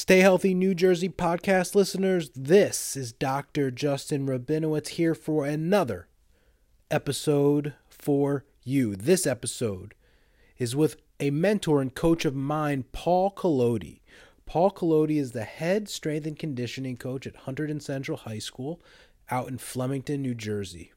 Stay 0.00 0.20
healthy, 0.20 0.54
New 0.54 0.76
Jersey 0.76 1.08
podcast 1.08 1.74
listeners. 1.74 2.30
This 2.32 2.96
is 2.96 3.12
Dr. 3.12 3.72
Justin 3.72 4.28
Rabinowitz 4.28 4.90
here 4.90 5.12
for 5.12 5.44
another 5.44 6.06
episode 6.88 7.74
for 7.88 8.44
you. 8.62 8.94
This 8.94 9.26
episode 9.26 9.94
is 10.56 10.76
with 10.76 10.98
a 11.18 11.32
mentor 11.32 11.82
and 11.82 11.92
coach 11.92 12.24
of 12.24 12.36
mine, 12.36 12.84
Paul 12.92 13.32
Collodi. 13.32 13.98
Paul 14.46 14.70
Collodi 14.70 15.18
is 15.18 15.32
the 15.32 15.42
head 15.42 15.88
strength 15.88 16.28
and 16.28 16.38
conditioning 16.38 16.96
coach 16.96 17.26
at 17.26 17.46
Hunterdon 17.46 17.82
Central 17.82 18.18
High 18.18 18.38
School 18.38 18.80
out 19.32 19.48
in 19.48 19.58
Flemington, 19.58 20.22
New 20.22 20.36
Jersey. 20.36 20.92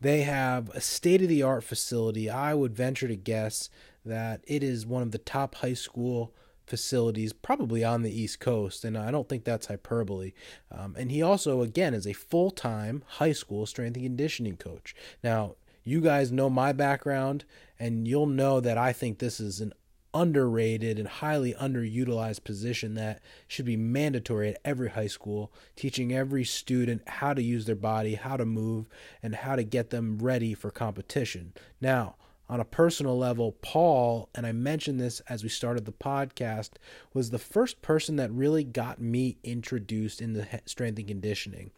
They 0.00 0.22
have 0.22 0.68
a 0.70 0.80
state 0.80 1.22
of 1.22 1.28
the 1.28 1.44
art 1.44 1.62
facility. 1.62 2.28
I 2.28 2.54
would 2.54 2.74
venture 2.74 3.06
to 3.06 3.14
guess 3.14 3.70
that 4.04 4.40
it 4.48 4.64
is 4.64 4.84
one 4.84 5.02
of 5.02 5.12
the 5.12 5.18
top 5.18 5.54
high 5.54 5.74
school 5.74 6.34
facilities 6.72 7.34
probably 7.34 7.84
on 7.84 8.00
the 8.00 8.18
East 8.18 8.40
Coast, 8.40 8.82
and 8.82 8.96
I 8.96 9.10
don't 9.10 9.28
think 9.28 9.44
that's 9.44 9.66
hyperbole. 9.66 10.32
Um, 10.70 10.96
and 10.98 11.10
he 11.10 11.20
also, 11.20 11.60
again, 11.60 11.92
is 11.92 12.06
a 12.06 12.14
full 12.14 12.50
time 12.50 13.04
high 13.06 13.32
school 13.32 13.66
strength 13.66 13.96
and 13.96 14.06
conditioning 14.06 14.56
coach. 14.56 14.96
Now, 15.22 15.56
you 15.84 16.00
guys 16.00 16.32
know 16.32 16.48
my 16.48 16.72
background, 16.72 17.44
and 17.78 18.08
you'll 18.08 18.24
know 18.24 18.58
that 18.60 18.78
I 18.78 18.94
think 18.94 19.18
this 19.18 19.38
is 19.38 19.60
an 19.60 19.74
underrated 20.14 20.98
and 20.98 21.08
highly 21.08 21.52
underutilized 21.52 22.42
position 22.42 22.94
that 22.94 23.20
should 23.46 23.66
be 23.66 23.76
mandatory 23.76 24.48
at 24.48 24.60
every 24.64 24.88
high 24.88 25.08
school, 25.08 25.52
teaching 25.76 26.10
every 26.14 26.44
student 26.44 27.06
how 27.06 27.34
to 27.34 27.42
use 27.42 27.66
their 27.66 27.76
body, 27.76 28.14
how 28.14 28.38
to 28.38 28.46
move, 28.46 28.88
and 29.22 29.34
how 29.34 29.56
to 29.56 29.62
get 29.62 29.90
them 29.90 30.18
ready 30.18 30.54
for 30.54 30.70
competition. 30.70 31.52
Now, 31.82 32.14
on 32.48 32.60
a 32.60 32.64
personal 32.64 33.16
level, 33.16 33.52
Paul, 33.62 34.28
and 34.34 34.46
I 34.46 34.52
mentioned 34.52 35.00
this 35.00 35.20
as 35.28 35.42
we 35.42 35.48
started 35.48 35.84
the 35.84 35.92
podcast, 35.92 36.72
was 37.14 37.30
the 37.30 37.38
first 37.38 37.82
person 37.82 38.16
that 38.16 38.30
really 38.30 38.64
got 38.64 39.00
me 39.00 39.38
introduced 39.42 40.20
in 40.20 40.34
the 40.34 40.46
strength 40.66 40.98
and 40.98 41.08
conditioning. 41.08 41.70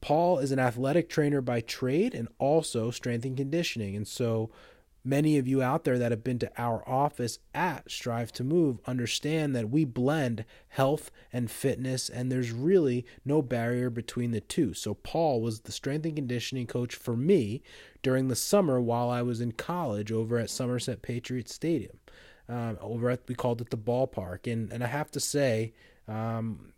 Paul 0.00 0.38
is 0.38 0.52
an 0.52 0.58
athletic 0.58 1.08
trainer 1.08 1.40
by 1.40 1.60
trade 1.60 2.14
and 2.14 2.28
also 2.38 2.90
strength 2.90 3.24
and 3.24 3.36
conditioning. 3.36 3.96
And 3.96 4.06
so 4.06 4.50
Many 5.08 5.38
of 5.38 5.48
you 5.48 5.62
out 5.62 5.84
there 5.84 5.98
that 5.98 6.12
have 6.12 6.22
been 6.22 6.38
to 6.40 6.52
our 6.58 6.86
office 6.86 7.38
at 7.54 7.90
Strive 7.90 8.30
to 8.32 8.44
Move 8.44 8.78
understand 8.84 9.56
that 9.56 9.70
we 9.70 9.86
blend 9.86 10.44
health 10.68 11.10
and 11.32 11.50
fitness, 11.50 12.10
and 12.10 12.30
there's 12.30 12.50
really 12.50 13.06
no 13.24 13.40
barrier 13.40 13.88
between 13.88 14.32
the 14.32 14.42
two. 14.42 14.74
So, 14.74 14.92
Paul 14.92 15.40
was 15.40 15.60
the 15.60 15.72
strength 15.72 16.04
and 16.04 16.14
conditioning 16.14 16.66
coach 16.66 16.94
for 16.94 17.16
me 17.16 17.62
during 18.02 18.28
the 18.28 18.36
summer 18.36 18.82
while 18.82 19.08
I 19.08 19.22
was 19.22 19.40
in 19.40 19.52
college 19.52 20.12
over 20.12 20.36
at 20.36 20.50
Somerset 20.50 21.00
Patriot 21.00 21.48
Stadium. 21.48 22.00
Um, 22.46 22.76
over 22.82 23.08
at, 23.08 23.26
we 23.28 23.34
called 23.34 23.62
it 23.62 23.70
the 23.70 23.78
ballpark. 23.78 24.46
And, 24.52 24.70
and 24.70 24.84
I 24.84 24.88
have 24.88 25.10
to 25.12 25.20
say, 25.20 25.72
um, 26.06 26.74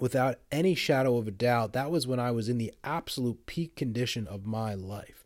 without 0.00 0.38
any 0.52 0.76
shadow 0.76 1.16
of 1.16 1.26
a 1.26 1.32
doubt, 1.32 1.72
that 1.72 1.90
was 1.90 2.06
when 2.06 2.20
I 2.20 2.30
was 2.30 2.48
in 2.48 2.58
the 2.58 2.72
absolute 2.84 3.46
peak 3.46 3.74
condition 3.74 4.28
of 4.28 4.46
my 4.46 4.74
life. 4.74 5.17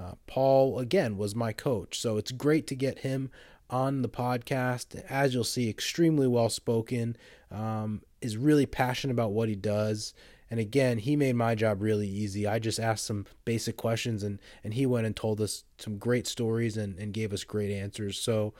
Uh, 0.00 0.12
Paul, 0.26 0.78
again, 0.78 1.16
was 1.16 1.34
my 1.34 1.52
coach. 1.52 1.98
So 1.98 2.16
it's 2.16 2.32
great 2.32 2.66
to 2.68 2.74
get 2.74 3.00
him 3.00 3.30
on 3.68 4.02
the 4.02 4.08
podcast. 4.08 5.00
As 5.08 5.34
you'll 5.34 5.44
see, 5.44 5.68
extremely 5.68 6.26
well 6.26 6.48
spoken, 6.48 7.16
um, 7.50 8.02
is 8.20 8.36
really 8.36 8.66
passionate 8.66 9.12
about 9.12 9.32
what 9.32 9.48
he 9.48 9.54
does. 9.54 10.14
And 10.50 10.58
again, 10.58 10.98
he 10.98 11.14
made 11.16 11.36
my 11.36 11.54
job 11.54 11.80
really 11.80 12.08
easy. 12.08 12.46
I 12.46 12.58
just 12.58 12.80
asked 12.80 13.04
some 13.04 13.26
basic 13.44 13.76
questions 13.76 14.22
and, 14.22 14.40
and 14.64 14.74
he 14.74 14.86
went 14.86 15.06
and 15.06 15.14
told 15.14 15.40
us 15.40 15.64
some 15.78 15.98
great 15.98 16.26
stories 16.26 16.76
and, 16.76 16.98
and 16.98 17.12
gave 17.12 17.32
us 17.32 17.44
great 17.44 17.70
answers. 17.70 18.18
So 18.18 18.54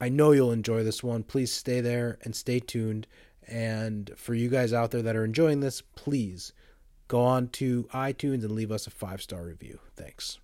I 0.00 0.08
know 0.08 0.32
you'll 0.32 0.52
enjoy 0.52 0.84
this 0.84 1.02
one. 1.02 1.24
Please 1.24 1.52
stay 1.52 1.80
there 1.80 2.18
and 2.22 2.36
stay 2.36 2.60
tuned. 2.60 3.08
And 3.48 4.12
for 4.16 4.34
you 4.34 4.48
guys 4.48 4.72
out 4.72 4.92
there 4.92 5.02
that 5.02 5.16
are 5.16 5.24
enjoying 5.24 5.60
this, 5.60 5.80
please 5.80 6.52
go 7.08 7.22
on 7.22 7.48
to 7.48 7.84
iTunes 7.92 8.44
and 8.44 8.52
leave 8.52 8.70
us 8.70 8.86
a 8.86 8.90
five 8.90 9.20
star 9.20 9.44
review. 9.44 9.80
Thanks. 9.96 10.38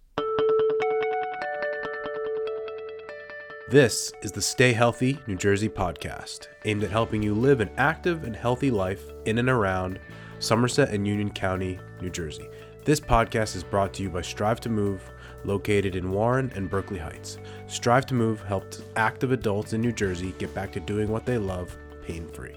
This 3.70 4.14
is 4.22 4.32
the 4.32 4.40
Stay 4.40 4.72
Healthy 4.72 5.18
New 5.26 5.36
Jersey 5.36 5.68
podcast, 5.68 6.46
aimed 6.64 6.84
at 6.84 6.90
helping 6.90 7.22
you 7.22 7.34
live 7.34 7.60
an 7.60 7.68
active 7.76 8.24
and 8.24 8.34
healthy 8.34 8.70
life 8.70 9.10
in 9.26 9.36
and 9.36 9.50
around 9.50 10.00
Somerset 10.38 10.88
and 10.88 11.06
Union 11.06 11.28
County, 11.28 11.78
New 12.00 12.08
Jersey. 12.08 12.48
This 12.86 12.98
podcast 12.98 13.56
is 13.56 13.62
brought 13.62 13.92
to 13.92 14.02
you 14.02 14.08
by 14.08 14.22
Strive 14.22 14.58
to 14.60 14.70
Move, 14.70 15.10
located 15.44 15.96
in 15.96 16.10
Warren 16.10 16.50
and 16.54 16.70
Berkeley 16.70 16.98
Heights. 16.98 17.36
Strive 17.66 18.06
to 18.06 18.14
Move 18.14 18.40
helped 18.40 18.80
active 18.96 19.32
adults 19.32 19.74
in 19.74 19.82
New 19.82 19.92
Jersey 19.92 20.34
get 20.38 20.54
back 20.54 20.72
to 20.72 20.80
doing 20.80 21.10
what 21.10 21.26
they 21.26 21.36
love 21.36 21.76
pain 22.06 22.26
free. 22.26 22.56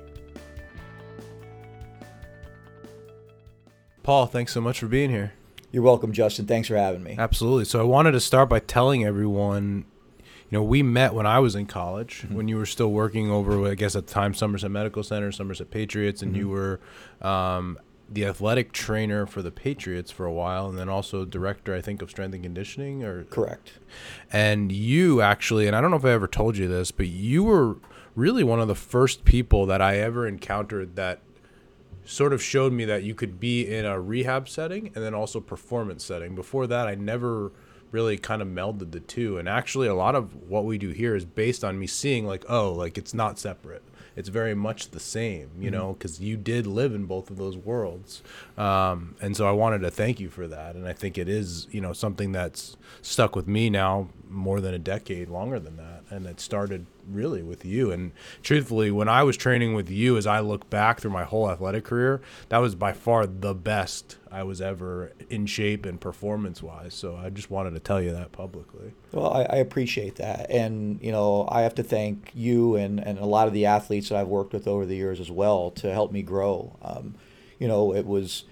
Paul, 4.01 4.27
thanks 4.27 4.53
so 4.53 4.61
much 4.61 4.79
for 4.79 4.87
being 4.87 5.09
here. 5.09 5.33
You're 5.73 5.83
welcome, 5.83 6.13
Justin. 6.13 6.45
Thanks 6.45 6.69
for 6.69 6.77
having 6.77 7.03
me. 7.03 7.17
Absolutely. 7.19 7.65
So 7.65 7.81
I 7.81 7.83
wanted 7.83 8.13
to 8.13 8.21
start 8.21 8.47
by 8.47 8.59
telling 8.59 9.03
everyone 9.03 9.83
you 10.51 10.57
know, 10.57 10.63
we 10.63 10.83
met 10.83 11.13
when 11.13 11.25
I 11.25 11.39
was 11.39 11.55
in 11.55 11.65
college, 11.65 12.23
mm-hmm. 12.23 12.35
when 12.35 12.47
you 12.49 12.57
were 12.57 12.65
still 12.65 12.91
working 12.91 13.31
over, 13.31 13.65
I 13.65 13.73
guess 13.73 13.95
at 13.95 14.07
the 14.07 14.13
time, 14.13 14.33
Somerset 14.33 14.69
Medical 14.69 15.01
Center, 15.01 15.31
Somerset 15.31 15.71
Patriots, 15.71 16.21
and 16.21 16.33
mm-hmm. 16.33 16.41
you 16.41 16.49
were 16.49 16.81
um, 17.21 17.79
the 18.09 18.25
athletic 18.25 18.73
trainer 18.73 19.25
for 19.25 19.41
the 19.41 19.49
Patriots 19.49 20.11
for 20.11 20.25
a 20.25 20.33
while, 20.33 20.67
and 20.67 20.77
then 20.77 20.89
also 20.89 21.23
director, 21.23 21.73
I 21.73 21.79
think, 21.79 22.01
of 22.01 22.09
strength 22.09 22.33
and 22.33 22.43
conditioning. 22.43 23.01
Or 23.01 23.23
correct. 23.23 23.79
And 24.29 24.73
you 24.73 25.21
actually, 25.21 25.67
and 25.67 25.75
I 25.75 25.79
don't 25.79 25.89
know 25.89 25.97
if 25.97 26.03
I 26.03 26.11
ever 26.11 26.27
told 26.27 26.57
you 26.57 26.67
this, 26.67 26.91
but 26.91 27.07
you 27.07 27.45
were 27.45 27.77
really 28.13 28.43
one 28.43 28.59
of 28.59 28.67
the 28.67 28.75
first 28.75 29.23
people 29.23 29.65
that 29.67 29.81
I 29.81 29.99
ever 29.99 30.27
encountered 30.27 30.97
that 30.97 31.21
sort 32.03 32.33
of 32.33 32.43
showed 32.43 32.73
me 32.73 32.83
that 32.83 33.03
you 33.03 33.15
could 33.15 33.39
be 33.39 33.73
in 33.73 33.85
a 33.85 34.01
rehab 34.01 34.49
setting 34.49 34.87
and 34.87 34.95
then 34.95 35.13
also 35.13 35.39
performance 35.39 36.03
setting. 36.03 36.35
Before 36.35 36.67
that, 36.67 36.89
I 36.89 36.95
never 36.95 37.53
really 37.91 38.17
kind 38.17 38.41
of 38.41 38.47
melded 38.47 38.91
the 38.91 38.99
two. 38.99 39.37
And 39.37 39.47
actually, 39.47 39.87
a 39.87 39.95
lot 39.95 40.15
of 40.15 40.35
what 40.49 40.65
we 40.65 40.77
do 40.77 40.89
here 40.89 41.15
is 41.15 41.25
based 41.25 41.63
on 41.63 41.79
me 41.79 41.87
seeing, 41.87 42.25
like, 42.25 42.45
oh, 42.49 42.71
like 42.71 42.97
it's 42.97 43.13
not 43.13 43.39
separate. 43.39 43.83
It's 44.15 44.29
very 44.29 44.53
much 44.53 44.91
the 44.91 44.99
same, 44.99 45.51
you 45.57 45.69
mm-hmm. 45.69 45.79
know, 45.79 45.93
because 45.93 46.19
you 46.19 46.35
did 46.35 46.67
live 46.67 46.93
in 46.93 47.05
both 47.05 47.29
of 47.29 47.37
those 47.37 47.55
worlds. 47.55 48.21
Um, 48.57 49.15
and 49.21 49.37
so 49.37 49.47
I 49.47 49.51
wanted 49.51 49.79
to 49.81 49.91
thank 49.91 50.19
you 50.19 50.29
for 50.29 50.47
that. 50.47 50.75
And 50.75 50.87
I 50.87 50.93
think 50.93 51.17
it 51.17 51.29
is, 51.29 51.67
you 51.71 51.79
know, 51.79 51.93
something 51.93 52.31
that's 52.33 52.75
stuck 53.01 53.35
with 53.35 53.47
me 53.47 53.69
now 53.69 54.09
more 54.29 54.59
than 54.59 54.73
a 54.73 54.79
decade, 54.79 55.29
longer 55.29 55.59
than 55.59 55.77
that. 55.77 56.00
And 56.11 56.25
it 56.27 56.41
started 56.41 56.85
really 57.09 57.41
with 57.41 57.63
you. 57.65 57.91
And 57.91 58.11
truthfully, 58.43 58.91
when 58.91 59.07
I 59.07 59.23
was 59.23 59.37
training 59.37 59.73
with 59.73 59.89
you, 59.89 60.17
as 60.17 60.27
I 60.27 60.41
look 60.41 60.69
back 60.69 60.99
through 60.99 61.11
my 61.11 61.23
whole 61.23 61.49
athletic 61.49 61.85
career, 61.85 62.21
that 62.49 62.57
was 62.57 62.75
by 62.75 62.91
far 62.91 63.25
the 63.25 63.55
best 63.55 64.17
I 64.29 64.43
was 64.43 64.61
ever 64.61 65.13
in 65.29 65.45
shape 65.45 65.85
and 65.85 65.99
performance 65.99 66.61
wise. 66.61 66.93
So 66.93 67.15
I 67.15 67.29
just 67.29 67.49
wanted 67.49 67.73
to 67.75 67.79
tell 67.79 68.01
you 68.01 68.11
that 68.11 68.33
publicly. 68.33 68.91
Well, 69.13 69.31
I, 69.31 69.43
I, 69.43 69.55
appreciate 69.55 70.15
that. 70.17 70.49
And, 70.49 70.99
you 71.01 71.11
know, 71.11 71.47
I 71.49 71.61
have 71.61 71.75
to 71.75 71.83
thank 71.83 72.31
you 72.33 72.75
and, 72.75 72.99
and 72.99 73.17
a 73.17 73.25
lot 73.25 73.47
of 73.47 73.53
the 73.53 73.65
athletes 73.65 74.09
that 74.09 74.17
I've 74.17 74.27
worked 74.27 74.53
with 74.53 74.67
over 74.67 74.85
the 74.85 74.95
years 74.95 75.19
as 75.19 75.31
well 75.31 75.71
to 75.71 75.91
help 75.93 76.11
me 76.11 76.21
grow. 76.21 76.75
Um, 76.81 77.15
you 77.57 77.67
know, 77.67 77.93
it 77.93 78.05
was. 78.05 78.43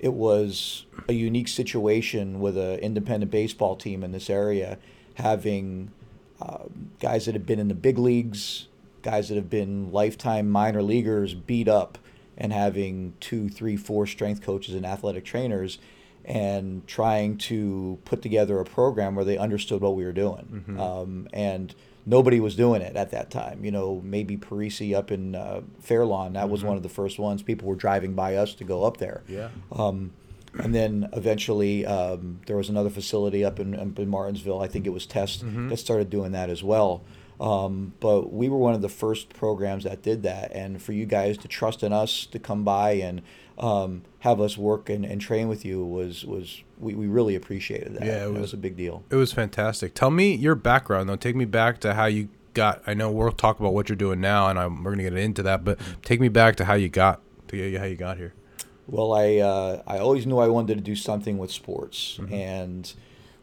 It 0.00 0.12
was 0.12 0.86
a 1.08 1.12
unique 1.12 1.48
situation 1.48 2.38
with 2.38 2.56
an 2.56 2.78
independent 2.78 3.32
baseball 3.32 3.74
team 3.74 4.04
in 4.04 4.12
this 4.12 4.30
area 4.30 4.78
having 5.18 5.90
um, 6.40 6.90
guys 7.00 7.26
that 7.26 7.34
have 7.34 7.46
been 7.46 7.58
in 7.58 7.68
the 7.68 7.74
big 7.74 7.98
leagues, 7.98 8.68
guys 9.02 9.28
that 9.28 9.36
have 9.36 9.50
been 9.50 9.92
lifetime 9.92 10.50
minor 10.50 10.82
leaguers 10.82 11.34
beat 11.34 11.68
up, 11.68 11.98
and 12.36 12.52
having 12.52 13.14
two, 13.20 13.48
three, 13.48 13.76
four 13.76 14.06
strength 14.06 14.42
coaches 14.42 14.74
and 14.74 14.86
athletic 14.86 15.24
trainers, 15.24 15.78
and 16.24 16.86
trying 16.86 17.36
to 17.38 17.98
put 18.04 18.22
together 18.22 18.60
a 18.60 18.64
program 18.64 19.14
where 19.14 19.24
they 19.24 19.38
understood 19.38 19.80
what 19.80 19.96
we 19.96 20.04
were 20.04 20.12
doing. 20.12 20.64
Mm-hmm. 20.68 20.80
Um, 20.80 21.28
and 21.32 21.74
nobody 22.06 22.38
was 22.38 22.54
doing 22.54 22.82
it 22.82 22.96
at 22.96 23.10
that 23.10 23.30
time. 23.30 23.64
You 23.64 23.70
know, 23.70 24.00
maybe 24.04 24.36
Parisi 24.36 24.94
up 24.94 25.10
in 25.10 25.34
uh, 25.34 25.62
Fairlawn, 25.80 26.34
that 26.34 26.42
mm-hmm. 26.42 26.52
was 26.52 26.62
one 26.62 26.76
of 26.76 26.82
the 26.82 26.88
first 26.88 27.18
ones. 27.18 27.42
People 27.42 27.68
were 27.68 27.74
driving 27.74 28.14
by 28.14 28.36
us 28.36 28.54
to 28.54 28.64
go 28.64 28.84
up 28.84 28.98
there. 28.98 29.22
Yeah. 29.26 29.48
Um, 29.72 30.12
and 30.58 30.74
then 30.74 31.08
eventually 31.12 31.86
um, 31.86 32.40
there 32.46 32.56
was 32.56 32.68
another 32.68 32.90
facility 32.90 33.44
up 33.44 33.60
in, 33.60 33.74
in 33.74 34.08
Martinsville. 34.08 34.60
I 34.60 34.68
think 34.68 34.86
it 34.86 34.90
was 34.90 35.06
Test 35.06 35.44
mm-hmm. 35.44 35.68
that 35.68 35.76
started 35.76 36.10
doing 36.10 36.32
that 36.32 36.50
as 36.50 36.62
well. 36.62 37.02
Um, 37.40 37.92
but 38.00 38.32
we 38.32 38.48
were 38.48 38.58
one 38.58 38.74
of 38.74 38.82
the 38.82 38.88
first 38.88 39.30
programs 39.30 39.84
that 39.84 40.02
did 40.02 40.22
that. 40.24 40.52
And 40.52 40.82
for 40.82 40.92
you 40.92 41.06
guys 41.06 41.38
to 41.38 41.48
trust 41.48 41.82
in 41.82 41.92
us 41.92 42.26
to 42.26 42.38
come 42.38 42.64
by 42.64 42.92
and 42.92 43.22
um, 43.58 44.02
have 44.20 44.40
us 44.40 44.56
work 44.56 44.88
and, 44.88 45.04
and 45.04 45.20
train 45.20 45.48
with 45.48 45.64
you 45.64 45.84
was 45.84 46.24
was 46.24 46.62
we, 46.78 46.94
we 46.94 47.06
really 47.06 47.34
appreciated 47.34 47.94
that. 47.94 48.06
Yeah, 48.06 48.24
it 48.24 48.32
was, 48.32 48.40
was, 48.40 48.52
a 48.54 48.56
big 48.56 48.76
deal. 48.76 49.04
It 49.10 49.16
was 49.16 49.32
fantastic. 49.32 49.94
Tell 49.94 50.10
me 50.10 50.34
your 50.34 50.54
background 50.54 51.08
though. 51.08 51.16
Take 51.16 51.36
me 51.36 51.44
back 51.44 51.80
to 51.80 51.94
how 51.94 52.06
you 52.06 52.28
got. 52.54 52.82
I 52.86 52.94
know 52.94 53.10
we'll 53.10 53.32
talk 53.32 53.58
about 53.58 53.74
what 53.74 53.88
you're 53.88 53.96
doing 53.96 54.20
now, 54.20 54.48
and 54.48 54.58
I'm, 54.58 54.82
we're 54.82 54.92
gonna 54.92 55.04
get 55.04 55.14
into 55.14 55.42
that. 55.44 55.64
But 55.64 55.78
mm-hmm. 55.78 56.00
take 56.02 56.20
me 56.20 56.28
back 56.28 56.56
to 56.56 56.64
how 56.64 56.74
you 56.74 56.88
got 56.88 57.20
to 57.48 57.78
how 57.78 57.84
you 57.84 57.96
got 57.96 58.16
here. 58.16 58.34
Well, 58.88 59.12
I 59.12 59.36
uh, 59.36 59.82
I 59.86 59.98
always 59.98 60.26
knew 60.26 60.38
I 60.38 60.48
wanted 60.48 60.76
to 60.78 60.80
do 60.82 60.96
something 60.96 61.38
with 61.38 61.52
sports, 61.52 62.18
mm-hmm. 62.18 62.32
and 62.34 62.94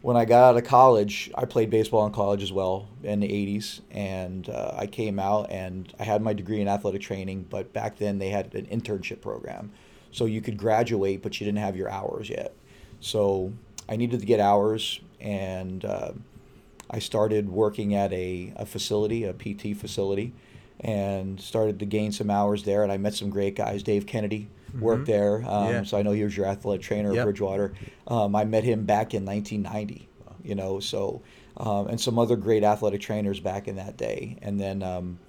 when 0.05 0.15
I 0.15 0.25
got 0.25 0.49
out 0.49 0.55
of 0.55 0.63
college, 0.65 1.31
I 1.33 1.45
played 1.45 1.71
baseball 1.71 2.05
in 2.05 2.13
college 2.13 2.43
as 2.43 2.51
well 2.51 2.87
in 3.01 3.21
the 3.21 3.27
80s. 3.27 3.81
And 3.89 4.47
uh, 4.47 4.71
I 4.75 4.85
came 4.85 5.17
out 5.17 5.49
and 5.49 5.91
I 5.99 6.03
had 6.03 6.21
my 6.21 6.33
degree 6.33 6.61
in 6.61 6.67
athletic 6.67 7.01
training, 7.01 7.47
but 7.49 7.73
back 7.73 7.97
then 7.97 8.19
they 8.19 8.29
had 8.29 8.53
an 8.53 8.67
internship 8.67 9.19
program. 9.19 9.71
So 10.11 10.25
you 10.25 10.41
could 10.41 10.57
graduate, 10.57 11.23
but 11.23 11.39
you 11.39 11.45
didn't 11.45 11.57
have 11.57 11.75
your 11.75 11.89
hours 11.89 12.29
yet. 12.29 12.53
So 12.99 13.51
I 13.89 13.95
needed 13.95 14.19
to 14.19 14.27
get 14.27 14.39
hours, 14.39 14.99
and 15.19 15.83
uh, 15.83 16.11
I 16.87 16.99
started 16.99 17.49
working 17.49 17.95
at 17.95 18.13
a, 18.13 18.53
a 18.57 18.65
facility, 18.67 19.23
a 19.23 19.33
PT 19.33 19.75
facility, 19.75 20.33
and 20.81 21.41
started 21.41 21.79
to 21.79 21.85
gain 21.87 22.11
some 22.11 22.29
hours 22.29 22.61
there. 22.61 22.83
And 22.83 22.91
I 22.91 22.97
met 22.97 23.15
some 23.15 23.31
great 23.31 23.55
guys. 23.55 23.81
Dave 23.81 24.05
Kennedy 24.05 24.49
worked 24.79 25.05
there, 25.07 25.43
um, 25.47 25.67
Yeah. 25.73 25.83
so 25.83 25.97
I 25.97 26.01
know 26.01 26.11
he 26.11 26.23
was 26.23 26.35
your 26.35 26.45
athletic 26.45 26.81
trainer 26.83 27.09
at 27.11 27.15
Bridgewater. 27.23 27.73
Um, 28.07 28.35
I 28.35 28.45
met 28.45 28.63
him 28.63 28.85
back 28.85 29.13
in 29.13 29.25
1990, 29.25 30.07
you 30.43 30.55
know, 30.55 30.79
so 30.79 31.21
um, 31.57 31.87
and 31.87 31.99
some 31.99 32.19
other 32.19 32.35
great 32.35 32.63
athletic 32.63 33.01
trainers 33.01 33.39
back 33.39 33.67
in 33.67 33.77
that 33.77 33.97
day. 33.97 34.37
And 34.41 34.59
then 34.59 34.83
um, 34.83 35.19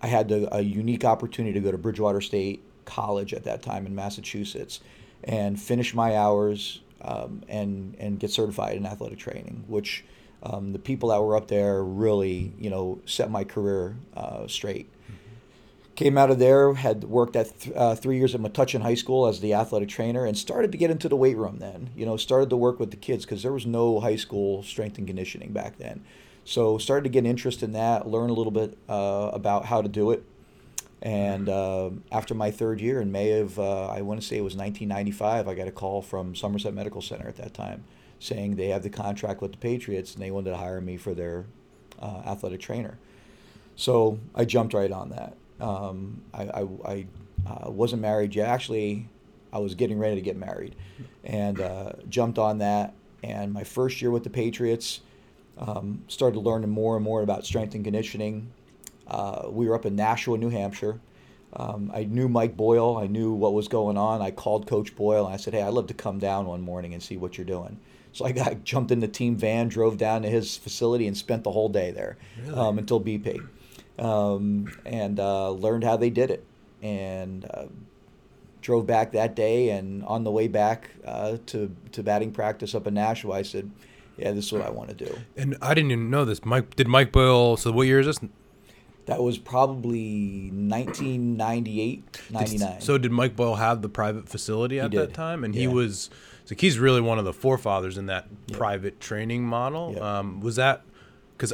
I 0.00 0.06
had 0.06 0.28
the, 0.28 0.54
a 0.54 0.60
unique 0.60 1.04
opportunity 1.04 1.52
to 1.54 1.60
go 1.60 1.70
to 1.72 1.78
Bridgewater 1.78 2.20
State 2.20 2.62
College 2.84 3.34
at 3.34 3.44
that 3.44 3.62
time 3.62 3.84
in 3.86 3.94
Massachusetts 3.94 4.80
and 5.24 5.60
finish 5.60 5.94
my 5.94 6.16
hours 6.16 6.80
um, 7.02 7.42
and 7.48 7.96
and 7.98 8.18
get 8.18 8.30
certified 8.30 8.76
in 8.76 8.86
athletic 8.86 9.18
training, 9.18 9.64
which 9.66 10.04
um, 10.42 10.72
the 10.72 10.78
people 10.78 11.08
that 11.10 11.20
were 11.20 11.36
up 11.36 11.48
there 11.48 11.82
really 11.82 12.52
you 12.58 12.70
know 12.70 13.00
set 13.04 13.30
my 13.30 13.44
career 13.44 13.96
uh, 14.16 14.46
straight. 14.46 14.88
Came 15.98 16.16
out 16.16 16.30
of 16.30 16.38
there, 16.38 16.74
had 16.74 17.02
worked 17.02 17.34
at 17.34 17.58
th- 17.58 17.74
uh, 17.74 17.96
three 17.96 18.18
years 18.18 18.32
at 18.32 18.40
Metuchen 18.40 18.82
High 18.82 18.94
School 18.94 19.26
as 19.26 19.40
the 19.40 19.52
athletic 19.52 19.88
trainer, 19.88 20.24
and 20.24 20.38
started 20.38 20.70
to 20.70 20.78
get 20.78 20.92
into 20.92 21.08
the 21.08 21.16
weight 21.16 21.36
room. 21.36 21.58
Then, 21.58 21.90
you 21.96 22.06
know, 22.06 22.16
started 22.16 22.50
to 22.50 22.56
work 22.56 22.78
with 22.78 22.92
the 22.92 22.96
kids 22.96 23.24
because 23.24 23.42
there 23.42 23.52
was 23.52 23.66
no 23.66 23.98
high 23.98 24.14
school 24.14 24.62
strength 24.62 24.96
and 24.98 25.08
conditioning 25.08 25.52
back 25.52 25.76
then. 25.78 26.04
So, 26.44 26.78
started 26.78 27.02
to 27.02 27.08
get 27.10 27.26
interest 27.26 27.64
in 27.64 27.72
that, 27.72 28.06
learn 28.06 28.30
a 28.30 28.32
little 28.32 28.52
bit 28.52 28.78
uh, 28.88 29.30
about 29.32 29.64
how 29.64 29.82
to 29.82 29.88
do 29.88 30.12
it. 30.12 30.22
And 31.02 31.48
uh, 31.48 31.90
after 32.12 32.32
my 32.32 32.52
third 32.52 32.80
year 32.80 33.00
in 33.00 33.10
May 33.10 33.32
of, 33.40 33.58
uh, 33.58 33.88
I 33.88 34.02
want 34.02 34.20
to 34.20 34.26
say 34.26 34.36
it 34.36 34.44
was 34.44 34.54
1995, 34.54 35.48
I 35.48 35.54
got 35.54 35.66
a 35.66 35.72
call 35.72 36.00
from 36.00 36.36
Somerset 36.36 36.74
Medical 36.74 37.02
Center 37.02 37.26
at 37.26 37.38
that 37.38 37.54
time 37.54 37.82
saying 38.20 38.54
they 38.54 38.68
have 38.68 38.84
the 38.84 38.90
contract 38.90 39.40
with 39.40 39.50
the 39.50 39.58
Patriots 39.58 40.14
and 40.14 40.22
they 40.22 40.30
wanted 40.30 40.50
to 40.50 40.58
hire 40.58 40.80
me 40.80 40.96
for 40.96 41.12
their 41.12 41.46
uh, 42.00 42.22
athletic 42.24 42.60
trainer. 42.60 42.98
So 43.74 44.20
I 44.32 44.44
jumped 44.44 44.74
right 44.74 44.92
on 44.92 45.10
that. 45.10 45.36
Um, 45.60 46.22
I, 46.32 46.42
I, 46.44 46.66
I 46.84 47.06
uh, 47.46 47.70
wasn't 47.70 48.02
married 48.02 48.34
yet. 48.34 48.48
Actually, 48.48 49.08
I 49.52 49.58
was 49.58 49.74
getting 49.74 49.98
ready 49.98 50.14
to 50.16 50.20
get 50.20 50.36
married 50.36 50.76
and 51.24 51.60
uh, 51.60 51.92
jumped 52.08 52.38
on 52.38 52.58
that. 52.58 52.94
And 53.22 53.52
my 53.52 53.64
first 53.64 54.00
year 54.00 54.10
with 54.10 54.24
the 54.24 54.30
Patriots, 54.30 55.00
um, 55.58 56.04
started 56.08 56.38
learning 56.40 56.70
more 56.70 56.94
and 56.96 57.04
more 57.04 57.22
about 57.22 57.44
strength 57.44 57.74
and 57.74 57.82
conditioning. 57.84 58.52
Uh, 59.08 59.48
we 59.50 59.68
were 59.68 59.74
up 59.74 59.86
in 59.86 59.96
Nashua, 59.96 60.38
New 60.38 60.50
Hampshire. 60.50 61.00
Um, 61.54 61.90
I 61.94 62.04
knew 62.04 62.28
Mike 62.28 62.56
Boyle. 62.56 62.96
I 62.98 63.06
knew 63.06 63.32
what 63.32 63.54
was 63.54 63.68
going 63.68 63.96
on. 63.96 64.20
I 64.20 64.30
called 64.30 64.66
Coach 64.66 64.94
Boyle 64.94 65.24
and 65.24 65.32
I 65.34 65.38
said, 65.38 65.54
"Hey, 65.54 65.62
I'd 65.62 65.72
love 65.72 65.86
to 65.86 65.94
come 65.94 66.18
down 66.18 66.46
one 66.46 66.60
morning 66.60 66.92
and 66.92 67.02
see 67.02 67.16
what 67.16 67.38
you're 67.38 67.46
doing." 67.46 67.78
So 68.12 68.26
I 68.26 68.32
got 68.32 68.64
jumped 68.64 68.90
in 68.90 69.00
the 69.00 69.08
team 69.08 69.34
van, 69.34 69.68
drove 69.68 69.96
down 69.96 70.22
to 70.22 70.28
his 70.28 70.56
facility, 70.58 71.06
and 71.06 71.16
spent 71.16 71.44
the 71.44 71.50
whole 71.52 71.68
day 71.70 71.90
there 71.90 72.18
Really? 72.44 72.54
um, 72.54 72.78
until 72.78 73.00
BP, 73.00 73.40
um, 73.98 74.70
and 74.86 75.18
uh, 75.20 75.50
learned 75.50 75.84
how 75.84 75.96
they 75.96 76.10
did 76.10 76.30
it. 76.30 76.44
And 76.82 77.44
uh, 77.44 77.66
drove 78.60 78.86
back 78.86 79.12
that 79.12 79.34
day. 79.34 79.70
And 79.70 80.04
on 80.04 80.24
the 80.24 80.30
way 80.30 80.46
back 80.48 80.90
uh, 81.04 81.38
to 81.46 81.74
to 81.92 82.02
batting 82.02 82.32
practice 82.32 82.74
up 82.74 82.86
in 82.86 82.94
Nashua, 82.94 83.34
I 83.36 83.42
said, 83.42 83.70
"Yeah, 84.16 84.32
this 84.32 84.46
is 84.46 84.52
what 84.52 84.62
I 84.62 84.70
want 84.70 84.90
to 84.90 85.04
do." 85.04 85.18
And 85.36 85.56
I 85.60 85.74
didn't 85.74 85.90
even 85.90 86.10
know 86.10 86.24
this. 86.24 86.44
Mike 86.44 86.76
did 86.76 86.86
Mike 86.88 87.10
Boyle. 87.12 87.56
So 87.56 87.72
what 87.72 87.86
year 87.86 88.00
is 88.00 88.06
this? 88.06 88.20
That 89.06 89.22
was 89.22 89.38
probably 89.38 90.50
1998, 90.52 92.20
99. 92.30 92.80
So 92.80 92.98
did 92.98 93.10
Mike 93.10 93.34
Boyle 93.36 93.54
have 93.54 93.80
the 93.82 93.88
private 93.88 94.28
facility 94.28 94.78
at 94.80 94.90
that 94.92 95.14
time? 95.14 95.44
And 95.44 95.54
he 95.54 95.66
was 95.66 96.10
so 96.44 96.54
he's 96.58 96.78
really 96.78 97.00
one 97.00 97.18
of 97.18 97.24
the 97.24 97.32
forefathers 97.32 97.98
in 97.98 98.06
that 98.06 98.26
Yeah. 98.46 98.56
private 98.56 99.00
training 99.00 99.44
model. 99.44 99.94
Yeah. 99.96 100.18
Um, 100.18 100.40
was 100.40 100.56
that 100.56 100.82
because 101.38 101.52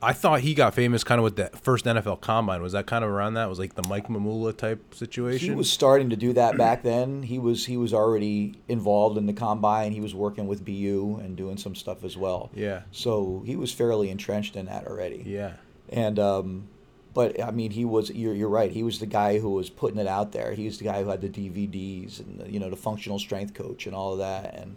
I 0.00 0.12
thought 0.12 0.40
he 0.40 0.54
got 0.54 0.72
famous 0.72 1.02
kind 1.02 1.18
of 1.18 1.24
with 1.24 1.34
that 1.34 1.58
first 1.58 1.84
NFL 1.84 2.20
Combine? 2.20 2.62
Was 2.62 2.72
that 2.72 2.86
kind 2.86 3.04
of 3.04 3.10
around 3.10 3.34
that? 3.34 3.48
Was 3.48 3.58
like 3.58 3.74
the 3.74 3.82
Mike 3.88 4.06
Mamula 4.06 4.56
type 4.56 4.94
situation? 4.94 5.48
he 5.48 5.54
was 5.54 5.68
starting 5.68 6.10
to 6.10 6.16
do 6.16 6.32
that 6.34 6.56
back 6.56 6.84
then. 6.84 7.24
He 7.24 7.40
was 7.40 7.66
he 7.66 7.76
was 7.76 7.92
already 7.92 8.54
involved 8.68 9.18
in 9.18 9.26
the 9.26 9.32
combine. 9.32 9.90
He 9.90 10.00
was 10.00 10.14
working 10.14 10.46
with 10.46 10.64
BU 10.64 11.20
and 11.20 11.36
doing 11.36 11.56
some 11.56 11.74
stuff 11.74 12.04
as 12.04 12.16
well. 12.16 12.50
Yeah. 12.54 12.82
So 12.92 13.42
he 13.44 13.56
was 13.56 13.72
fairly 13.72 14.10
entrenched 14.10 14.54
in 14.54 14.66
that 14.66 14.86
already. 14.86 15.24
Yeah. 15.26 15.54
And 15.88 16.20
um, 16.20 16.68
but 17.12 17.42
I 17.42 17.50
mean, 17.50 17.72
he 17.72 17.84
was. 17.84 18.10
You're, 18.10 18.34
you're 18.34 18.48
right. 18.48 18.70
He 18.70 18.84
was 18.84 19.00
the 19.00 19.06
guy 19.06 19.40
who 19.40 19.50
was 19.50 19.70
putting 19.70 19.98
it 19.98 20.06
out 20.06 20.30
there. 20.30 20.52
He 20.52 20.66
was 20.66 20.78
the 20.78 20.84
guy 20.84 21.02
who 21.02 21.08
had 21.08 21.20
the 21.20 21.28
DVDs 21.28 22.20
and 22.20 22.38
the, 22.38 22.52
you 22.52 22.60
know 22.60 22.70
the 22.70 22.76
functional 22.76 23.18
strength 23.18 23.54
coach 23.54 23.86
and 23.86 23.94
all 23.94 24.12
of 24.12 24.18
that. 24.18 24.54
And 24.54 24.76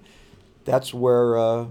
that's 0.65 0.91
where 0.91 1.37
uh, 1.37 1.65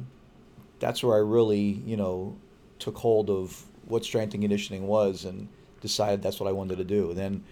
that's 0.79 1.03
where 1.03 1.17
I 1.17 1.21
really 1.21 1.83
you 1.85 1.97
know 1.97 2.37
took 2.79 2.97
hold 2.99 3.31
of 3.31 3.65
what 3.87 4.05
strength 4.05 4.35
and 4.35 4.43
conditioning 4.43 4.87
was 4.87 5.25
and 5.25 5.49
decided 5.81 6.23
that's 6.23 6.39
what 6.41 6.49
I 6.49 6.53
wanted 6.53 6.79
to 6.79 6.85
do. 6.85 7.15
then 7.15 7.45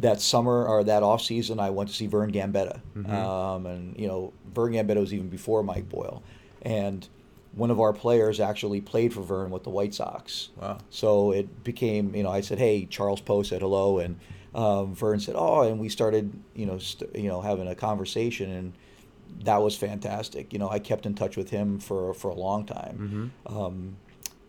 that 0.00 0.22
summer 0.22 0.64
or 0.66 0.82
that 0.84 1.02
off 1.02 1.20
season, 1.20 1.60
I 1.60 1.68
went 1.68 1.90
to 1.90 1.94
see 1.94 2.06
Vern 2.06 2.32
Gambetta, 2.32 2.80
Mhm. 2.96 3.10
um, 3.10 3.66
and 3.66 3.94
you 3.98 4.08
know 4.08 4.32
Vern 4.54 4.72
Gambetta 4.72 4.96
was 5.00 5.12
even 5.12 5.28
before 5.28 5.62
Mike 5.62 5.88
Boyle, 5.90 6.22
and 6.62 7.06
one 7.54 7.70
of 7.70 7.78
our 7.78 7.92
players 7.92 8.40
actually 8.40 8.80
played 8.80 9.12
for 9.12 9.20
Vern 9.20 9.50
with 9.50 9.64
the 9.64 9.68
White 9.70 9.92
Sox. 9.92 10.48
Wow. 10.58 10.78
So 10.88 11.32
it 11.32 11.62
became, 11.62 12.14
you 12.14 12.22
know, 12.22 12.30
I 12.30 12.40
said, 12.40 12.58
"Hey," 12.58 12.86
Charles 12.86 13.20
Poe 13.20 13.42
said 13.42 13.60
hello, 13.60 13.98
and 13.98 14.16
um, 14.54 14.94
Vern 14.94 15.20
said, 15.20 15.34
"Oh," 15.36 15.60
and 15.60 15.78
we 15.78 15.90
started, 15.90 16.32
you 16.54 16.64
know, 16.64 16.78
st- 16.78 17.14
you 17.14 17.28
know, 17.28 17.42
having 17.42 17.68
a 17.68 17.74
conversation, 17.74 18.50
and 18.50 18.72
that 19.44 19.58
was 19.62 19.76
fantastic. 19.76 20.54
You 20.54 20.58
know, 20.58 20.70
I 20.70 20.78
kept 20.78 21.04
in 21.04 21.12
touch 21.14 21.36
with 21.36 21.50
him 21.50 21.78
for 21.78 22.14
for 22.14 22.30
a 22.30 22.34
long 22.34 22.64
time, 22.64 23.32
Mm-hmm. 23.46 23.58
um, 23.58 23.96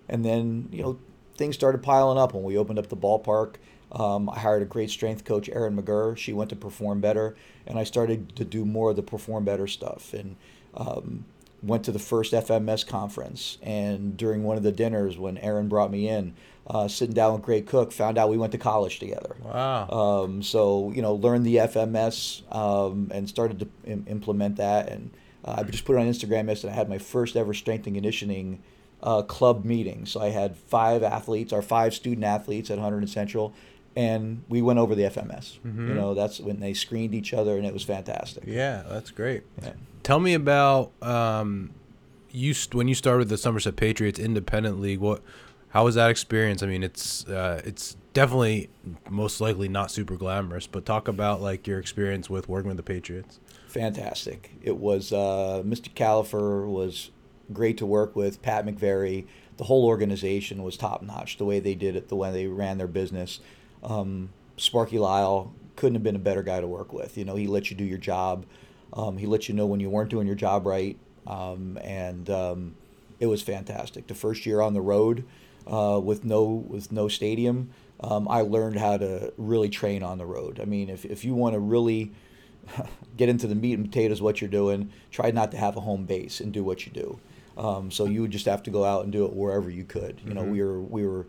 and 0.10 0.24
then 0.24 0.70
you 0.72 0.82
know 0.82 1.00
things 1.36 1.56
started 1.56 1.82
piling 1.82 2.18
up 2.18 2.34
when 2.34 2.44
we 2.44 2.58
opened 2.58 2.80
up 2.80 2.90
the 2.90 2.98
ballpark. 2.98 3.56
Um, 3.92 4.30
I 4.30 4.40
hired 4.40 4.64
a 4.64 4.66
great 4.66 4.90
strength 4.90 5.24
coach, 5.24 5.50
Erin 5.50 5.78
McGurr. 5.78 6.18
She 6.18 6.34
went 6.34 6.50
to 6.50 6.56
Perform 6.56 7.00
Better, 7.00 7.36
and 7.68 7.78
I 7.78 7.84
started 7.84 8.36
to 8.36 8.44
do 8.44 8.66
more 8.66 8.90
of 8.90 8.96
the 8.96 9.04
Perform 9.04 9.46
Better 9.46 9.68
stuff. 9.68 10.14
And 10.14 10.36
um, 10.74 11.26
went 11.64 11.86
to 11.86 11.92
the 11.92 12.00
first 12.00 12.34
FMS 12.34 12.86
conference. 12.86 13.58
And 13.64 14.18
during 14.18 14.44
one 14.44 14.58
of 14.58 14.64
the 14.64 14.72
dinners, 14.72 15.18
when 15.18 15.38
Erin 15.38 15.70
brought 15.70 15.90
me 15.90 16.10
in, 16.10 16.34
uh, 16.68 16.88
sitting 16.88 17.16
down 17.16 17.34
with 17.34 17.42
Gray 17.42 17.62
Cook, 17.62 17.92
found 17.92 18.18
out 18.18 18.30
we 18.30 18.38
went 18.38 18.52
to 18.52 18.58
college 18.58 19.00
together. 19.00 19.36
Wow. 19.42 19.90
Um, 19.90 20.44
so 20.44 20.92
you 20.92 21.02
know, 21.02 21.16
learned 21.16 21.46
the 21.46 21.58
FMS 21.58 22.42
um, 22.54 23.10
and 23.14 23.28
started 23.28 23.60
to 23.60 23.68
Im- 23.86 24.06
implement 24.08 24.58
that. 24.58 24.90
And 24.90 25.12
uh, 25.46 25.56
I 25.60 25.64
just 25.64 25.86
put 25.86 25.96
it 25.96 26.00
on 26.00 26.08
Instagram 26.08 26.48
yesterday. 26.48 26.74
I 26.74 26.76
had 26.76 26.90
my 26.90 26.98
first 26.98 27.36
ever 27.36 27.54
strength 27.54 27.88
and 27.88 27.96
conditioning 27.96 28.62
uh, 29.04 29.22
club 29.22 29.66
meeting. 29.66 30.06
So 30.06 30.22
I 30.22 30.30
had 30.30 30.56
five 30.58 31.04
athletes, 31.04 31.52
our 31.54 31.62
five 31.62 31.94
student 31.94 32.24
athletes 32.26 32.72
at 32.72 32.80
Hunterdon 32.80 33.10
Central, 33.10 33.54
and 33.96 34.44
we 34.50 34.62
went 34.62 34.80
over 34.80 34.96
the 34.96 35.04
FMS. 35.04 35.60
You 35.64 35.72
Mhm. 35.72 35.96
know, 35.96 36.14
that's 36.14 36.40
when 36.40 36.60
they 36.62 36.74
screened 36.74 37.14
each 37.14 37.34
other, 37.34 37.58
and 37.58 37.66
it 37.66 37.74
was 37.74 37.84
fantastic. 37.84 38.44
yeah, 38.48 38.84
that's 38.90 39.12
great. 39.12 39.44
Yeah. 39.62 39.74
Tell 40.04 40.20
me 40.20 40.34
about 40.34 40.92
um, 41.04 41.72
you 42.32 42.56
when 42.72 42.88
you 42.88 42.96
started 42.96 43.30
the 43.30 43.38
Somerset 43.38 43.76
Patriots 43.76 44.18
independent 44.20 44.80
league. 44.82 45.00
What, 45.00 45.22
how 45.70 45.84
was 45.86 45.96
that 45.96 46.10
experience? 46.10 46.64
I 46.64 46.66
mean, 46.68 46.82
it's 46.84 47.28
uh, 47.28 47.62
it's 47.66 47.96
definitely 48.14 48.70
most 49.10 49.40
likely 49.42 49.68
not 49.68 49.92
super 49.92 50.16
glamorous, 50.16 50.66
but 50.68 50.86
talk 50.86 51.08
about 51.08 51.42
like 51.42 51.68
your 51.68 51.78
experience 51.80 52.30
with 52.30 52.48
working 52.50 52.70
with 52.70 52.78
the 52.78 52.84
Patriots. 52.84 53.40
fantastic. 53.68 54.52
It 54.62 54.78
was 54.78 55.12
uh, 55.12 55.62
Mr. 55.66 55.90
Kalafer 55.94 56.68
was 56.68 57.10
great 57.52 57.78
to 57.78 57.86
work 57.86 58.16
with. 58.16 58.42
Pat 58.42 58.66
McVerry, 58.66 59.26
the 59.58 59.66
whole 59.66 59.86
organization 59.86 60.64
was 60.64 60.78
top 60.78 61.02
notch. 61.02 61.38
The 61.38 61.46
way 61.46 61.60
they 61.60 61.76
did 61.76 61.96
it, 61.96 62.10
the 62.10 62.16
way 62.16 62.32
they 62.32 62.48
ran 62.48 62.78
their 62.78 62.88
business. 62.88 63.40
Um, 63.84 64.30
Sparky 64.58 65.00
Lyle 65.00 65.54
couldn't 65.76 65.96
have 65.96 66.04
been 66.04 66.16
a 66.16 66.20
better 66.20 66.44
guy 66.44 66.62
to 66.62 66.68
work 66.68 66.94
with. 66.94 67.18
You 67.18 67.26
know, 67.26 67.36
he 67.36 67.48
let 67.48 67.70
you 67.70 67.78
do 67.78 67.84
your 67.84 67.98
job. 67.98 68.46
Um, 68.94 69.18
he 69.18 69.26
let 69.26 69.50
you 69.50 69.56
know 69.56 69.66
when 69.66 69.80
you 69.80 69.90
weren't 69.90 70.10
doing 70.10 70.28
your 70.28 70.36
job 70.36 70.68
right, 70.68 70.98
um, 71.26 71.80
and 71.84 72.30
um, 72.30 72.76
it 73.20 73.26
was 73.26 73.42
fantastic. 73.42 74.08
The 74.08 74.16
first 74.16 74.46
year 74.46 74.62
on 74.62 74.74
the 74.74 74.82
road 74.82 75.26
uh, 75.66 76.00
with 76.04 76.24
no 76.24 76.44
with 76.44 76.92
no 76.92 77.08
stadium, 77.08 77.72
um, 78.02 78.28
I 78.28 78.42
learned 78.42 78.78
how 78.78 78.98
to 78.98 79.34
really 79.38 79.70
train 79.70 80.04
on 80.04 80.20
the 80.20 80.26
road. 80.26 80.60
I 80.60 80.66
mean, 80.66 80.90
if 80.90 81.06
if 81.06 81.26
you 81.26 81.34
want 81.34 81.54
to 81.54 81.60
really 81.60 82.12
get 83.18 83.30
into 83.30 83.48
the 83.48 83.56
meat 83.56 83.74
and 83.74 83.86
potatoes 83.86 84.22
what 84.22 84.42
you're 84.42 84.50
doing, 84.50 84.92
try 85.10 85.32
not 85.32 85.52
to 85.52 85.58
have 85.58 85.76
a 85.76 85.82
home 85.82 86.06
base 86.06 86.40
and 86.40 86.54
do 86.54 86.64
what 86.64 86.86
you 86.86 86.92
do. 86.92 87.20
Um, 87.58 87.92
so 87.92 88.06
you 88.06 88.22
would 88.22 88.32
just 88.32 88.46
have 88.46 88.64
to 88.64 88.72
go 88.72 88.84
out 88.84 89.04
and 89.04 89.12
do 89.12 89.26
it 89.26 89.34
wherever 89.34 89.70
you 89.70 89.84
could. 89.84 90.20
You 90.26 90.34
know, 90.34 90.42
Mhm. 90.44 90.52
we 90.52 90.64
were 90.64 90.82
we 90.82 91.06
were 91.06 91.28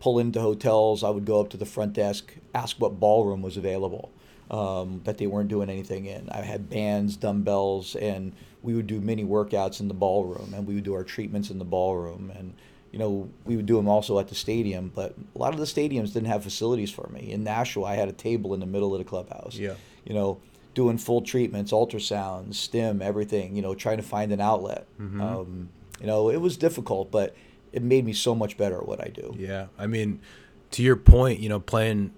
pull 0.00 0.18
into 0.18 0.40
hotels. 0.40 1.02
I 1.02 1.10
would 1.10 1.24
go 1.24 1.40
up 1.40 1.48
to 1.50 1.56
the 1.56 1.64
front 1.66 1.92
desk, 1.94 2.34
ask 2.54 2.76
what 2.80 3.00
ballroom 3.00 3.42
was 3.42 3.56
available 3.56 4.10
um, 4.50 5.00
that 5.04 5.18
they 5.18 5.26
weren't 5.26 5.48
doing 5.48 5.68
anything 5.70 6.04
in. 6.06 6.28
I 6.30 6.42
had 6.42 6.68
bands, 6.68 7.16
dumbbells, 7.16 7.96
and 7.96 8.32
we 8.62 8.74
would 8.74 8.86
do 8.86 9.00
mini 9.00 9.24
workouts 9.24 9.80
in 9.80 9.88
the 9.88 9.94
ballroom, 9.94 10.52
and 10.54 10.66
we 10.66 10.74
would 10.74 10.84
do 10.84 10.94
our 10.94 11.02
treatments 11.04 11.50
in 11.50 11.58
the 11.58 11.64
ballroom, 11.64 12.30
and 12.36 12.52
you 12.92 12.98
know 12.98 13.28
we 13.44 13.56
would 13.56 13.66
do 13.66 13.76
them 13.76 13.88
also 13.88 14.18
at 14.18 14.28
the 14.28 14.34
stadium. 14.34 14.90
But 14.94 15.14
a 15.34 15.38
lot 15.38 15.52
of 15.54 15.60
the 15.60 15.66
stadiums 15.66 16.12
didn't 16.12 16.26
have 16.26 16.42
facilities 16.42 16.90
for 16.90 17.08
me. 17.12 17.30
In 17.32 17.42
Nashua, 17.44 17.84
I 17.86 17.94
had 17.94 18.08
a 18.08 18.12
table 18.12 18.52
in 18.54 18.60
the 18.60 18.66
middle 18.66 18.92
of 18.94 18.98
the 18.98 19.04
clubhouse. 19.04 19.56
Yeah. 19.56 19.74
You 20.04 20.14
know, 20.14 20.38
doing 20.76 20.98
full 20.98 21.22
treatments, 21.22 21.72
ultrasounds, 21.72 22.54
stim, 22.54 23.00
everything. 23.00 23.56
You 23.56 23.62
know, 23.62 23.74
trying 23.74 23.96
to 23.96 24.02
find 24.04 24.30
an 24.30 24.40
outlet. 24.40 24.86
Mhm. 25.00 25.20
Um, 25.20 25.70
you 26.00 26.06
know, 26.06 26.28
it 26.28 26.36
was 26.36 26.56
difficult, 26.58 27.10
but 27.10 27.34
it 27.72 27.82
made 27.82 28.04
me 28.04 28.12
so 28.12 28.34
much 28.34 28.56
better 28.58 28.76
at 28.76 28.86
what 28.86 29.02
I 29.02 29.08
do. 29.08 29.34
Yeah, 29.38 29.66
I 29.78 29.86
mean, 29.86 30.20
to 30.72 30.82
your 30.82 30.96
point, 30.96 31.40
you 31.40 31.48
know, 31.48 31.58
playing 31.58 32.12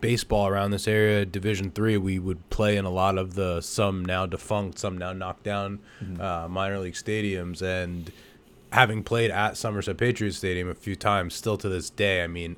baseball 0.00 0.46
around 0.46 0.70
this 0.70 0.86
area, 0.86 1.26
Division 1.26 1.70
Three, 1.72 1.96
we 1.96 2.18
would 2.20 2.48
play 2.48 2.76
in 2.76 2.84
a 2.84 2.90
lot 2.90 3.18
of 3.18 3.34
the 3.34 3.60
some 3.60 4.04
now 4.04 4.24
defunct, 4.24 4.78
some 4.78 4.96
now 4.96 5.12
knocked 5.12 5.42
down 5.42 5.80
uh, 6.20 6.46
minor 6.48 6.78
league 6.78 6.94
stadiums, 6.94 7.60
and 7.60 8.12
having 8.72 9.02
played 9.02 9.30
at 9.32 9.56
Somerset 9.56 9.96
Patriots 9.96 10.36
Stadium 10.36 10.68
a 10.68 10.74
few 10.74 10.94
times, 10.94 11.34
still 11.34 11.56
to 11.56 11.68
this 11.68 11.90
day, 11.90 12.22
I 12.22 12.26
mean, 12.28 12.56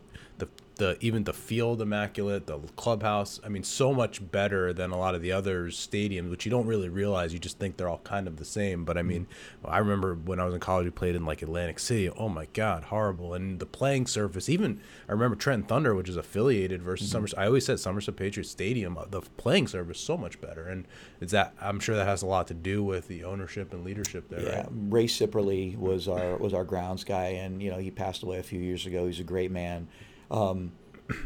the 0.79 0.97
even 1.01 1.25
the 1.25 1.33
field 1.33 1.83
immaculate, 1.83 2.47
the 2.47 2.59
clubhouse, 2.77 3.41
I 3.45 3.49
mean, 3.49 3.65
so 3.65 3.93
much 3.93 4.31
better 4.31 4.73
than 4.73 4.91
a 4.91 4.99
lot 4.99 5.15
of 5.15 5.23
the 5.23 5.33
other 5.33 5.67
stadiums, 5.67 6.31
which 6.31 6.47
you 6.47 6.51
don't 6.51 6.67
really 6.67 6.89
realize. 6.89 7.33
You 7.33 7.39
just 7.39 7.59
think 7.59 7.77
they're 7.77 7.89
all 7.89 8.01
kind 8.05 8.27
of 8.27 8.37
the 8.37 8.45
same. 8.45 8.85
But 8.85 8.97
I 8.97 9.03
mean, 9.03 9.27
I 9.65 9.79
remember 9.79 10.15
when 10.15 10.41
I 10.41 10.45
was 10.45 10.55
in 10.55 10.61
college, 10.61 10.85
we 10.85 10.91
played 10.91 11.15
in 11.17 11.25
like 11.25 11.43
Atlantic 11.43 11.79
City. 11.79 12.09
Oh 12.09 12.29
my 12.29 12.47
God, 12.53 12.85
horrible! 12.85 13.35
And 13.35 13.59
the 13.59 13.67
playing 13.67 14.07
surface, 14.07 14.49
even 14.49 14.81
I 15.09 15.13
remember 15.13 15.37
Trenton 15.37 15.69
Thunder, 15.69 15.95
which 15.95 16.09
is 16.09 16.17
affiliated 16.17 16.83
versus 16.83 17.11
Somerset. 17.11 17.39
I 17.39 17.47
always 17.47 17.67
said 17.67 17.81
Somerset 17.81 18.17
Patriots 18.17 18.51
Stadium, 18.51 18.97
uh, 18.97 19.05
the 19.11 19.21
playing 19.21 19.67
surface 19.67 20.01
so 20.01 20.17
much 20.17 20.41
better, 20.41 20.69
and 20.69 20.87
it's 21.21 21.33
that 21.33 21.55
I'm 21.61 21.81
sure 21.81 21.97
that 21.97 22.07
has 22.07 22.23
a 22.23 22.27
lot 22.27 22.47
to 22.49 22.55
do 22.55 22.85
with 22.85 23.09
the 23.09 23.25
ownership 23.25 23.73
and 23.73 23.85
leadership 23.85 24.29
there. 24.29 24.41
Yeah, 24.41 24.57
Right? 24.59 24.67
Ray 24.71 25.07
Sipperly 25.07 25.77
was 25.77 26.09
our 26.09 26.37
was 26.37 26.55
our 26.55 26.65
grounds 26.65 27.03
guy, 27.05 27.31
and 27.31 27.61
you 27.61 27.71
know 27.71 27.79
he 27.79 27.91
passed 27.91 28.23
away 28.23 28.39
a 28.39 28.45
few 28.45 28.61
years 28.61 28.87
ago. 28.87 29.07
He's 29.07 29.21
a 29.21 29.25
great 29.25 29.51
man. 29.51 29.89
Um, 30.31 30.73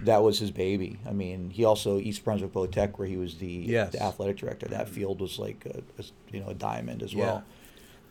that 0.05 0.23
was 0.23 0.39
his 0.39 0.51
baby. 0.53 0.99
I 1.07 1.13
mean, 1.13 1.51
he 1.51 1.65
also 1.65 1.99
East 1.99 2.25
Brunswick 2.25 2.53
Tech, 2.71 2.99
where 2.99 3.09
he 3.09 3.17
was 3.17 3.37
the, 3.39 3.47
Yes. 3.47 3.93
the 3.93 4.03
athletic 4.03 4.37
director. 4.37 4.67
That 4.69 4.89
field 4.89 5.21
was 5.21 5.39
like 5.41 5.67
a, 5.67 5.79
a, 6.01 6.05
you 6.33 6.41
know 6.41 6.49
a 6.49 6.55
diamond 6.55 7.03
as 7.03 7.13
Yeah. 7.13 7.21
well. 7.25 7.45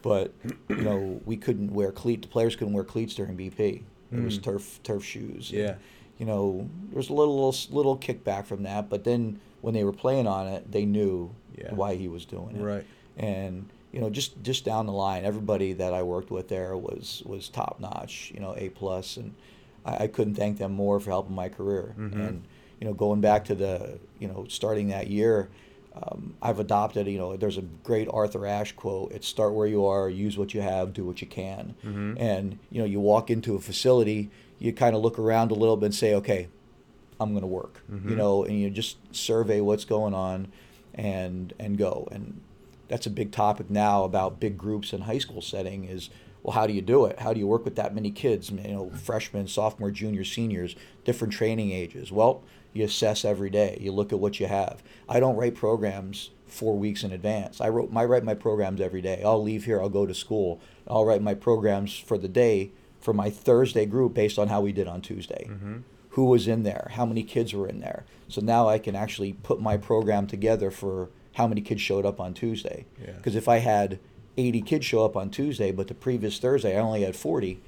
But 0.02 0.34
you 0.70 0.82
know 0.82 1.22
we 1.26 1.38
couldn't 1.38 1.72
wear 1.74 1.92
cleat. 1.92 2.24
The 2.24 2.28
players 2.28 2.56
couldn't 2.56 2.74
wear 2.74 2.84
cleats 2.84 3.16
during 3.16 3.38
BP. 3.38 3.84
It 4.12 4.20
was 4.24 4.38
Mm. 4.40 4.44
turf 4.44 4.80
turf 4.84 5.04
shoes. 5.06 5.50
and, 5.52 5.60
Yeah. 5.60 5.76
you 6.18 6.26
know, 6.26 6.68
there 6.90 6.98
was 6.98 7.10
a 7.10 7.14
little, 7.14 7.36
little 7.36 7.76
little 7.76 7.98
kickback 7.98 8.46
from 8.46 8.64
that, 8.64 8.90
but 8.90 9.04
then 9.06 9.40
when 9.62 9.74
they 9.74 9.84
were 9.86 9.94
playing 9.94 10.28
on 10.28 10.48
it, 10.48 10.70
they 10.72 10.86
knew 10.86 11.32
Yeah. 11.58 11.74
why 11.74 11.96
he 11.96 12.08
was 12.10 12.26
doing 12.26 12.56
it 12.58 12.62
Right. 12.62 12.84
and 13.18 13.70
you 13.94 14.00
know 14.02 14.10
just 14.10 14.42
just 14.42 14.64
down 14.66 14.86
the 14.88 14.94
line 14.94 15.26
everybody 15.26 15.74
that 15.74 15.94
i 15.94 16.02
worked 16.02 16.32
with 16.32 16.48
there 16.48 16.78
was 16.78 17.22
was 17.26 17.50
top 17.50 17.78
notch 17.82 18.32
you 18.34 18.40
know 18.40 18.56
a 18.58 18.70
plus 18.70 19.18
and 19.18 19.34
I, 19.86 20.04
I 20.04 20.08
couldn't 20.08 20.36
thank 20.36 20.58
them 20.58 20.72
more 20.74 21.00
for 21.00 21.10
helping 21.12 21.36
my 21.36 21.50
career 21.50 21.96
Mhm. 21.98 22.28
and 22.28 22.44
you 22.80 22.88
know 22.88 22.94
going 22.94 23.22
back 23.22 23.46
to 23.46 23.56
the 23.56 24.00
you 24.20 24.28
know 24.28 24.46
starting 24.50 24.88
that 24.90 25.08
year 25.08 25.50
um, 25.94 26.34
i've 26.42 26.60
adopted 26.60 27.08
you 27.08 27.18
know 27.18 27.36
there's 27.36 27.58
a 27.58 27.64
great 27.84 28.08
arthur 28.12 28.46
ashe 28.46 28.76
quote 28.76 29.12
it's 29.12 29.28
start 29.28 29.54
where 29.54 29.68
you 29.68 29.86
are 29.86 30.10
use 30.10 30.38
what 30.38 30.54
you 30.54 30.62
have 30.62 30.94
do 30.94 31.04
what 31.06 31.22
you 31.22 31.28
can 31.28 31.76
Mhm. 31.84 32.16
and 32.20 32.58
you 32.72 32.80
know 32.80 32.86
you 32.86 33.00
walk 33.00 33.30
into 33.30 33.56
a 33.56 33.60
facility 33.60 34.30
you 34.60 34.72
kind 34.74 34.96
of 34.96 35.02
look 35.02 35.20
around 35.20 35.52
a 35.52 35.56
little 35.56 35.76
bit 35.78 35.86
and 35.88 35.96
say 35.96 36.14
okay 36.16 36.48
I'm 37.20 37.32
going 37.34 37.42
to 37.42 37.48
work, 37.48 37.84
you 37.88 37.98
Mhm. 38.00 38.18
know, 38.18 38.44
and 38.44 38.60
you 38.60 38.72
just 38.72 38.98
survey 39.16 39.62
what's 39.62 39.86
going 39.86 40.16
on 40.16 40.48
and 40.96 41.54
and 41.60 41.78
go. 41.78 42.08
And 42.12 42.42
that's 42.88 43.06
a 43.06 43.12
big 43.12 43.32
topic 43.32 43.70
now 43.70 44.04
about 44.06 44.40
big 44.40 44.58
groups 44.58 44.92
in 44.92 45.02
high 45.02 45.20
school 45.20 45.40
setting 45.40 45.84
is 45.84 46.10
well, 46.44 46.54
how 46.54 46.66
do 46.68 46.74
you 46.74 46.82
do 46.82 47.06
it? 47.06 47.20
How 47.20 47.34
do 47.34 47.40
you 47.40 47.48
work 47.48 47.66
with 47.66 47.76
that 47.76 47.94
many 47.94 48.12
kids? 48.12 48.50
You 48.50 48.58
know, 48.70 48.90
freshmen, 48.90 49.48
sophomore, 49.48 49.92
junior, 49.92 50.24
seniors, 50.24 50.76
different 51.06 51.34
training 51.34 51.72
ages. 51.72 52.12
Well, 52.12 52.44
you 52.74 52.84
assess 52.86 53.26
every 53.26 53.50
day. 53.50 53.78
You 53.82 53.92
look 53.92 54.12
at 54.14 54.20
what 54.20 54.40
you 54.40 54.48
have. 54.48 54.82
I 55.08 55.20
don't 55.20 55.36
write 55.36 55.56
programs 55.56 56.30
four 56.48 56.78
weeks 56.78 57.04
in 57.04 57.12
advance. 57.12 57.62
I 57.62 57.70
wrote 57.70 57.90
I 57.96 58.06
write 58.06 58.24
my 58.24 58.34
programs 58.34 58.82
every 58.82 59.02
day. 59.02 59.22
I'll 59.24 59.42
leave 59.42 59.66
here. 59.66 59.82
I'll 59.82 59.90
go 59.90 60.06
to 60.06 60.14
school. 60.14 60.60
I'll 60.88 61.06
write 61.06 61.22
my 61.22 61.34
programs 61.34 61.98
for 61.98 62.18
the 62.18 62.28
day 62.28 62.72
for 63.00 63.14
my 63.14 63.30
Thursday 63.30 63.86
group 63.86 64.14
based 64.14 64.38
on 64.38 64.48
how 64.48 64.62
we 64.62 64.72
did 64.72 64.88
on 64.88 65.02
Tuesday 65.02 65.48
Mhm. 65.50 65.82
who 66.10 66.26
was 66.26 66.48
in 66.48 66.64
there, 66.64 66.90
how 66.92 67.06
many 67.06 67.24
kids 67.24 67.54
were 67.54 67.68
in 67.68 67.80
there. 67.80 68.06
So 68.28 68.42
now 68.42 68.68
I 68.68 68.78
can 68.80 68.96
actually 68.96 69.34
put 69.34 69.60
my 69.62 69.76
program 69.78 70.28
together 70.28 70.70
for 70.72 71.10
how 71.34 71.48
many 71.48 71.62
kids 71.62 71.82
showed 71.82 72.06
up 72.06 72.20
on 72.20 72.34
Tuesday. 72.34 72.86
Yeah. 73.02 73.14
Because 73.14 73.36
if 73.36 73.48
I 73.48 73.58
had 73.60 73.98
80 74.38 74.62
kids 74.62 74.86
show 74.86 75.04
up 75.06 75.16
on 75.16 75.30
Tuesday, 75.30 75.72
but 75.72 75.88
the 75.88 75.94
previous 75.94 76.40
Thursday 76.40 76.78
I 76.78 76.82
only 76.82 77.04
had 77.04 77.16
40, 77.16 77.62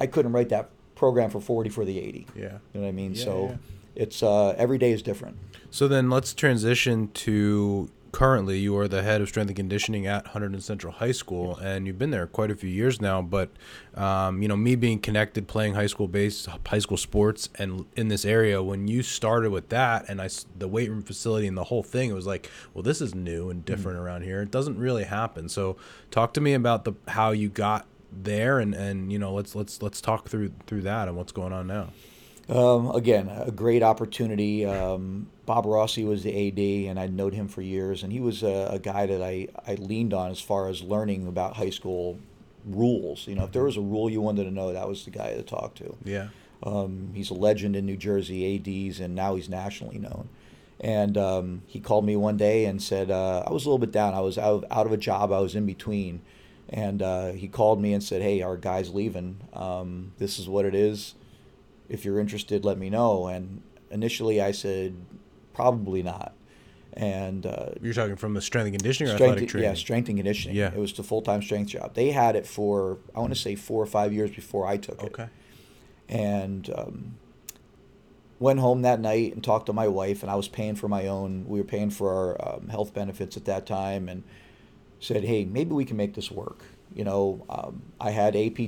I 0.00 0.06
couldn't 0.06 0.32
write 0.32 0.48
that 0.50 0.70
program 0.94 1.30
for 1.30 1.40
40 1.40 1.70
for 1.70 1.84
the 1.84 1.98
80. 1.98 2.26
Yeah. 2.34 2.42
You 2.42 2.50
know 2.74 2.80
what 2.80 2.88
I 2.88 2.92
mean? 2.92 3.14
Yeah, 3.14 3.24
so 3.24 3.46
yeah. 3.48 3.56
it's 4.02 4.22
uh, 4.22 4.50
every 4.50 4.78
day 4.78 4.92
is 4.92 5.02
different. 5.02 5.36
So 5.70 5.88
then 5.88 6.10
let's 6.10 6.32
transition 6.32 7.08
to 7.08 7.90
currently 8.16 8.58
you 8.58 8.74
are 8.78 8.88
the 8.88 9.02
head 9.02 9.20
of 9.20 9.28
strength 9.28 9.50
and 9.50 9.56
conditioning 9.56 10.06
at 10.06 10.24
Hunterdon 10.24 10.62
Central 10.62 10.90
High 10.90 11.12
School, 11.12 11.58
and 11.58 11.86
you've 11.86 11.98
been 11.98 12.12
there 12.12 12.26
quite 12.26 12.50
a 12.50 12.54
few 12.54 12.70
years 12.70 12.98
now. 12.98 13.20
But 13.20 13.50
um, 13.94 14.40
you 14.40 14.48
know, 14.48 14.56
me 14.56 14.74
being 14.74 15.00
connected, 15.00 15.46
playing 15.46 15.74
high 15.74 15.86
school 15.86 16.08
base, 16.08 16.48
high 16.66 16.78
school 16.78 16.96
sports, 16.96 17.50
and 17.56 17.84
in 17.94 18.08
this 18.08 18.24
area, 18.24 18.62
when 18.62 18.88
you 18.88 19.02
started 19.02 19.50
with 19.50 19.68
that, 19.68 20.06
and 20.08 20.22
I 20.22 20.30
the 20.56 20.66
weight 20.66 20.88
room 20.88 21.02
facility 21.02 21.46
and 21.46 21.58
the 21.58 21.64
whole 21.64 21.82
thing, 21.82 22.08
it 22.08 22.14
was 22.14 22.26
like, 22.26 22.50
well, 22.72 22.82
this 22.82 23.02
is 23.02 23.14
new 23.14 23.50
and 23.50 23.62
different 23.66 23.98
around 23.98 24.22
here. 24.22 24.40
It 24.40 24.50
doesn't 24.50 24.78
really 24.78 25.04
happen. 25.04 25.50
So 25.50 25.76
talk 26.10 26.32
to 26.34 26.40
me 26.40 26.54
about 26.54 26.86
the 26.86 26.94
how 27.08 27.32
you 27.32 27.50
got 27.50 27.84
there, 28.10 28.60
and 28.60 28.74
and 28.74 29.12
you 29.12 29.18
know, 29.18 29.34
let's 29.34 29.54
let's 29.54 29.82
let's 29.82 30.00
talk 30.00 30.26
through 30.26 30.52
through 30.66 30.82
that 30.82 31.08
and 31.08 31.18
what's 31.18 31.32
going 31.32 31.52
on 31.52 31.66
now. 31.66 31.90
Um, 32.48 32.92
again, 32.92 33.28
a 33.28 33.50
great 33.50 33.82
opportunity. 33.82 34.64
Um, 34.64 35.26
Bob 35.46 35.64
Rossi 35.64 36.04
was 36.04 36.24
the 36.24 36.48
AD, 36.48 36.90
and 36.90 36.98
I'd 36.98 37.14
known 37.14 37.30
him 37.30 37.46
for 37.46 37.62
years, 37.62 38.02
and 38.02 38.12
he 38.12 38.20
was 38.20 38.42
a, 38.42 38.68
a 38.72 38.78
guy 38.80 39.06
that 39.06 39.22
I, 39.22 39.48
I 39.66 39.76
leaned 39.76 40.12
on 40.12 40.32
as 40.32 40.40
far 40.40 40.68
as 40.68 40.82
learning 40.82 41.28
about 41.28 41.56
high 41.56 41.70
school 41.70 42.18
rules. 42.66 43.28
You 43.28 43.36
know, 43.36 43.44
if 43.44 43.52
there 43.52 43.62
was 43.62 43.76
a 43.76 43.80
rule 43.80 44.10
you 44.10 44.20
wanted 44.20 44.44
to 44.44 44.50
know, 44.50 44.72
that 44.72 44.88
was 44.88 45.04
the 45.04 45.12
guy 45.12 45.34
to 45.34 45.42
talk 45.42 45.76
to. 45.76 45.96
Yeah. 46.04 46.28
Um, 46.64 47.12
he's 47.14 47.30
a 47.30 47.34
legend 47.34 47.76
in 47.76 47.86
New 47.86 47.96
Jersey 47.96 48.56
ADs, 48.56 48.98
and 48.98 49.14
now 49.14 49.36
he's 49.36 49.48
nationally 49.48 49.98
known. 49.98 50.28
And 50.80 51.16
um, 51.16 51.62
he 51.66 51.78
called 51.80 52.04
me 52.04 52.16
one 52.16 52.36
day 52.36 52.64
and 52.66 52.82
said 52.82 53.10
uh, 53.10 53.44
I 53.46 53.52
was 53.52 53.64
a 53.64 53.68
little 53.68 53.78
bit 53.78 53.92
down. 53.92 54.14
I 54.14 54.20
was 54.20 54.36
out 54.36 54.64
of, 54.64 54.64
out 54.70 54.86
of 54.86 54.92
a 54.92 54.96
job. 54.96 55.32
I 55.32 55.38
was 55.38 55.54
in 55.54 55.64
between, 55.64 56.22
and 56.68 57.00
uh, 57.00 57.32
he 57.32 57.46
called 57.46 57.80
me 57.80 57.92
and 57.94 58.02
said, 58.02 58.20
"Hey, 58.20 58.42
our 58.42 58.56
guy's 58.56 58.92
leaving. 58.92 59.40
Um, 59.52 60.12
this 60.18 60.38
is 60.38 60.48
what 60.48 60.64
it 60.64 60.74
is. 60.74 61.14
If 61.88 62.04
you're 62.04 62.20
interested, 62.20 62.64
let 62.64 62.78
me 62.78 62.90
know." 62.90 63.26
And 63.26 63.62
initially, 63.90 64.40
I 64.42 64.52
said, 64.52 64.96
"Probably 65.56 66.02
not." 66.02 66.34
And 66.92 67.44
uh, 67.44 67.70
You're 67.82 67.92
talking 67.92 68.16
from 68.16 68.32
the 68.34 68.40
strength 68.40 68.68
and 68.68 68.76
conditioning 68.78 69.12
or 69.12 69.16
strength, 69.16 69.32
athletic 69.32 69.48
training? 69.50 69.68
yeah, 69.70 69.74
strength 69.74 70.08
and 70.08 70.16
conditioning. 70.18 70.56
Yeah. 70.56 70.68
it 70.72 70.78
was 70.78 70.92
the 70.94 71.02
full 71.02 71.20
time 71.22 71.42
strength 71.42 71.68
job. 71.70 71.94
They 71.94 72.10
had 72.10 72.36
it 72.36 72.46
for 72.46 72.98
I 73.14 73.20
want 73.20 73.34
to 73.34 73.38
say 73.38 73.54
four 73.54 73.82
or 73.82 73.86
five 73.86 74.12
years 74.14 74.30
before 74.30 74.66
I 74.66 74.76
took 74.78 75.02
it 75.02 75.06
Okay. 75.12 75.28
and 76.08 76.70
um, 76.74 77.14
went 78.38 78.60
home 78.60 78.82
that 78.82 79.00
night 79.00 79.34
and 79.34 79.42
talked 79.44 79.66
to 79.66 79.72
my 79.72 79.88
wife 79.88 80.22
and 80.22 80.30
i 80.30 80.34
was 80.34 80.46
paying 80.48 80.74
for 80.74 80.88
my 80.88 81.06
own 81.06 81.44
we 81.48 81.58
were 81.58 81.64
paying 81.64 81.90
for 81.90 82.12
our 82.12 82.54
um, 82.56 82.68
health 82.68 82.92
benefits 82.92 83.36
at 83.36 83.44
that 83.46 83.64
time 83.66 84.08
and 84.10 84.22
said 85.00 85.24
hey 85.24 85.44
maybe 85.44 85.72
we 85.72 85.84
can 85.86 85.96
make 85.96 86.14
this 86.14 86.30
work 86.30 86.64
you 86.94 87.02
know 87.02 87.44
um, 87.48 87.82
i 88.00 88.10
had 88.10 88.36
apt 88.36 88.60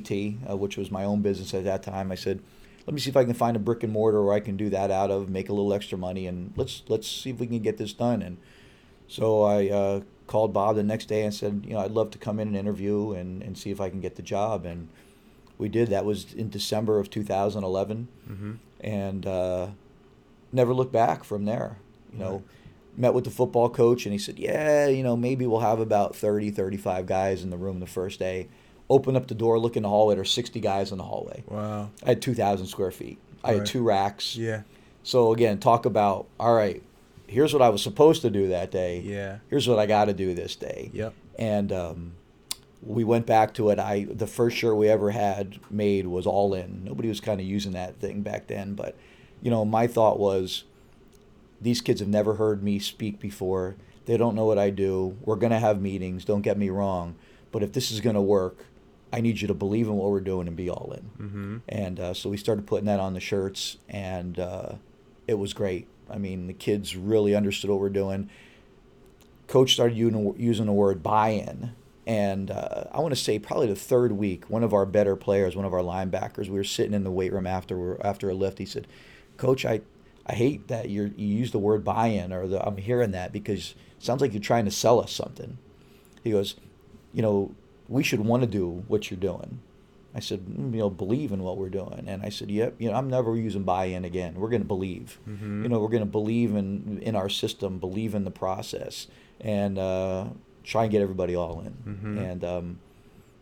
uh, 0.50 0.56
which 0.56 0.76
was 0.78 0.90
my 0.90 1.04
own 1.04 1.20
business 1.20 1.52
at 1.52 1.64
that 1.64 1.82
time 1.82 2.10
i 2.10 2.14
said 2.14 2.40
let 2.88 2.94
me 2.94 3.00
see 3.00 3.10
if 3.10 3.16
i 3.16 3.24
can 3.24 3.34
find 3.34 3.54
a 3.54 3.60
brick 3.60 3.82
and 3.82 3.92
mortar 3.92 4.24
where 4.24 4.34
i 4.34 4.40
can 4.40 4.56
do 4.56 4.70
that 4.70 4.90
out 4.90 5.10
of 5.10 5.28
make 5.28 5.48
a 5.50 5.52
little 5.52 5.72
extra 5.74 5.98
money 5.98 6.26
and 6.26 6.52
let's 6.56 6.82
let's 6.88 7.06
see 7.06 7.28
if 7.30 7.38
we 7.38 7.46
can 7.46 7.58
get 7.60 7.76
this 7.76 7.92
done 7.92 8.22
and 8.22 8.38
so 9.06 9.42
i 9.42 9.68
uh, 9.68 10.00
called 10.26 10.52
bob 10.54 10.74
the 10.76 10.82
next 10.82 11.06
day 11.06 11.22
and 11.22 11.34
said 11.34 11.64
you 11.66 11.74
know 11.74 11.80
i'd 11.80 11.90
love 11.90 12.10
to 12.10 12.18
come 12.18 12.40
in 12.40 12.48
and 12.48 12.56
interview 12.56 13.12
and, 13.12 13.42
and 13.42 13.58
see 13.58 13.70
if 13.70 13.80
i 13.80 13.90
can 13.90 14.00
get 14.00 14.16
the 14.16 14.22
job 14.22 14.64
and 14.64 14.88
we 15.58 15.68
did. 15.68 15.88
That 15.88 16.04
was 16.04 16.32
in 16.34 16.50
December 16.50 17.00
of 17.00 17.10
2011, 17.10 18.06
Mm-hmm. 18.30 18.52
and 18.78 19.26
uh, 19.26 19.66
never 20.52 20.72
looked 20.72 20.92
back 20.92 21.24
from 21.24 21.46
there. 21.46 21.78
You 22.12 22.18
know, 22.20 22.30
Right. 22.30 22.42
met 22.96 23.12
with 23.14 23.24
the 23.24 23.30
football 23.32 23.68
coach, 23.68 24.06
and 24.06 24.12
he 24.12 24.20
said, 24.20 24.38
"Yeah, 24.38 24.86
you 24.86 25.02
know, 25.02 25.16
maybe 25.16 25.48
we'll 25.48 25.58
have 25.58 25.80
about 25.80 26.14
30, 26.14 26.52
35 26.52 27.06
guys 27.06 27.42
in 27.42 27.50
the 27.50 27.56
room 27.56 27.80
the 27.80 27.88
first 27.88 28.20
day." 28.20 28.46
Open 28.90 29.16
up 29.16 29.26
the 29.26 29.34
door, 29.34 29.58
look 29.58 29.76
in 29.76 29.82
the 29.82 29.88
hallway. 29.88 30.14
There's 30.14 30.30
60 30.30 30.60
guys 30.60 30.92
in 30.92 30.98
the 30.98 31.04
hallway. 31.04 31.42
Wow. 31.46 31.90
I 32.04 32.08
had 32.10 32.22
2,000 32.22 32.66
square 32.66 32.90
feet. 32.90 33.18
I 33.44 33.52
had 33.54 33.66
two 33.66 33.82
racks. 33.82 34.34
Yeah. 34.36 34.62
So 35.02 35.32
again, 35.32 35.58
talk 35.58 35.84
about 35.86 36.26
all 36.40 36.54
right. 36.54 36.82
Here's 37.26 37.52
what 37.52 37.60
I 37.62 37.68
was 37.68 37.82
supposed 37.82 38.22
to 38.22 38.30
do 38.30 38.48
that 38.48 38.70
day. 38.70 39.00
Yeah. 39.00 39.38
Here's 39.50 39.68
what 39.68 39.78
I 39.78 39.86
got 39.86 40.06
to 40.06 40.14
do 40.14 40.32
this 40.34 40.56
day 40.56 40.90
Yep. 40.94 41.12
and 41.38 41.72
um, 41.72 42.12
we 42.82 43.04
went 43.04 43.26
back 43.26 43.52
to 43.54 43.68
it. 43.70 43.78
I 43.78 44.04
the 44.10 44.26
first 44.26 44.56
shirt 44.56 44.76
we 44.76 44.88
ever 44.88 45.10
had 45.10 45.58
made 45.70 46.06
was 46.06 46.26
all 46.26 46.54
in. 46.54 46.84
Nobody 46.84 47.08
was 47.08 47.20
kind 47.20 47.40
of 47.40 47.46
using 47.46 47.72
that 47.72 48.00
thing 48.00 48.22
back 48.22 48.46
then, 48.46 48.74
but 48.74 48.96
you 49.42 49.50
know, 49.50 49.64
my 49.64 49.86
thought 49.86 50.18
was 50.18 50.64
these 51.60 51.80
kids 51.80 52.00
have 52.00 52.08
never 52.08 52.34
heard 52.34 52.62
me 52.62 52.78
speak 52.78 53.20
before. 53.20 53.76
They 54.06 54.16
don't 54.16 54.34
know 54.34 54.46
what 54.46 54.58
I 54.58 54.70
do. 54.70 55.16
We're 55.24 55.36
going 55.36 55.52
to 55.52 55.58
have 55.58 55.80
meetings, 55.82 56.24
don't 56.24 56.42
get 56.42 56.56
me 56.56 56.70
wrong, 56.70 57.14
but 57.52 57.62
if 57.62 57.72
this 57.72 57.90
is 57.90 58.00
going 58.00 58.14
to 58.16 58.22
work, 58.22 58.64
I 59.12 59.20
need 59.20 59.40
you 59.40 59.48
to 59.48 59.54
believe 59.54 59.86
in 59.86 59.94
what 59.94 60.10
we're 60.10 60.20
doing 60.20 60.48
and 60.48 60.56
be 60.56 60.68
all 60.68 60.92
in. 60.96 61.26
Mm-hmm. 61.26 61.56
And 61.68 62.00
uh, 62.00 62.14
so 62.14 62.28
we 62.28 62.36
started 62.36 62.66
putting 62.66 62.86
that 62.86 63.00
on 63.00 63.14
the 63.14 63.20
shirts, 63.20 63.78
and 63.88 64.38
uh, 64.38 64.72
it 65.26 65.34
was 65.34 65.54
great. 65.54 65.86
I 66.10 66.18
mean, 66.18 66.46
the 66.46 66.52
kids 66.52 66.96
really 66.96 67.34
understood 67.34 67.70
what 67.70 67.80
we're 67.80 67.88
doing. 67.88 68.28
Coach 69.46 69.72
started 69.72 69.96
using, 69.96 70.34
using 70.38 70.66
the 70.66 70.72
word 70.72 71.02
buy-in, 71.02 71.72
and 72.06 72.50
uh, 72.50 72.84
I 72.92 73.00
want 73.00 73.12
to 73.12 73.20
say 73.20 73.38
probably 73.38 73.66
the 73.66 73.76
third 73.76 74.12
week, 74.12 74.48
one 74.50 74.62
of 74.62 74.74
our 74.74 74.84
better 74.84 75.16
players, 75.16 75.56
one 75.56 75.64
of 75.64 75.72
our 75.72 75.80
linebackers, 75.80 76.48
we 76.48 76.56
were 76.56 76.64
sitting 76.64 76.94
in 76.94 77.04
the 77.04 77.10
weight 77.10 77.32
room 77.32 77.46
after 77.46 77.98
after 78.04 78.28
a 78.30 78.34
lift. 78.34 78.58
He 78.58 78.66
said, 78.66 78.86
"Coach, 79.36 79.64
I, 79.64 79.80
I 80.26 80.34
hate 80.34 80.68
that 80.68 80.88
you 80.90 81.14
you 81.16 81.26
use 81.26 81.50
the 81.50 81.58
word 81.58 81.84
buy-in, 81.84 82.32
or 82.32 82.46
the, 82.46 82.66
I'm 82.66 82.76
hearing 82.76 83.12
that 83.12 83.32
because 83.32 83.74
it 83.98 84.04
sounds 84.04 84.20
like 84.20 84.32
you're 84.32 84.40
trying 84.42 84.66
to 84.66 84.70
sell 84.70 85.00
us 85.00 85.12
something." 85.12 85.58
He 86.24 86.30
goes, 86.30 86.56
"You 87.12 87.22
know, 87.22 87.54
we 87.88 88.02
should 88.02 88.20
want 88.20 88.42
to 88.42 88.46
do 88.48 88.84
what 88.88 89.10
you're 89.10 89.20
doing." 89.20 89.60
I 90.14 90.20
said, 90.20 90.46
"Mm, 90.46 90.72
you 90.72 90.78
know, 90.78 90.90
believe 90.90 91.32
in 91.32 91.42
what 91.42 91.58
we're 91.58 91.68
doing. 91.68 92.04
And 92.06 92.22
I 92.22 92.30
said, 92.30 92.50
yep, 92.50 92.74
you 92.78 92.90
know, 92.90 92.96
I'm 92.96 93.10
never 93.10 93.36
using 93.36 93.62
buy-in 93.62 94.04
again. 94.04 94.34
We're 94.36 94.48
going 94.48 94.62
to 94.62 94.66
believe. 94.66 95.18
Mm-hmm. 95.28 95.62
You 95.62 95.68
know, 95.68 95.80
we're 95.80 95.88
going 95.88 96.02
to 96.02 96.10
believe 96.10 96.54
in 96.56 96.98
in 97.02 97.14
our 97.14 97.28
system, 97.28 97.78
believe 97.78 98.14
in 98.14 98.24
the 98.24 98.30
process, 98.30 99.06
and 99.40 99.78
uh, 99.78 100.24
try 100.64 100.84
and 100.84 100.90
get 100.90 101.02
everybody 101.02 101.34
all 101.34 101.60
in. 101.60 101.74
Mhm. 101.86 102.30
And 102.30 102.44
um, 102.44 102.78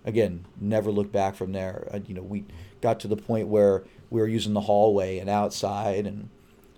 again, 0.05 0.45
never 0.61 0.91
look 0.91 1.13
back 1.13 1.35
from 1.35 1.53
there. 1.53 1.89
Uh, 1.93 2.01
you 2.07 2.15
know, 2.15 2.23
we 2.23 2.45
got 2.81 3.01
to 3.01 3.09
the 3.09 3.17
point 3.17 3.49
where 3.49 3.85
we 4.11 4.21
were 4.21 4.29
using 4.29 4.53
the 4.53 4.63
hallway 4.63 5.19
and 5.19 5.31
outside, 5.31 6.07
and 6.07 6.29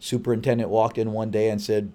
superintendent 0.01 0.71
walked 0.71 0.99
in 0.99 1.13
one 1.13 1.31
day 1.31 1.49
and 1.51 1.61
said, 1.61 1.93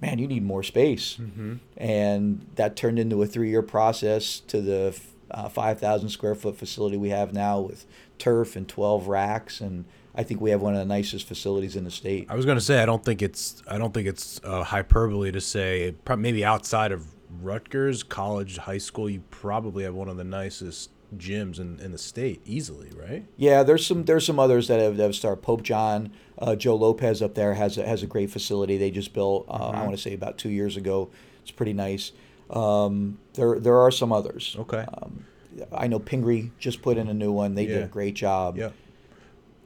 "Man, 0.00 0.18
you 0.18 0.26
need 0.26 0.44
more 0.44 0.62
space." 0.62 1.16
Mm-hmm. 1.20 1.54
and 1.76 2.46
that 2.56 2.76
turned 2.76 2.98
into 2.98 3.22
a 3.22 3.26
three-year 3.26 3.62
process 3.62 4.40
to 4.40 4.60
the 4.60 4.98
uh, 5.30 5.48
5,000 5.48 6.08
square 6.08 6.34
foot 6.34 6.56
facility 6.56 6.96
we 6.96 7.10
have 7.10 7.32
now 7.32 7.60
with 7.60 7.86
turf 8.18 8.56
and 8.56 8.68
12 8.68 9.06
racks, 9.08 9.60
and 9.60 9.84
I 10.14 10.22
think 10.22 10.40
we 10.40 10.50
have 10.50 10.60
one 10.60 10.74
of 10.74 10.80
the 10.80 10.86
nicest 10.86 11.26
facilities 11.26 11.76
in 11.76 11.84
the 11.84 11.90
state. 11.90 12.26
I 12.28 12.34
was 12.34 12.46
gonna 12.46 12.60
say 12.60 12.82
I 12.82 12.86
don't 12.86 13.04
think 13.04 13.22
it's 13.22 13.62
I 13.68 13.78
don't 13.78 13.94
think 13.94 14.08
it's 14.08 14.40
uh, 14.44 14.64
hyperbole 14.64 15.32
to 15.32 15.40
say 15.40 15.94
maybe 16.16 16.44
outside 16.44 16.92
of 16.92 17.06
Rutgers 17.40 18.02
college 18.02 18.58
high 18.58 18.78
school 18.78 19.08
you 19.08 19.20
probably 19.30 19.84
have 19.84 19.94
one 19.94 20.08
of 20.08 20.16
the 20.16 20.24
nicest 20.24 20.90
gyms 21.16 21.58
in, 21.58 21.78
in 21.80 21.92
the 21.92 21.98
state 21.98 22.40
easily 22.44 22.90
right 22.94 23.24
Yeah, 23.36 23.62
there's 23.62 23.86
some 23.86 24.04
there's 24.04 24.26
some 24.26 24.38
others 24.38 24.68
that 24.68 24.80
have, 24.80 24.96
that 24.96 25.04
have 25.04 25.14
started. 25.14 25.42
Pope 25.42 25.62
John, 25.62 26.12
uh, 26.40 26.56
Joe 26.56 26.74
Lopez 26.76 27.20
up 27.22 27.34
there 27.34 27.54
has 27.54 27.76
a, 27.78 27.86
has 27.86 28.02
a 28.02 28.06
great 28.06 28.30
facility 28.30 28.76
they 28.78 28.90
just 28.90 29.12
built. 29.12 29.46
Uh, 29.48 29.70
I 29.70 29.82
want 29.82 29.92
to 29.92 29.98
say 30.02 30.14
about 30.14 30.38
two 30.38 30.48
years 30.50 30.76
ago. 30.76 31.10
It's 31.42 31.50
pretty 31.50 31.72
nice. 31.72 32.12
Um, 32.50 33.18
there 33.34 33.58
there 33.60 33.78
are 33.78 33.90
some 33.90 34.12
others. 34.12 34.56
okay 34.58 34.84
Um, 35.00 35.24
I 35.72 35.86
know 35.86 36.00
Pingry 36.00 36.50
just 36.58 36.80
put 36.82 36.96
in 36.96 37.08
a 37.08 37.14
new 37.14 37.30
one. 37.32 37.54
They 37.54 37.66
did 37.66 37.82
a 37.82 37.86
great 37.88 38.14
job. 38.14 38.56
yeah 38.56 38.70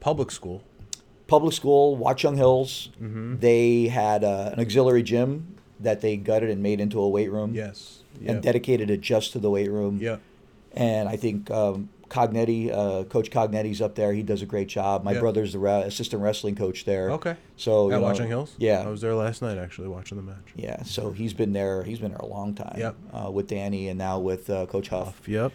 public 0.01 0.31
school 0.31 0.63
public 1.27 1.55
school, 1.55 1.97
Watchung 1.97 2.37
Hills, 2.37 2.91
Mhm. 3.01 3.41
they 3.41 3.89
had 3.89 4.23
uh, 4.23 4.51
an 4.53 4.61
auxiliary 4.61 5.03
gym 5.03 5.57
that 5.81 6.03
they 6.03 6.17
gutted 6.19 6.51
and 6.51 6.63
made 6.63 6.79
into 6.81 7.01
a 7.01 7.09
weight 7.09 7.33
room 7.33 7.55
yes 7.55 8.03
and 8.27 8.43
dedicated 8.43 8.91
it 8.91 9.01
just 9.01 9.33
to 9.33 9.39
the 9.39 9.51
weight 9.51 9.71
room. 9.71 9.99
yeah 10.03 10.19
And 10.75 11.09
I 11.09 11.17
think 11.17 11.51
um, 11.51 11.89
Cognetti, 12.15 12.71
uh, 12.73 13.05
Coach 13.05 13.31
Cognetti's 13.31 13.81
up 13.81 13.95
there. 13.97 14.13
He 14.13 14.23
does 14.23 14.41
a 14.43 14.47
great 14.47 14.69
job. 14.69 15.03
My 15.03 15.13
Yeah. 15.13 15.21
brother's 15.21 15.53
the 15.53 15.59
re- 15.59 15.83
assistant 15.83 16.23
wrestling 16.23 16.55
coach 16.55 16.85
there. 16.85 17.11
okay 17.13 17.37
So 17.57 17.91
at 17.91 18.01
know, 18.01 18.07
Watchung 18.07 18.29
Hills 18.29 18.55
Yeah. 18.59 18.83
I 18.87 18.89
was 18.89 19.01
there 19.01 19.15
last 19.15 19.43
night 19.43 19.59
actually 19.59 19.89
watching 19.89 20.17
the 20.17 20.23
match 20.23 20.49
Yeah. 20.55 20.83
So 20.85 21.11
he's 21.11 21.35
been 21.35 21.53
there. 21.53 21.83
He's 21.83 21.99
been 21.99 22.11
there 22.13 22.21
a 22.21 22.27
long 22.27 22.55
time. 22.55 22.77
Yep. 22.79 22.95
Uh, 23.13 23.31
with 23.31 23.49
Danny 23.49 23.89
and 23.89 23.99
now 23.99 24.19
with 24.21 24.49
uh, 24.49 24.67
Coach 24.67 24.89
Huff. 24.89 25.21
yep 25.27 25.53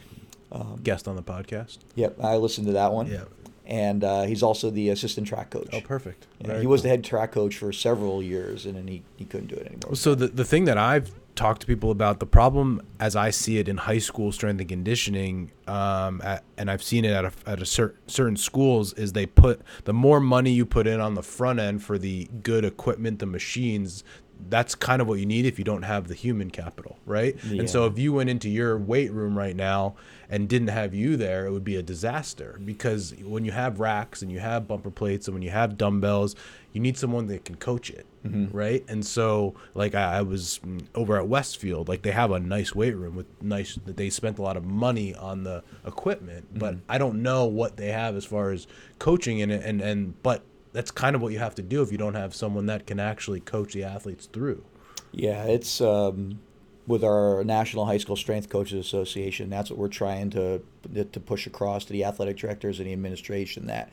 Um, 0.51 0.80
guest 0.84 1.08
on 1.08 1.16
the 1.16 1.24
podcast 1.24 1.78
yep. 1.96 2.18
I 2.22 2.36
listened 2.38 2.68
to 2.68 2.74
that 2.74 2.92
one. 2.92 3.08
yeah 3.08 3.24
And 3.66 4.04
uh, 4.04 4.24
he's 4.24 4.42
also 4.44 4.70
the 4.72 4.89
assistant 4.89 5.28
track 5.28 5.51
coach. 5.51 5.70
oh 5.74 5.82
perfect 5.82 6.25
Yeah, 6.44 6.60
he 6.60 6.68
was 6.68 6.82
cool. 6.82 6.84
the 6.84 6.89
head 6.89 7.04
track 7.04 7.32
coach 7.32 7.56
for 7.58 7.72
several 7.72 8.22
years, 8.24 8.66
and 8.66 8.75
then 8.75 8.88
he, 8.88 9.04
he 9.16 9.25
couldn't 9.25 9.48
do 9.48 9.56
it 9.56 9.68
anymore. 9.68 9.96
So 9.96 10.16
the 10.16 10.28
the 10.28 10.44
thing 10.46 10.66
that 10.66 10.78
I've 10.78 11.12
talked 11.39 11.62
to 11.62 11.67
people 11.67 11.89
about 11.89 12.19
the 12.19 12.25
problem 12.25 12.81
as 13.00 13.15
I 13.15 13.29
see 13.29 13.60
it 13.60 13.69
in 13.69 13.78
high 13.78 13.99
school 13.99 14.34
strength 14.34 14.60
and 14.60 14.67
conditioning, 14.67 15.52
um, 15.67 16.21
at, 16.21 16.43
and 16.58 16.69
I've 16.69 16.84
seen 16.84 17.06
it 17.06 17.12
at 17.13 17.23
a, 17.23 17.32
at 17.47 17.62
a 17.62 17.65
cer- 17.65 17.95
certain 18.08 18.36
schools 18.36 18.91
is 18.93 19.13
they 19.13 19.25
put 19.25 19.62
the 19.86 19.93
more 19.93 20.19
money 20.19 20.52
you 20.52 20.65
put 20.65 20.86
in 20.86 20.99
on 20.99 21.13
the 21.15 21.23
front 21.23 21.60
end 21.60 21.82
for 21.82 21.97
the 21.97 22.28
good 22.43 22.65
equipment, 22.65 23.19
the 23.19 23.25
machines. 23.25 24.04
That's 24.49 24.75
kind 24.75 25.02
of 25.02 25.08
what 25.08 25.19
you 25.19 25.25
need 25.25 25.45
if 25.45 25.58
you 25.60 25.65
don't 25.65 25.84
have 25.84 26.08
the 26.10 26.13
human 26.13 26.49
capital, 26.49 26.97
right? 27.06 27.36
And 27.60 27.69
so 27.69 27.86
if 27.86 27.97
you 27.97 28.12
went 28.13 28.30
into 28.30 28.49
your 28.49 28.78
weight 28.78 29.12
room 29.12 29.38
right 29.38 29.56
now 29.56 29.95
and 30.30 30.47
didn't 30.47 30.69
have 30.69 30.93
you 30.93 31.17
there, 31.17 31.45
it 31.45 31.52
would 31.52 31.65
be 31.65 31.75
a 31.78 31.82
disaster 31.82 32.60
because 32.63 33.13
when 33.23 33.43
you 33.45 33.52
have 33.52 33.80
racks 33.80 34.21
and 34.21 34.32
you 34.32 34.39
have 34.39 34.67
bumper 34.67 34.91
plates 34.91 35.28
and 35.28 35.36
when 35.36 35.43
you 35.43 35.49
have 35.52 35.78
dumbbells, 35.78 36.36
you 36.71 36.82
need 36.82 36.97
someone 36.97 37.27
that 37.27 37.45
can 37.45 37.55
coach 37.55 37.89
it, 37.89 38.05
right? 38.53 38.86
And 38.88 39.05
so, 39.05 39.55
like 39.73 39.95
I, 39.95 40.17
I 40.17 40.21
was 40.21 40.60
mm, 40.63 40.86
over 40.93 41.17
at 41.17 41.27
Westfield, 41.27 41.88
like 41.88 42.03
they 42.03 42.12
have 42.12 42.32
a 42.32 42.39
nice 42.39 42.75
weight 42.75 42.95
room 42.95 43.15
with 43.15 43.27
nice. 43.41 43.79
They 43.86 44.10
spent 44.10 44.38
a 44.38 44.41
lot 44.41 44.55
of 44.55 44.63
money 44.63 45.15
on 45.15 45.43
the 45.43 45.63
equipment, 45.86 46.47
but 46.53 46.77
I 46.88 46.97
don't 46.97 47.21
know 47.21 47.45
what 47.45 47.77
they 47.77 47.91
have 47.91 48.15
as 48.15 48.25
far 48.25 48.51
as 48.51 48.67
coaching 48.99 49.39
in 49.39 49.49
it, 49.49 49.63
and 49.65 49.82
and 49.82 50.21
but 50.21 50.43
that's 50.71 50.91
kind 50.91 51.15
of 51.15 51.21
what 51.21 51.34
you 51.34 51.39
have 51.39 51.55
to 51.55 51.63
do 51.63 51.82
if 51.82 51.91
you 51.91 51.97
don't 51.97 52.13
have 52.13 52.36
someone 52.36 52.67
that 52.67 52.86
can 52.86 52.99
actually 52.99 53.39
coach 53.39 53.73
the 53.73 53.84
athletes 53.84 54.27
through. 54.27 54.63
Yeah, 55.12 55.45
it's 55.45 55.82
um, 55.82 56.39
with 56.86 57.03
our 57.03 57.43
National 57.43 57.88
High 57.88 57.97
School 57.97 58.15
Strength 58.15 58.49
Coaches 58.49 58.86
Association. 58.86 59.49
That's 59.49 59.71
what 59.71 59.79
we're 59.79 59.88
trying 59.88 60.29
to 60.32 60.62
to 60.93 61.19
push 61.19 61.47
across 61.47 61.86
to 61.86 61.93
the 61.93 62.03
athletic 62.03 62.38
directors 62.38 62.79
and 62.79 62.88
the 62.88 62.93
administration 62.93 63.65
that 63.67 63.91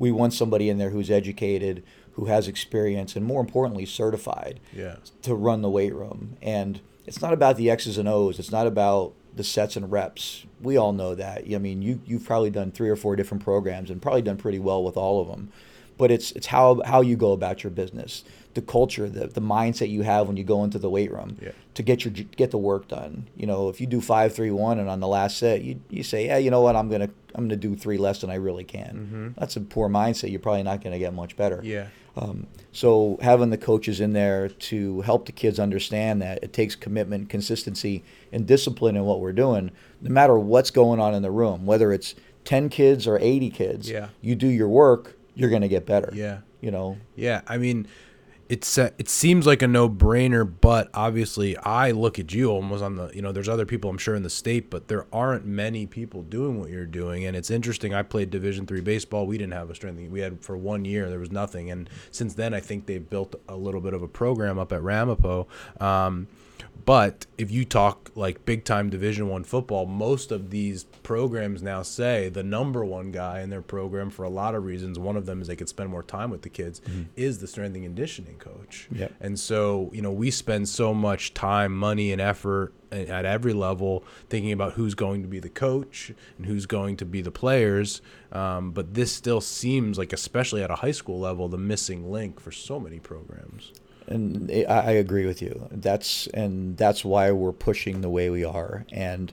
we 0.00 0.10
want 0.10 0.32
somebody 0.32 0.70
in 0.70 0.78
there 0.78 0.88
who's 0.88 1.10
educated, 1.10 1.84
who 2.20 2.26
has 2.26 2.46
experience, 2.46 3.16
and 3.16 3.24
more 3.24 3.40
importantly, 3.40 3.86
certified 3.86 4.60
Yeah. 4.76 4.96
to 5.22 5.34
run 5.34 5.62
the 5.62 5.70
weight 5.70 5.94
room. 5.94 6.36
And 6.42 6.80
it's 7.06 7.22
not 7.22 7.32
about 7.32 7.56
the 7.56 7.70
X's 7.70 7.96
and 7.96 8.06
O's. 8.06 8.38
It's 8.38 8.52
not 8.52 8.66
about 8.66 9.14
the 9.34 9.42
sets 9.42 9.74
and 9.74 9.90
reps. 9.90 10.44
We 10.60 10.76
all 10.76 10.92
know 10.92 11.14
that. 11.14 11.44
I 11.50 11.56
mean, 11.56 11.80
you 11.80 12.00
you've 12.04 12.26
probably 12.26 12.50
done 12.50 12.72
three 12.72 12.90
or 12.90 12.96
four 12.96 13.16
different 13.16 13.42
programs 13.42 13.88
and 13.88 14.02
probably 14.02 14.20
done 14.20 14.36
pretty 14.36 14.58
well 14.58 14.84
with 14.84 14.98
all 14.98 15.22
of 15.22 15.28
them. 15.28 15.48
But 15.96 16.10
it's 16.10 16.32
it's 16.32 16.48
how 16.48 16.82
how 16.84 17.00
you 17.00 17.16
go 17.16 17.32
about 17.32 17.62
your 17.64 17.70
business, 17.70 18.22
the 18.52 18.60
culture, 18.60 19.08
the 19.08 19.26
the 19.28 19.40
mindset 19.40 19.88
you 19.88 20.02
have 20.02 20.26
when 20.28 20.36
you 20.36 20.44
go 20.44 20.62
into 20.62 20.78
the 20.78 20.90
weight 20.90 21.10
room 21.10 21.38
Yeah. 21.40 21.52
to 21.74 21.82
get 21.82 22.04
your 22.04 22.12
get 22.36 22.50
the 22.50 22.58
work 22.58 22.88
done. 22.88 23.28
You 23.34 23.46
know, 23.46 23.70
if 23.70 23.80
you 23.80 23.86
do 23.86 24.00
five 24.02 24.34
three 24.34 24.50
one 24.50 24.78
and 24.78 24.90
on 24.90 25.00
the 25.00 25.08
last 25.08 25.38
set 25.38 25.62
you 25.62 25.80
you 25.88 26.02
say, 26.02 26.26
yeah, 26.26 26.36
you 26.38 26.50
know 26.50 26.60
what, 26.60 26.76
I'm 26.76 26.90
gonna 26.90 27.08
I'm 27.34 27.44
gonna 27.44 27.56
do 27.56 27.76
three 27.76 27.96
less 27.98 28.20
than 28.20 28.28
I 28.30 28.34
really 28.34 28.64
can. 28.64 28.92
Mm-hmm. 28.94 29.28
That's 29.40 29.56
a 29.56 29.60
poor 29.60 29.88
mindset. 29.88 30.30
You're 30.30 30.40
probably 30.40 30.64
not 30.64 30.82
gonna 30.84 30.98
get 30.98 31.14
much 31.14 31.36
better. 31.36 31.60
Yeah. 31.64 31.86
Um, 32.16 32.46
so 32.72 33.18
having 33.22 33.50
the 33.50 33.58
coaches 33.58 34.00
in 34.00 34.12
there 34.12 34.48
to 34.48 35.00
help 35.02 35.26
the 35.26 35.32
kids 35.32 35.58
understand 35.58 36.20
that 36.22 36.42
it 36.42 36.52
takes 36.52 36.74
commitment, 36.74 37.28
consistency, 37.28 38.02
and 38.32 38.46
discipline 38.46 38.96
in 38.96 39.04
what 39.04 39.20
we're 39.20 39.32
doing, 39.32 39.70
no 40.00 40.10
matter 40.10 40.38
what's 40.38 40.70
going 40.70 41.00
on 41.00 41.14
in 41.14 41.22
the 41.22 41.30
room, 41.30 41.66
whether 41.66 41.92
it's 41.92 42.14
ten 42.44 42.68
kids 42.68 43.06
or 43.06 43.18
eighty 43.20 43.50
kids, 43.50 43.88
Yeah. 43.90 44.08
you 44.20 44.34
do 44.34 44.48
your 44.48 44.68
work, 44.68 45.16
you're 45.34 45.50
gonna 45.50 45.68
get 45.68 45.86
better. 45.86 46.10
Yeah. 46.14 46.38
You 46.60 46.70
know. 46.70 46.98
Yeah, 47.16 47.40
I 47.46 47.56
mean, 47.58 47.86
it's 48.50 48.76
it 48.78 49.08
seems 49.08 49.46
like 49.46 49.62
a 49.62 49.68
no 49.68 49.88
brainer, 49.88 50.52
but 50.60 50.90
obviously, 50.92 51.56
I 51.58 51.92
look 51.92 52.18
at 52.18 52.34
you 52.34 52.50
almost 52.50 52.82
on 52.82 52.96
the 52.96 53.08
you 53.14 53.22
know. 53.22 53.30
There's 53.30 53.48
other 53.48 53.64
people 53.64 53.88
I'm 53.88 53.96
sure 53.96 54.16
in 54.16 54.24
the 54.24 54.30
state, 54.30 54.70
but 54.70 54.88
there 54.88 55.06
aren't 55.12 55.46
many 55.46 55.86
people 55.86 56.22
doing 56.24 56.58
what 56.58 56.68
you're 56.68 56.84
doing, 56.84 57.24
and 57.24 57.36
it's 57.36 57.48
interesting. 57.48 57.94
I 57.94 58.02
played 58.02 58.30
Division 58.30 58.66
three 58.66 58.80
baseball. 58.80 59.24
We 59.28 59.38
didn't 59.38 59.52
have 59.52 59.70
a 59.70 59.74
strength. 59.76 60.10
We 60.10 60.18
had 60.18 60.42
for 60.42 60.56
one 60.56 60.84
year 60.84 61.08
there 61.08 61.20
was 61.20 61.30
nothing, 61.30 61.70
and 61.70 61.88
since 62.10 62.34
then 62.34 62.52
I 62.52 62.58
think 62.58 62.86
they've 62.86 63.08
built 63.08 63.36
a 63.48 63.56
little 63.56 63.80
bit 63.80 63.94
of 63.94 64.02
a 64.02 64.08
program 64.08 64.58
up 64.58 64.72
at 64.72 64.82
Ramapo. 64.82 65.46
Um, 65.78 66.26
but 66.84 67.26
if 67.38 67.50
you 67.50 67.64
talk 67.64 68.10
like 68.14 68.44
big 68.44 68.64
time 68.64 68.90
Division 68.90 69.28
One 69.28 69.44
football, 69.44 69.86
most 69.86 70.32
of 70.32 70.50
these 70.50 70.84
programs 71.02 71.62
now 71.62 71.82
say 71.82 72.28
the 72.28 72.42
number 72.42 72.84
one 72.84 73.10
guy 73.10 73.40
in 73.40 73.50
their 73.50 73.62
program 73.62 74.10
for 74.10 74.24
a 74.24 74.28
lot 74.28 74.54
of 74.54 74.64
reasons. 74.64 74.98
One 74.98 75.16
of 75.16 75.26
them 75.26 75.40
is 75.40 75.48
they 75.48 75.56
could 75.56 75.68
spend 75.68 75.90
more 75.90 76.02
time 76.02 76.30
with 76.30 76.42
the 76.42 76.48
kids. 76.48 76.80
Is 77.16 77.38
the 77.38 77.46
strength 77.46 77.74
and 77.74 77.84
conditioning 77.84 78.36
coach. 78.36 78.88
Yep. 78.92 79.12
And 79.20 79.38
so 79.38 79.90
you 79.92 80.02
know 80.02 80.12
we 80.12 80.30
spend 80.30 80.68
so 80.68 80.94
much 80.94 81.34
time, 81.34 81.76
money, 81.76 82.12
and 82.12 82.20
effort 82.20 82.72
at 82.92 83.24
every 83.24 83.52
level 83.52 84.04
thinking 84.28 84.52
about 84.52 84.72
who's 84.72 84.94
going 84.94 85.22
to 85.22 85.28
be 85.28 85.38
the 85.38 85.48
coach 85.48 86.12
and 86.36 86.46
who's 86.46 86.66
going 86.66 86.96
to 86.96 87.04
be 87.04 87.22
the 87.22 87.30
players. 87.30 88.02
Um, 88.32 88.72
but 88.72 88.94
this 88.94 89.12
still 89.12 89.40
seems 89.40 89.98
like, 89.98 90.12
especially 90.12 90.62
at 90.62 90.70
a 90.70 90.76
high 90.76 90.90
school 90.90 91.20
level, 91.20 91.48
the 91.48 91.58
missing 91.58 92.10
link 92.10 92.40
for 92.40 92.52
so 92.52 92.80
many 92.80 92.98
programs. 92.98 93.72
And 94.10 94.50
I, 94.50 94.64
I 94.64 94.90
agree 94.92 95.24
with 95.24 95.40
you. 95.40 95.68
That's 95.70 96.26
and 96.28 96.76
that's 96.76 97.04
why 97.04 97.30
we're 97.30 97.52
pushing 97.52 98.00
the 98.00 98.10
way 98.10 98.28
we 98.28 98.44
are. 98.44 98.84
And 98.92 99.32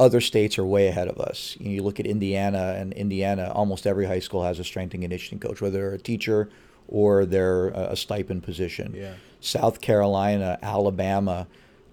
other 0.00 0.20
states 0.20 0.58
are 0.58 0.64
way 0.64 0.88
ahead 0.88 1.08
of 1.08 1.18
us. 1.18 1.56
You, 1.60 1.66
know, 1.66 1.70
you 1.72 1.82
look 1.82 2.00
at 2.00 2.06
Indiana, 2.06 2.74
and 2.76 2.92
Indiana, 2.94 3.52
almost 3.54 3.86
every 3.86 4.06
high 4.06 4.18
school 4.18 4.42
has 4.44 4.58
a 4.58 4.64
strength 4.64 4.94
and 4.94 5.02
conditioning 5.02 5.40
coach, 5.40 5.60
whether 5.60 5.78
they're 5.78 5.94
a 5.94 5.98
teacher 5.98 6.50
or 6.88 7.24
they're 7.24 7.68
a 7.68 7.96
stipend 7.96 8.42
position. 8.42 8.94
Yeah. 8.96 9.14
South 9.40 9.80
Carolina, 9.80 10.58
Alabama, 10.62 11.46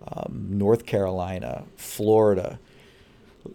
um, 0.07 0.47
North 0.49 0.85
Carolina, 0.85 1.65
Florida. 1.75 2.59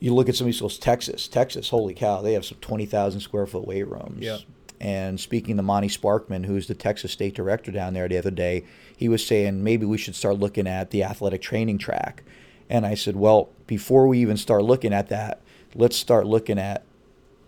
You 0.00 0.14
look 0.14 0.28
at 0.28 0.36
some 0.36 0.44
of 0.44 0.48
these 0.48 0.56
schools, 0.56 0.78
Texas. 0.78 1.28
Texas, 1.28 1.68
holy 1.68 1.94
cow, 1.94 2.22
they 2.22 2.34
have 2.34 2.44
some 2.44 2.58
20,000 2.60 3.20
square 3.20 3.46
foot 3.46 3.66
weight 3.66 3.88
rooms. 3.88 4.20
Yeah. 4.20 4.38
And 4.80 5.18
speaking 5.18 5.56
to 5.56 5.62
Monty 5.62 5.88
Sparkman, 5.88 6.46
who's 6.46 6.66
the 6.66 6.74
Texas 6.74 7.12
state 7.12 7.34
director 7.34 7.70
down 7.70 7.94
there 7.94 8.08
the 8.08 8.18
other 8.18 8.30
day, 8.30 8.64
he 8.96 9.08
was 9.08 9.26
saying 9.26 9.64
maybe 9.64 9.86
we 9.86 9.98
should 9.98 10.14
start 10.14 10.38
looking 10.38 10.66
at 10.66 10.90
the 10.90 11.02
athletic 11.02 11.42
training 11.42 11.78
track. 11.78 12.22
And 12.68 12.84
I 12.84 12.94
said, 12.94 13.16
well, 13.16 13.50
before 13.66 14.06
we 14.06 14.18
even 14.18 14.36
start 14.36 14.64
looking 14.64 14.92
at 14.92 15.08
that, 15.08 15.40
let's 15.74 15.96
start 15.96 16.26
looking 16.26 16.58
at 16.58 16.84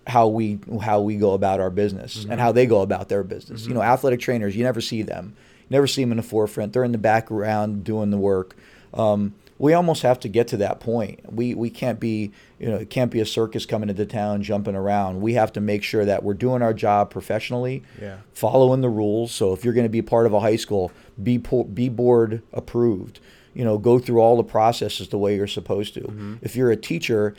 how 0.07 0.27
we 0.27 0.59
how 0.81 1.01
we 1.01 1.17
go 1.17 1.33
about 1.33 1.61
our 1.61 1.69
business 1.71 2.19
mm-hmm. 2.19 2.33
and 2.33 2.41
how 2.41 2.51
they 2.51 2.67
go 2.67 2.81
about 2.81 3.09
their 3.09 3.23
business. 3.23 3.63
Mm-hmm. 3.63 3.71
You 3.71 3.75
know, 3.75 3.83
athletic 3.83 4.21
trainers, 4.21 4.57
you 4.57 4.65
never 4.65 4.81
see 4.81 5.03
them. 5.03 5.35
You 5.69 5.75
never 5.75 5.87
see 5.87 6.03
them 6.03 6.13
in 6.13 6.17
the 6.17 6.23
forefront. 6.23 6.73
They're 6.73 6.85
in 6.85 6.93
the 6.93 6.99
background 6.99 7.85
doing 7.85 8.11
the 8.11 8.17
work. 8.17 8.57
Um, 8.95 9.35
we 9.59 9.73
almost 9.73 10.03
have 10.03 10.21
to 10.21 10.29
get 10.29 10.49
to 10.49 10.57
that 10.59 10.81
point. 10.81 11.21
We 11.33 11.55
we 11.55 11.71
can't 11.71 11.99
be 11.99 12.33
you 12.59 12.69
know 12.69 12.77
it 12.77 12.91
can't 12.91 13.11
be 13.11 13.21
a 13.21 13.27
circus 13.27 13.67
coming 13.67 13.89
into 13.89 14.07
town 14.07 14.43
jumping 14.43 14.77
around. 14.77 15.21
We 15.21 15.35
have 15.35 15.53
to 15.55 15.61
make 15.61 15.83
sure 15.83 16.05
that 16.05 16.23
we're 16.23 16.35
doing 16.35 16.63
our 16.63 16.73
job 16.73 17.11
professionally, 17.11 17.83
yeah. 18.01 18.19
following 18.33 18.81
the 18.81 18.89
rules. 18.89 19.33
So 19.33 19.53
if 19.53 19.65
you're 19.65 19.75
going 19.75 19.87
to 19.87 19.91
be 19.91 20.03
part 20.03 20.27
of 20.27 20.33
a 20.33 20.41
high 20.41 20.57
school, 20.57 20.93
be 21.23 21.39
be 21.39 21.89
board 21.89 22.43
approved. 22.53 23.21
You 23.55 23.65
know, 23.65 23.79
go 23.79 23.99
through 23.99 24.21
all 24.21 24.37
the 24.37 24.45
processes 24.45 25.09
the 25.09 25.19
way 25.19 25.35
you're 25.35 25.49
supposed 25.49 25.95
to. 25.95 26.01
Mm-hmm. 26.01 26.35
If 26.43 26.55
you're 26.55 26.71
a 26.71 26.77
teacher 26.77 27.35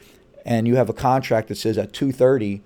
and 0.45 0.67
you 0.67 0.75
have 0.75 0.89
a 0.89 0.93
contract 0.93 1.47
that 1.47 1.55
says 1.55 1.77
at 1.77 1.93
2:30 1.93 2.62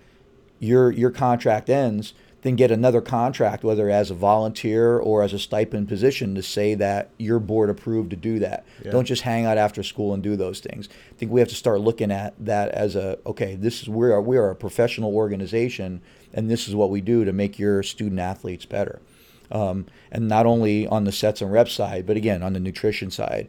your 0.59 0.91
your 0.91 1.11
contract 1.11 1.69
ends, 1.69 2.13
then 2.43 2.57
get 2.57 2.71
another 2.71 3.01
contract, 3.01 3.63
whether 3.63 3.89
as 3.89 4.11
a 4.11 4.13
volunteer 4.13 4.97
or 4.99 5.23
as 5.23 5.33
a 5.33 5.39
stipend 5.39 5.87
position, 5.87 6.35
to 6.35 6.43
say 6.43 6.75
that 6.75 7.09
you're 7.17 7.39
board 7.39 7.69
approved 7.69 8.09
to 8.09 8.15
do 8.17 8.37
that. 8.39 8.65
Yeah. 8.83 8.91
Don't 8.91 9.05
just 9.05 9.21
hang 9.21 9.45
out 9.45 9.57
after 9.57 9.81
school 9.81 10.13
and 10.13 10.21
do 10.21 10.35
those 10.35 10.59
things. 10.59 10.89
I 11.11 11.15
think 11.15 11.31
we 11.31 11.39
have 11.39 11.49
to 11.49 11.55
start 11.55 11.79
looking 11.79 12.11
at 12.11 12.33
that 12.45 12.69
as 12.69 12.95
a 12.95 13.17
okay, 13.25 13.55
this 13.55 13.81
is 13.81 13.89
we 13.89 14.11
are 14.11 14.21
we 14.21 14.37
are 14.37 14.49
a 14.49 14.55
professional 14.55 15.15
organization, 15.15 16.01
and 16.33 16.49
this 16.49 16.67
is 16.67 16.75
what 16.75 16.89
we 16.89 16.99
do 16.99 17.23
to 17.23 17.31
make 17.31 17.57
your 17.57 17.81
student 17.81 18.19
athletes 18.19 18.65
better. 18.65 19.01
Um, 19.49 19.85
and 20.11 20.27
not 20.27 20.45
only 20.45 20.85
on 20.85 21.05
the 21.05 21.11
sets 21.11 21.41
and 21.41 21.51
rep 21.51 21.69
side, 21.69 22.05
but 22.05 22.17
again 22.17 22.43
on 22.43 22.53
the 22.53 22.59
nutrition 22.59 23.09
side. 23.09 23.47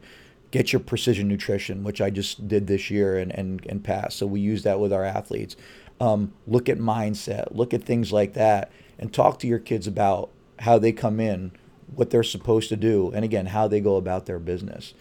Get 0.51 0.71
your 0.71 0.79
precision 0.79 1.27
nutrition, 1.27 1.83
which 1.83 1.99
I 1.99 2.09
just 2.09 2.47
did 2.47 2.67
this 2.67 2.89
year 2.89 3.17
and, 3.17 3.29
and, 3.33 3.65
and 3.67 3.83
passed. 3.83 4.17
So 4.17 4.25
we 4.25 4.39
use 4.39 4.63
that 4.63 4.79
with 4.79 4.93
our 4.93 5.03
athletes. 5.03 5.57
Um, 5.99 6.33
look 6.47 6.69
at 6.69 6.77
mindset, 6.77 7.53
look 7.53 7.73
at 7.73 7.83
things 7.83 8.13
like 8.13 8.33
that 8.33 8.71
and 8.99 9.13
talk 9.13 9.39
to 9.39 9.47
your 9.47 9.59
kids 9.59 9.87
about 9.87 10.29
how 10.59 10.77
they 10.79 10.91
come 10.91 11.19
in, 11.19 11.51
what 11.95 12.09
they're 12.09 12.23
supposed 12.23 12.69
to 12.69 12.75
do, 12.75 13.11
and 13.13 13.25
again, 13.25 13.47
how 13.47 13.67
they 13.67 13.79
go 13.79 13.95
about 13.95 14.25
their 14.25 14.39
business. 14.39 14.93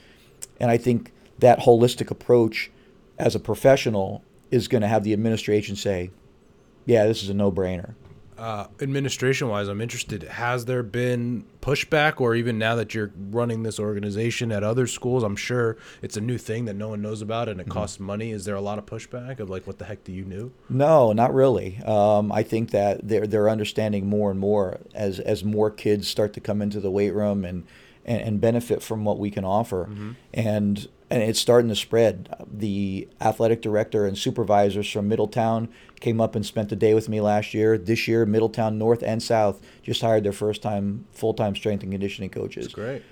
And 0.61 0.71
I 0.71 0.77
think 0.77 1.13
that 1.39 1.61
holistic 1.61 2.11
approach 2.11 2.71
as 3.19 3.35
a 3.35 3.41
professional 3.41 4.23
is 4.51 4.69
going 4.69 4.83
to 4.83 4.89
have 4.89 5.05
the 5.05 5.13
administration 5.13 5.77
say, 5.77 6.11
yeah, 6.87 7.07
this 7.07 7.23
is 7.23 7.29
a 7.29 7.35
no 7.35 7.51
brainer 7.51 7.95
uh, 8.37 8.67
administration 8.81 9.49
wise, 9.49 9.69
I'm 9.69 9.81
interested. 9.81 10.25
Has 10.25 10.65
there 10.65 10.83
been 10.83 11.45
pushback, 11.61 12.21
or 12.21 12.35
even 12.35 12.59
now 12.59 12.75
that 12.75 12.95
you're 12.95 13.13
running 13.31 13.63
this 13.63 13.79
organization 13.79 14.53
at 14.53 14.63
other 14.63 14.87
schools, 14.87 15.23
I'm 15.23 15.37
sure 15.37 15.77
it's 16.03 16.17
a 16.17 16.21
new 16.21 16.37
thing 16.37 16.65
that 16.67 16.75
no 16.75 16.89
one 16.89 17.01
knows 17.01 17.23
about 17.23 17.49
and 17.49 17.61
it 17.61 17.65
mm-hmm. 17.65 17.73
costs 17.73 18.01
money. 18.01 18.33
Is 18.33 18.45
there 18.45 18.55
a 18.55 18.61
lot 18.61 18.79
of 18.79 18.87
pushback 18.87 19.41
of 19.41 19.49
like, 19.49 19.67
what 19.67 19.79
the 19.79 19.85
heck 19.85 20.05
do 20.05 20.13
you 20.13 20.25
know? 20.25 20.51
No, 20.69 21.13
not 21.13 21.33
really. 21.33 21.79
Um, 21.85 22.33
I 22.33 22.43
think 22.43 22.71
that 22.71 23.07
they're 23.07 23.27
they're 23.27 23.49
understanding 23.49 24.07
more 24.07 24.31
and 24.31 24.41
more 24.41 24.81
as 24.95 25.21
as 25.21 25.45
more 25.45 25.71
kids 25.71 26.09
start 26.09 26.33
to 26.35 26.41
come 26.41 26.61
into 26.61 26.81
the 26.81 26.91
weight 26.91 27.15
room 27.15 27.45
and 27.45 27.65
and, 28.05 28.21
and 28.21 28.41
benefit 28.41 28.83
from 28.83 29.05
what 29.05 29.19
we 29.19 29.31
can 29.31 29.45
offer, 29.45 29.87
mm-hmm. 29.87 30.13
and 30.33 30.89
and 31.11 31.23
it's 31.23 31.39
starting 31.39 31.69
to 31.69 31.77
spread. 31.77 32.35
The 32.51 33.09
athletic 33.21 33.63
director 33.63 34.07
and 34.07 34.17
supervisors 34.17 34.91
from 34.91 35.09
Middletown 35.09 35.69
came 36.01 36.21
up 36.21 36.35
and 36.35 36.45
spent 36.45 36.71
the 36.71 36.77
day 36.77 36.95
with 36.95 37.09
me 37.09 37.21
last 37.21 37.55
year. 37.55 37.79
This 37.79 38.09
year, 38.09 38.27
Middletown 38.27 38.79
North 38.79 39.03
and 39.03 39.23
South 39.23 39.61
just 39.83 40.01
hired 40.01 40.25
their 40.25 40.33
first 40.33 40.63
time 40.63 41.07
full 41.13 41.35
time 41.35 41.55
strength 41.55 41.83
and 41.83 41.93
conditioning 41.93 42.31
coaches. 42.31 42.65
That's 42.65 42.75
great. 42.75 43.03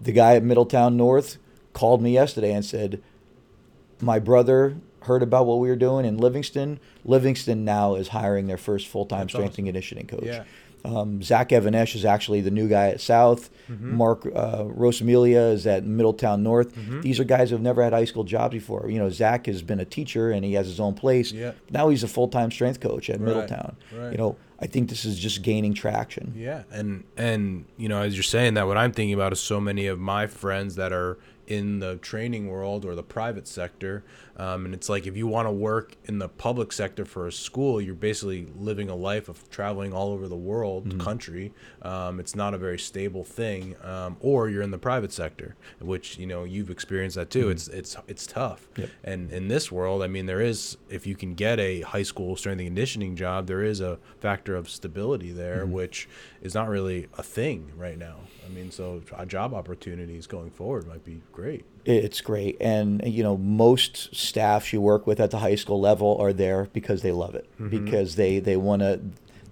The 0.00 0.12
guy 0.12 0.36
at 0.36 0.42
Middletown 0.42 0.96
North 0.96 1.38
called 1.72 2.02
me 2.02 2.12
yesterday 2.12 2.52
and 2.52 2.64
said, 2.64 3.02
"My 4.00 4.18
brother 4.18 4.76
heard 5.02 5.22
about 5.22 5.46
what 5.46 5.58
we 5.58 5.68
were 5.68 5.76
doing 5.76 6.06
in 6.06 6.16
Livingston. 6.16 6.80
Livingston 7.04 7.64
now 7.64 7.94
is 7.94 8.08
hiring 8.08 8.46
their 8.46 8.56
first 8.56 8.88
full 8.88 9.06
time 9.06 9.28
strength 9.28 9.52
awesome. 9.52 9.62
and 9.62 9.68
conditioning 9.68 10.06
coach." 10.06 10.24
Yeah. 10.24 10.44
Um, 10.84 11.22
Zach 11.22 11.48
Evanesh 11.48 11.94
is 11.94 12.04
actually 12.04 12.40
the 12.42 12.50
new 12.50 12.68
guy 12.68 12.88
at 12.88 13.00
South. 13.00 13.50
Mm-hmm. 13.70 13.96
Mark 13.96 14.26
uh, 14.26 14.64
Rosamilia 14.64 15.52
is 15.52 15.66
at 15.66 15.84
Middletown 15.84 16.42
North. 16.42 16.74
Mm-hmm. 16.74 17.00
These 17.00 17.20
are 17.20 17.24
guys 17.24 17.50
who 17.50 17.56
have 17.56 17.62
never 17.62 17.82
had 17.82 17.92
high 17.92 18.04
school 18.04 18.24
jobs 18.24 18.52
before. 18.52 18.88
You 18.90 18.98
know, 18.98 19.08
Zach 19.08 19.46
has 19.46 19.62
been 19.62 19.80
a 19.80 19.84
teacher 19.84 20.30
and 20.30 20.44
he 20.44 20.52
has 20.54 20.66
his 20.66 20.80
own 20.80 20.94
place. 20.94 21.32
Yeah. 21.32 21.52
Now 21.70 21.88
he's 21.88 22.02
a 22.02 22.08
full 22.08 22.28
time 22.28 22.50
strength 22.50 22.80
coach 22.80 23.08
at 23.08 23.18
right. 23.18 23.26
Middletown. 23.26 23.76
Right. 23.94 24.12
You 24.12 24.18
know, 24.18 24.36
I 24.60 24.66
think 24.66 24.88
this 24.88 25.04
is 25.04 25.18
just 25.18 25.42
gaining 25.42 25.74
traction. 25.74 26.32
Yeah, 26.36 26.62
and 26.70 27.04
and 27.16 27.66
you 27.76 27.88
know, 27.88 28.02
as 28.02 28.14
you're 28.14 28.22
saying 28.22 28.54
that, 28.54 28.66
what 28.66 28.78
I'm 28.78 28.92
thinking 28.92 29.14
about 29.14 29.32
is 29.32 29.40
so 29.40 29.60
many 29.60 29.86
of 29.86 29.98
my 29.98 30.26
friends 30.26 30.76
that 30.76 30.92
are 30.92 31.18
in 31.46 31.80
the 31.80 31.96
training 31.96 32.48
world 32.48 32.84
or 32.84 32.94
the 32.94 33.02
private 33.02 33.46
sector. 33.46 34.04
Um, 34.36 34.64
and 34.64 34.74
it's 34.74 34.88
like 34.88 35.06
if 35.06 35.16
you 35.16 35.26
want 35.26 35.46
to 35.46 35.52
work 35.52 35.96
in 36.04 36.18
the 36.18 36.28
public 36.28 36.72
sector 36.72 37.04
for 37.04 37.26
a 37.26 37.32
school, 37.32 37.80
you're 37.80 37.94
basically 37.94 38.48
living 38.56 38.90
a 38.90 38.94
life 38.94 39.28
of 39.28 39.48
traveling 39.50 39.92
all 39.92 40.10
over 40.10 40.26
the 40.26 40.36
world, 40.36 40.88
mm-hmm. 40.88 41.00
country. 41.00 41.52
Um, 41.82 42.18
it's 42.18 42.34
not 42.34 42.54
a 42.54 42.58
very 42.58 42.78
stable 42.78 43.24
thing. 43.24 43.76
Um, 43.82 44.16
or 44.20 44.48
you're 44.48 44.62
in 44.62 44.70
the 44.70 44.78
private 44.78 45.12
sector, 45.12 45.56
which 45.80 46.18
you 46.18 46.26
know 46.26 46.44
you've 46.44 46.70
experienced 46.70 47.16
that 47.16 47.30
too. 47.30 47.44
Mm-hmm. 47.44 47.50
It's 47.52 47.68
it's 47.68 47.96
it's 48.08 48.26
tough. 48.26 48.68
Yep. 48.76 48.90
And 49.04 49.30
in 49.30 49.48
this 49.48 49.70
world, 49.70 50.02
I 50.02 50.08
mean, 50.08 50.26
there 50.26 50.40
is 50.40 50.76
if 50.88 51.06
you 51.06 51.14
can 51.14 51.34
get 51.34 51.60
a 51.60 51.82
high 51.82 52.02
school 52.02 52.36
strength 52.36 52.60
and 52.60 52.68
conditioning 52.68 53.16
job, 53.16 53.46
there 53.46 53.62
is 53.62 53.80
a 53.80 53.98
factor 54.18 54.56
of 54.56 54.68
stability 54.68 55.30
there, 55.30 55.62
mm-hmm. 55.62 55.72
which 55.72 56.08
is 56.42 56.54
not 56.54 56.68
really 56.68 57.06
a 57.16 57.22
thing 57.22 57.72
right 57.76 57.98
now. 57.98 58.16
I 58.44 58.50
mean, 58.50 58.70
so 58.70 59.02
job 59.26 59.54
opportunities 59.54 60.26
going 60.26 60.50
forward 60.50 60.86
might 60.86 61.04
be 61.04 61.22
great. 61.34 61.64
It's 61.84 62.20
great, 62.22 62.56
and 62.60 63.02
you 63.06 63.22
know, 63.22 63.36
most 63.36 64.14
staffs 64.14 64.72
you 64.72 64.80
work 64.80 65.06
with 65.06 65.20
at 65.20 65.30
the 65.30 65.38
high 65.38 65.56
school 65.56 65.80
level 65.80 66.16
are 66.18 66.32
there 66.32 66.68
because 66.72 67.02
they 67.02 67.12
love 67.12 67.34
it, 67.34 67.46
mm-hmm. 67.60 67.68
because 67.68 68.16
they 68.16 68.38
they 68.38 68.56
want 68.56 68.80
to 68.80 69.00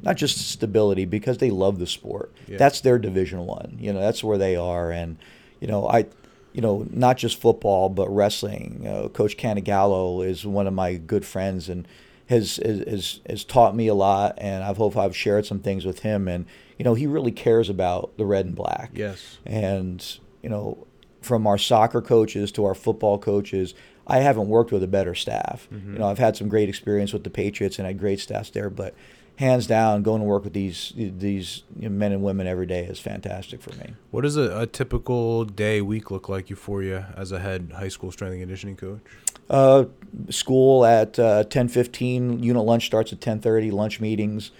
not 0.00 0.16
just 0.16 0.38
stability 0.38 1.04
because 1.04 1.38
they 1.38 1.50
love 1.50 1.78
the 1.78 1.86
sport. 1.86 2.32
Yeah. 2.48 2.56
That's 2.56 2.80
their 2.80 2.98
Division 2.98 3.44
One. 3.46 3.76
You 3.78 3.92
know, 3.92 4.00
that's 4.00 4.24
where 4.24 4.38
they 4.38 4.56
are, 4.56 4.90
and 4.90 5.18
you 5.60 5.66
know, 5.68 5.86
I, 5.88 6.06
you 6.52 6.62
know, 6.62 6.86
not 6.90 7.18
just 7.18 7.38
football 7.38 7.90
but 7.90 8.08
wrestling. 8.08 8.86
Uh, 8.86 9.08
Coach 9.08 9.36
Canigallo 9.36 10.26
is 10.26 10.46
one 10.46 10.66
of 10.66 10.72
my 10.72 10.94
good 10.94 11.26
friends 11.26 11.68
and 11.68 11.86
has, 12.28 12.56
has 12.56 13.20
has 13.28 13.44
taught 13.44 13.76
me 13.76 13.88
a 13.88 13.94
lot, 13.94 14.36
and 14.38 14.64
I've 14.64 14.78
hope 14.78 14.96
I've 14.96 15.16
shared 15.16 15.44
some 15.44 15.58
things 15.58 15.84
with 15.84 16.00
him, 16.00 16.28
and 16.28 16.46
you 16.78 16.84
know, 16.84 16.94
he 16.94 17.06
really 17.06 17.30
cares 17.30 17.68
about 17.68 18.16
the 18.16 18.24
red 18.24 18.46
and 18.46 18.56
black. 18.56 18.90
Yes. 18.94 19.38
And, 19.46 20.04
you 20.42 20.48
know, 20.48 20.86
from 21.22 21.46
our 21.46 21.58
soccer 21.58 22.02
coaches 22.02 22.52
to 22.52 22.64
our 22.64 22.74
football 22.74 23.18
coaches, 23.18 23.74
I 24.06 24.18
haven't 24.18 24.48
worked 24.48 24.72
with 24.72 24.82
a 24.82 24.88
better 24.88 25.14
staff. 25.14 25.68
Mm-hmm. 25.72 25.94
You 25.94 25.98
know, 26.00 26.08
I've 26.08 26.18
had 26.18 26.36
some 26.36 26.48
great 26.48 26.68
experience 26.68 27.12
with 27.12 27.24
the 27.24 27.30
Patriots 27.30 27.78
and 27.78 27.86
had 27.86 27.98
great 27.98 28.20
staffs 28.20 28.50
there, 28.50 28.68
but 28.68 28.94
hands 29.36 29.66
down, 29.66 30.02
going 30.02 30.20
to 30.20 30.26
work 30.26 30.44
with 30.44 30.52
these 30.52 30.92
these 30.96 31.62
men 31.74 32.12
and 32.12 32.22
women 32.22 32.46
every 32.46 32.66
day 32.66 32.84
is 32.84 33.00
fantastic 33.00 33.62
for 33.62 33.70
me. 33.76 33.94
What 34.10 34.22
does 34.22 34.36
a, 34.36 34.60
a 34.60 34.66
typical 34.66 35.44
day 35.44 35.80
week 35.80 36.10
look 36.10 36.28
like 36.28 36.54
for 36.56 36.82
you 36.82 37.04
as 37.16 37.32
a 37.32 37.38
head 37.38 37.72
high 37.76 37.88
school 37.88 38.12
strength 38.12 38.32
and 38.32 38.42
conditioning 38.42 38.76
coach? 38.76 39.00
Uh, 39.48 39.84
school 40.28 40.84
at 40.84 41.18
uh, 41.18 41.44
ten 41.44 41.68
fifteen. 41.68 42.42
Unit 42.42 42.62
lunch 42.62 42.86
starts 42.86 43.12
at 43.12 43.20
ten 43.20 43.40
thirty. 43.40 43.70
Lunch 43.70 44.00
meetings 44.00 44.50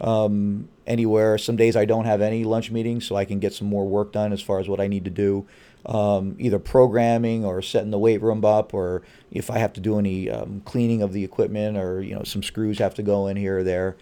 um, 0.00 0.68
anywhere. 0.86 1.38
Some 1.38 1.56
days 1.56 1.76
I 1.76 1.84
don't 1.84 2.06
have 2.06 2.20
any 2.20 2.44
lunch 2.44 2.70
meetings, 2.70 3.06
so 3.06 3.16
I 3.16 3.24
can 3.24 3.38
get 3.38 3.52
some 3.52 3.68
more 3.68 3.86
work 3.86 4.12
done 4.12 4.32
as 4.32 4.40
far 4.40 4.58
as 4.60 4.68
what 4.68 4.80
I 4.80 4.88
need 4.88 5.04
to 5.04 5.10
do, 5.10 5.46
um, 5.86 6.36
either 6.38 6.58
programming 6.58 7.44
or 7.44 7.62
setting 7.62 7.90
the 7.90 7.98
weight 7.98 8.22
room 8.22 8.44
up, 8.44 8.72
or 8.72 9.02
if 9.30 9.50
I 9.50 9.58
have 9.58 9.72
to 9.74 9.80
do 9.80 9.98
any 9.98 10.30
um, 10.30 10.62
cleaning 10.64 11.02
of 11.02 11.12
the 11.12 11.24
equipment, 11.24 11.76
or 11.76 12.02
you 12.02 12.14
know 12.14 12.22
some 12.24 12.42
screws 12.42 12.78
have 12.78 12.94
to 12.94 13.02
go 13.02 13.26
in 13.26 13.36
here 13.36 13.58
or 13.58 13.62
there, 13.64 13.96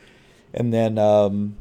and 0.53 0.73
then 0.73 0.99
um, 0.99 1.57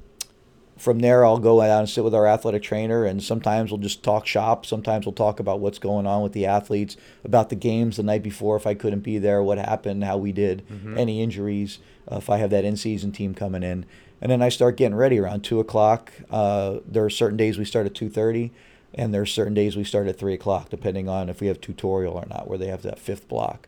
from 0.78 1.00
there 1.00 1.26
I'll 1.26 1.40
go 1.40 1.62
out 1.62 1.80
and 1.80 1.90
sit 1.90 2.04
with 2.04 2.16
our 2.16 2.28
athletic 2.28 2.64
trainer, 2.64 3.06
and 3.06 3.24
sometimes 3.24 3.72
we'll 3.72 3.80
just 3.80 4.04
talk 4.04 4.26
shop. 4.26 4.66
Sometimes 4.66 5.06
we'll 5.06 5.14
talk 5.14 5.40
about 5.40 5.60
what's 5.60 5.80
going 5.80 6.06
on 6.06 6.22
with 6.22 6.34
the 6.34 6.46
athletes, 6.46 6.98
about 7.24 7.50
the 7.50 7.56
games 7.56 7.98
the 7.98 8.04
night 8.04 8.24
before 8.24 8.56
if 8.56 8.68
I 8.68 8.74
couldn't 8.74 9.02
be 9.02 9.18
there, 9.18 9.42
what 9.42 9.58
happened, 9.58 10.04
how 10.04 10.18
we 10.18 10.32
did, 10.32 10.68
mm-hmm. 10.68 10.98
any 10.98 11.22
injuries, 11.22 11.80
uh, 12.12 12.18
if 12.18 12.30
I 12.30 12.38
have 12.38 12.50
that 12.50 12.66
in-season 12.66 13.12
team 13.12 13.34
coming 13.34 13.64
in 13.64 13.86
and 14.22 14.32
then 14.32 14.42
I 14.42 14.50
start 14.50 14.78
getting 14.78 14.96
ready 14.96 15.20
around 15.20 15.42
two 15.42 15.60
o'clock. 15.60 16.12
Uh, 16.30 16.80
there 16.86 17.04
are 17.06 17.10
certain 17.10 17.38
days 17.38 17.58
we 17.58 17.66
start 17.66 17.86
at 17.86 17.96
two 17.96 18.10
thirty, 18.10 18.52
and 18.94 19.14
there 19.14 19.22
are 19.22 19.26
certain 19.28 19.54
days 19.54 19.76
we 19.78 19.84
start 19.84 20.08
at 20.08 20.18
three 20.18 20.34
o'clock, 20.34 20.70
depending 20.70 21.08
on 21.08 21.30
if 21.30 21.42
we 21.42 21.48
have 21.48 21.62
tutorial 21.62 22.14
or 22.14 22.26
not, 22.30 22.48
where 22.48 22.58
they 22.58 22.68
have 22.68 22.82
that 22.84 23.00
fifth 23.00 23.28
block. 23.28 23.68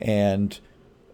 And 0.00 0.58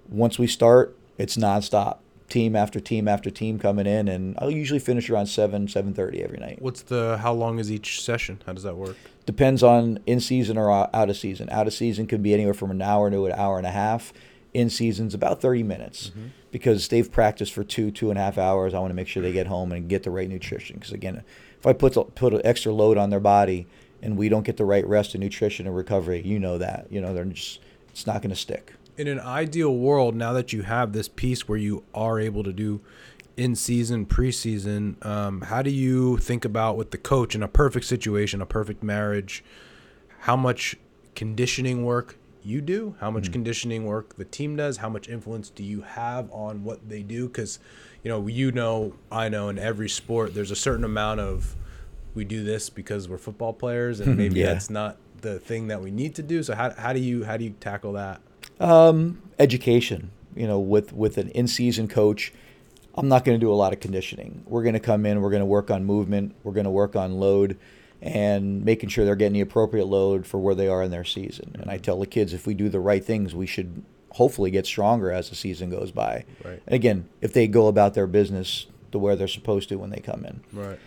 once 0.08 0.38
we 0.38 0.46
start, 0.46 0.96
it's 1.18 1.36
nonstop. 1.36 1.98
Team 2.28 2.54
after 2.54 2.78
team 2.78 3.08
after 3.08 3.30
team 3.30 3.58
coming 3.58 3.86
in, 3.86 4.06
and 4.06 4.36
I'll 4.38 4.50
usually 4.50 4.80
finish 4.80 5.08
around 5.08 5.28
seven, 5.28 5.66
seven 5.66 5.94
thirty 5.94 6.22
every 6.22 6.36
night. 6.38 6.60
What's 6.60 6.82
the 6.82 7.16
how 7.22 7.32
long 7.32 7.58
is 7.58 7.72
each 7.72 8.02
session? 8.02 8.42
How 8.44 8.52
does 8.52 8.64
that 8.64 8.76
work? 8.76 8.96
Depends 9.24 9.62
on 9.62 9.98
in 10.04 10.20
season 10.20 10.58
or 10.58 10.70
out 10.70 11.08
of 11.08 11.16
season. 11.16 11.48
Out 11.50 11.66
of 11.66 11.72
season 11.72 12.06
can 12.06 12.20
be 12.20 12.34
anywhere 12.34 12.52
from 12.52 12.70
an 12.70 12.82
hour 12.82 13.10
to 13.10 13.24
an 13.24 13.32
hour 13.32 13.56
and 13.56 13.66
a 13.66 13.70
half. 13.70 14.12
In 14.52 14.68
season's 14.68 15.14
about 15.14 15.40
thirty 15.40 15.62
minutes 15.62 16.10
Mm-hmm. 16.10 16.26
because 16.50 16.88
they've 16.88 17.10
practiced 17.10 17.54
for 17.54 17.64
two, 17.64 17.90
two 17.90 18.10
and 18.10 18.18
a 18.18 18.22
half 18.22 18.36
hours. 18.36 18.74
I 18.74 18.78
want 18.78 18.90
to 18.90 18.94
make 18.94 19.08
sure 19.08 19.22
they 19.22 19.32
get 19.32 19.46
home 19.46 19.72
and 19.72 19.88
get 19.88 20.02
the 20.02 20.10
right 20.10 20.28
nutrition. 20.28 20.76
Because 20.76 20.92
again, 20.92 21.22
if 21.58 21.66
I 21.66 21.72
put 21.72 22.14
put 22.14 22.34
an 22.34 22.40
extra 22.44 22.72
load 22.72 22.96
on 22.96 23.10
their 23.10 23.20
body 23.20 23.66
and 24.02 24.16
we 24.16 24.28
don't 24.28 24.44
get 24.44 24.56
the 24.56 24.64
right 24.64 24.86
rest 24.86 25.14
and 25.14 25.22
nutrition 25.22 25.66
and 25.66 25.74
recovery, 25.74 26.22
you 26.24 26.38
know 26.38 26.58
that 26.58 26.86
you 26.90 27.00
know 27.00 27.12
they're 27.12 27.24
just 27.24 27.60
it's 27.90 28.06
not 28.06 28.22
going 28.22 28.30
to 28.30 28.36
stick. 28.36 28.74
In 28.96 29.08
an 29.08 29.20
ideal 29.20 29.74
world, 29.74 30.16
now 30.16 30.32
that 30.32 30.52
you 30.52 30.62
have 30.62 30.92
this 30.92 31.08
piece 31.08 31.48
where 31.48 31.58
you 31.58 31.84
are 31.94 32.18
able 32.18 32.42
to 32.42 32.52
do 32.52 32.80
in 33.36 33.54
season, 33.54 34.04
preseason, 34.04 35.04
um, 35.06 35.42
how 35.42 35.62
do 35.62 35.70
you 35.70 36.16
think 36.18 36.44
about 36.44 36.76
with 36.76 36.90
the 36.90 36.98
coach 36.98 37.36
in 37.36 37.42
a 37.42 37.48
perfect 37.48 37.86
situation, 37.86 38.42
a 38.42 38.46
perfect 38.46 38.82
marriage, 38.82 39.44
how 40.20 40.36
much 40.36 40.76
conditioning 41.14 41.84
work 41.84 42.16
you 42.48 42.60
do, 42.60 42.96
how 43.00 43.10
much 43.10 43.30
conditioning 43.30 43.84
work 43.84 44.16
the 44.16 44.24
team 44.24 44.56
does, 44.56 44.78
how 44.78 44.88
much 44.88 45.08
influence 45.08 45.50
do 45.50 45.62
you 45.62 45.82
have 45.82 46.30
on 46.32 46.64
what 46.64 46.88
they 46.88 47.02
do? 47.02 47.26
Because, 47.28 47.58
you 48.02 48.10
know, 48.10 48.26
you 48.26 48.50
know, 48.52 48.94
I 49.12 49.28
know 49.28 49.48
in 49.48 49.58
every 49.58 49.88
sport, 49.88 50.34
there's 50.34 50.50
a 50.50 50.56
certain 50.56 50.84
amount 50.84 51.20
of 51.20 51.54
we 52.14 52.24
do 52.24 52.42
this 52.42 52.70
because 52.70 53.08
we're 53.08 53.18
football 53.18 53.52
players, 53.52 54.00
and 54.00 54.16
maybe 54.22 54.40
Yeah. 54.40 54.46
that's 54.52 54.70
not 54.70 54.96
the 55.20 55.38
thing 55.38 55.68
that 55.68 55.82
we 55.82 55.90
need 55.90 56.14
to 56.16 56.22
do. 56.22 56.42
So 56.42 56.54
how, 56.54 56.70
how 56.70 56.92
do 56.92 57.00
you 57.00 57.24
how 57.24 57.36
do 57.36 57.44
you 57.44 57.54
tackle 57.60 57.92
that? 57.94 58.20
Um, 58.60 59.20
education. 59.38 60.10
You 60.34 60.46
know, 60.46 60.60
with 60.60 60.92
with 60.92 61.18
an 61.18 61.28
in 61.30 61.48
season 61.48 61.88
coach, 61.88 62.32
I'm 62.94 63.08
not 63.08 63.24
going 63.24 63.38
to 63.38 63.44
do 63.44 63.52
a 63.52 63.54
lot 63.54 63.72
of 63.72 63.80
conditioning. 63.80 64.42
We're 64.46 64.62
going 64.62 64.74
to 64.74 64.80
come 64.80 65.04
in. 65.06 65.20
We're 65.20 65.30
going 65.30 65.40
to 65.40 65.46
work 65.46 65.70
on 65.70 65.84
movement. 65.84 66.34
We're 66.44 66.52
going 66.52 66.64
to 66.64 66.70
work 66.70 66.94
on 66.96 67.18
load, 67.18 67.58
and 68.00 68.64
making 68.64 68.88
sure 68.88 69.04
they're 69.04 69.16
getting 69.16 69.32
the 69.34 69.40
appropriate 69.40 69.86
load 69.86 70.26
for 70.26 70.38
where 70.38 70.54
they 70.54 70.68
are 70.68 70.82
in 70.82 70.90
their 70.90 71.04
season. 71.04 71.56
And 71.58 71.70
I 71.70 71.74
mm-hmm. 71.74 71.82
tell 71.82 72.00
the 72.00 72.06
kids, 72.06 72.32
if 72.32 72.46
we 72.46 72.54
do 72.54 72.68
the 72.68 72.80
right 72.80 73.04
things, 73.04 73.34
we 73.34 73.46
should 73.46 73.82
hopefully 74.10 74.50
get 74.50 74.66
stronger 74.66 75.10
as 75.10 75.30
the 75.30 75.36
season 75.36 75.70
goes 75.70 75.90
by. 75.90 76.24
Right. 76.44 76.62
And 76.66 76.74
again, 76.74 77.08
if 77.20 77.32
they 77.32 77.46
go 77.46 77.66
about 77.66 77.94
their 77.94 78.06
business 78.06 78.66
the 78.90 78.98
way 78.98 79.14
they're 79.16 79.28
supposed 79.28 79.68
to 79.68 79.76
when 79.76 79.90
they 79.90 80.00
come 80.00 80.24
in 80.24 80.40
Right. 80.52 80.78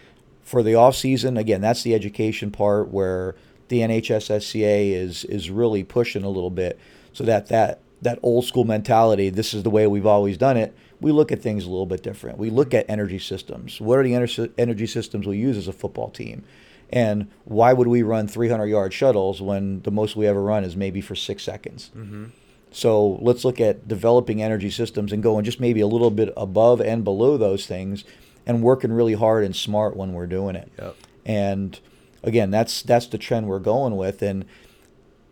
for 0.42 0.64
the 0.64 0.76
off 0.76 0.96
season, 0.96 1.38
again, 1.38 1.62
that's 1.62 1.84
the 1.84 1.94
education 1.94 2.50
part 2.52 2.90
where 2.90 3.36
the 3.68 3.80
NHSSCA 3.80 4.92
is 4.92 5.24
is 5.26 5.50
really 5.50 5.84
pushing 5.84 6.24
a 6.24 6.30
little 6.30 6.50
bit, 6.50 6.78
so 7.14 7.24
that 7.24 7.48
that 7.48 7.80
that 8.02 8.20
old 8.22 8.46
school 8.46 8.66
mentality. 8.66 9.30
This 9.30 9.54
is 9.54 9.64
the 9.64 9.70
way 9.70 9.88
we've 9.88 10.06
always 10.06 10.38
done 10.38 10.58
it. 10.58 10.76
We 11.00 11.12
look 11.12 11.32
at 11.32 11.42
things 11.42 11.66
a 11.66 11.70
little 11.70 11.86
bit 11.86 12.04
different. 12.04 12.38
We 12.38 12.50
look 12.50 12.70
mm-hmm. 12.70 12.80
at 12.80 12.90
energy 12.90 13.20
systems. 13.20 13.80
What 13.80 14.00
are 14.00 14.04
the 14.04 14.16
energy 14.58 14.88
systems 14.88 15.26
we 15.26 15.38
use 15.38 15.58
as 15.58 15.68
a 15.68 15.74
football 15.74 16.10
team? 16.10 16.44
And 16.92 17.30
why 17.46 17.74
would 17.74 17.88
we 17.88 18.04
run 18.04 18.28
300 18.28 18.66
yard 18.66 18.94
shuttles 18.94 19.42
when 19.42 19.82
the 19.82 19.92
most 19.92 20.16
we 20.16 20.28
ever 20.28 20.42
run 20.42 20.64
is 20.64 20.76
maybe 20.76 21.02
for 21.02 21.16
six 21.16 21.44
seconds? 21.44 21.92
Mm-hmm. 21.96 22.26
So 22.72 23.20
let's 23.22 23.44
look 23.44 23.60
at 23.60 23.88
developing 23.88 24.42
energy 24.42 24.70
systems 24.70 25.12
and 25.12 25.22
going 25.22 25.44
just 25.46 25.60
maybe 25.60 25.82
a 25.82 25.88
little 25.88 26.12
bit 26.12 26.34
above 26.38 26.82
and 26.82 27.04
below 27.04 27.38
those 27.38 27.66
things 27.66 28.04
and 28.46 28.64
working 28.64 28.92
really 28.92 29.14
hard 29.14 29.44
and 29.44 29.56
smart 29.56 29.96
when 29.96 30.14
we're 30.14 30.28
doing 30.28 30.56
it. 30.56 30.72
Yep. 30.80 30.96
And 31.26 31.80
again, 32.24 32.52
that's 32.52 32.82
that's 32.82 33.08
the 33.08 33.18
trend 33.18 33.48
we're 33.48 33.60
going 33.60 33.96
with 33.96 34.22
and 34.22 34.46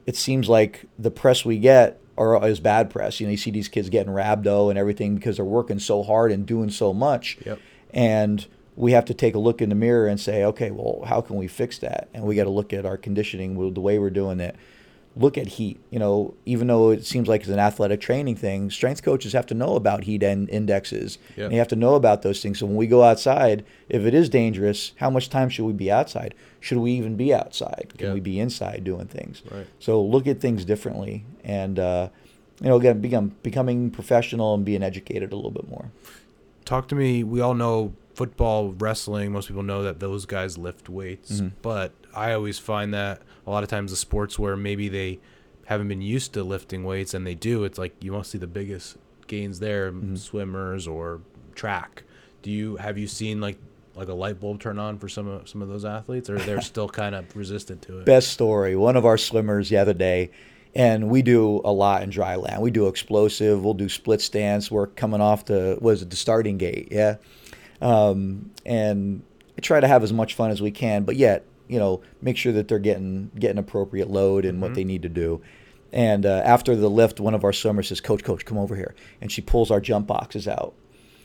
it 0.05 0.15
seems 0.15 0.49
like 0.49 0.85
the 0.97 1.11
press 1.11 1.45
we 1.45 1.59
get 1.59 2.01
are 2.17 2.45
is 2.47 2.59
bad 2.59 2.89
press. 2.89 3.19
You 3.19 3.27
know, 3.27 3.31
you 3.31 3.37
see 3.37 3.51
these 3.51 3.67
kids 3.67 3.89
getting 3.89 4.11
rhabdo 4.11 4.69
and 4.69 4.77
everything 4.77 5.15
because 5.15 5.37
they're 5.37 5.45
working 5.45 5.79
so 5.79 6.03
hard 6.03 6.31
and 6.31 6.45
doing 6.45 6.69
so 6.69 6.93
much. 6.93 7.37
Yep. 7.45 7.59
And 7.91 8.45
we 8.79 8.93
have 8.93 9.03
to 9.03 9.13
take 9.13 9.35
a 9.35 9.39
look 9.39 9.61
in 9.61 9.67
the 9.67 9.75
mirror 9.75 10.07
and 10.07 10.17
say, 10.17 10.41
okay, 10.45 10.71
well, 10.71 11.03
how 11.05 11.19
can 11.19 11.35
we 11.35 11.47
fix 11.47 11.77
that? 11.79 12.07
And 12.13 12.23
we 12.23 12.35
got 12.35 12.45
to 12.45 12.49
look 12.49 12.71
at 12.71 12.85
our 12.85 12.95
conditioning, 12.97 13.73
the 13.73 13.81
way 13.81 13.99
we're 13.99 14.09
doing 14.09 14.39
it. 14.39 14.55
Look 15.17 15.37
at 15.37 15.47
heat. 15.47 15.81
You 15.89 15.99
know, 15.99 16.33
even 16.45 16.67
though 16.67 16.91
it 16.91 17.05
seems 17.05 17.27
like 17.27 17.41
it's 17.41 17.49
an 17.49 17.59
athletic 17.59 17.99
training 17.99 18.37
thing, 18.37 18.71
strength 18.71 19.03
coaches 19.03 19.33
have 19.33 19.45
to 19.47 19.53
know 19.53 19.75
about 19.75 20.05
heat 20.05 20.23
and 20.23 20.49
indexes. 20.49 21.17
Yep. 21.35 21.43
And 21.45 21.53
you 21.53 21.59
have 21.59 21.67
to 21.69 21.75
know 21.75 21.95
about 21.95 22.21
those 22.21 22.41
things. 22.41 22.59
So 22.59 22.67
when 22.67 22.77
we 22.77 22.87
go 22.87 23.03
outside, 23.03 23.65
if 23.89 24.03
it 24.05 24.13
is 24.13 24.29
dangerous, 24.29 24.93
how 24.95 25.09
much 25.09 25.27
time 25.29 25.49
should 25.49 25.65
we 25.65 25.73
be 25.73 25.91
outside? 25.91 26.33
Should 26.61 26.77
we 26.77 26.93
even 26.93 27.17
be 27.17 27.33
outside? 27.33 27.91
Can 27.97 28.07
Yep. 28.07 28.13
we 28.13 28.19
be 28.21 28.39
inside 28.39 28.85
doing 28.85 29.07
things? 29.07 29.41
Right. 29.51 29.67
So 29.79 30.01
look 30.01 30.25
at 30.25 30.39
things 30.39 30.63
differently, 30.63 31.25
and 31.43 31.77
uh, 31.79 32.09
you 32.61 32.69
know, 32.69 32.77
again, 32.77 33.01
become 33.01 33.35
becoming 33.43 33.91
professional 33.91 34.53
and 34.53 34.63
being 34.63 34.83
educated 34.83 35.33
a 35.33 35.35
little 35.35 35.51
bit 35.51 35.67
more. 35.69 35.91
talk 36.63 36.87
to 36.89 36.95
me. 36.95 37.23
We 37.25 37.41
all 37.41 37.55
know 37.55 37.93
football, 38.23 38.73
wrestling. 38.73 39.31
Most 39.31 39.47
people 39.47 39.63
know 39.63 39.81
that 39.83 40.01
those 40.01 40.25
guys 40.25 40.57
lift 40.57 40.89
weights, 40.89 41.39
Mhm. 41.39 41.51
but 41.61 41.93
I 42.13 42.33
always 42.33 42.59
find 42.59 42.93
that 42.93 43.21
a 43.47 43.49
lot 43.49 43.63
of 43.63 43.69
times 43.69 43.91
the 43.91 43.97
sports 43.97 44.37
where 44.37 44.57
maybe 44.57 44.89
they 44.89 45.19
haven't 45.67 45.87
been 45.87 46.01
used 46.01 46.33
to 46.33 46.43
lifting 46.43 46.83
weights 46.83 47.13
and 47.13 47.25
they 47.25 47.33
do, 47.35 47.63
it's 47.63 47.77
like 47.79 47.93
you 48.03 48.11
must 48.11 48.31
see 48.31 48.37
the 48.37 48.45
biggest 48.47 48.97
gains 49.27 49.59
there, 49.61 49.89
Mhm. 49.93 50.17
swimmers 50.17 50.85
or 50.85 51.21
track. 51.55 52.03
Do 52.41 52.51
you 52.51 52.75
have 52.75 52.97
you 52.97 53.07
seen 53.07 53.39
like 53.39 53.57
like 53.95 54.09
a 54.09 54.13
light 54.13 54.39
bulb 54.39 54.59
turn 54.61 54.79
on 54.79 54.97
for 54.97 55.07
some 55.09 55.27
of 55.27 55.47
some 55.47 55.61
of 55.61 55.69
those 55.69 55.85
athletes, 55.85 56.29
or 56.29 56.37
they're 56.39 56.61
still 56.73 56.89
kind 56.89 57.15
of 57.15 57.23
resistant 57.35 57.81
to 57.83 57.99
it? 57.99 58.05
Best 58.05 58.27
story. 58.31 58.75
One 58.75 58.97
of 58.97 59.05
our 59.05 59.17
swimmers 59.17 59.69
the 59.69 59.77
other 59.77 59.93
day, 59.93 60.31
and 60.75 61.09
we 61.09 61.21
do 61.21 61.61
a 61.63 61.71
lot 61.71 62.03
in 62.03 62.09
dry 62.09 62.35
land. 62.35 62.61
We 62.61 62.71
do 62.71 62.87
explosive. 62.87 63.63
We'll 63.63 63.73
do 63.85 63.87
split 63.87 64.19
stance 64.21 64.69
work 64.69 64.95
coming 64.97 65.21
off 65.21 65.45
the 65.45 65.77
was 65.79 66.01
it 66.01 66.09
the 66.09 66.15
starting 66.17 66.57
gate? 66.57 66.89
Yeah, 66.91 67.15
um, 67.81 68.51
and 68.65 69.21
try 69.61 69.79
to 69.79 69.87
have 69.87 70.03
as 70.03 70.13
much 70.13 70.33
fun 70.35 70.51
as 70.51 70.61
we 70.61 70.71
can, 70.71 71.03
but 71.03 71.15
yet 71.15 71.45
you 71.67 71.77
know 71.77 72.01
make 72.21 72.37
sure 72.37 72.51
that 72.53 72.67
they're 72.67 72.79
getting 72.79 73.29
getting 73.37 73.57
appropriate 73.57 74.09
load 74.09 74.45
and 74.45 74.61
what 74.61 74.71
Mhm. 74.71 74.75
they 74.75 74.83
need 74.83 75.01
to 75.03 75.09
do. 75.09 75.41
And 75.91 76.25
uh, 76.25 76.41
after 76.45 76.75
the 76.75 76.89
lift, 76.89 77.19
one 77.19 77.33
of 77.33 77.43
our 77.43 77.51
swimmers 77.53 77.87
says, 77.89 77.99
"Coach, 78.01 78.23
coach, 78.23 78.45
come 78.45 78.57
over 78.57 78.75
here," 78.75 78.93
and 79.21 79.31
she 79.31 79.41
pulls 79.41 79.69
our 79.71 79.81
jump 79.81 80.07
boxes 80.07 80.47
out. 80.47 80.73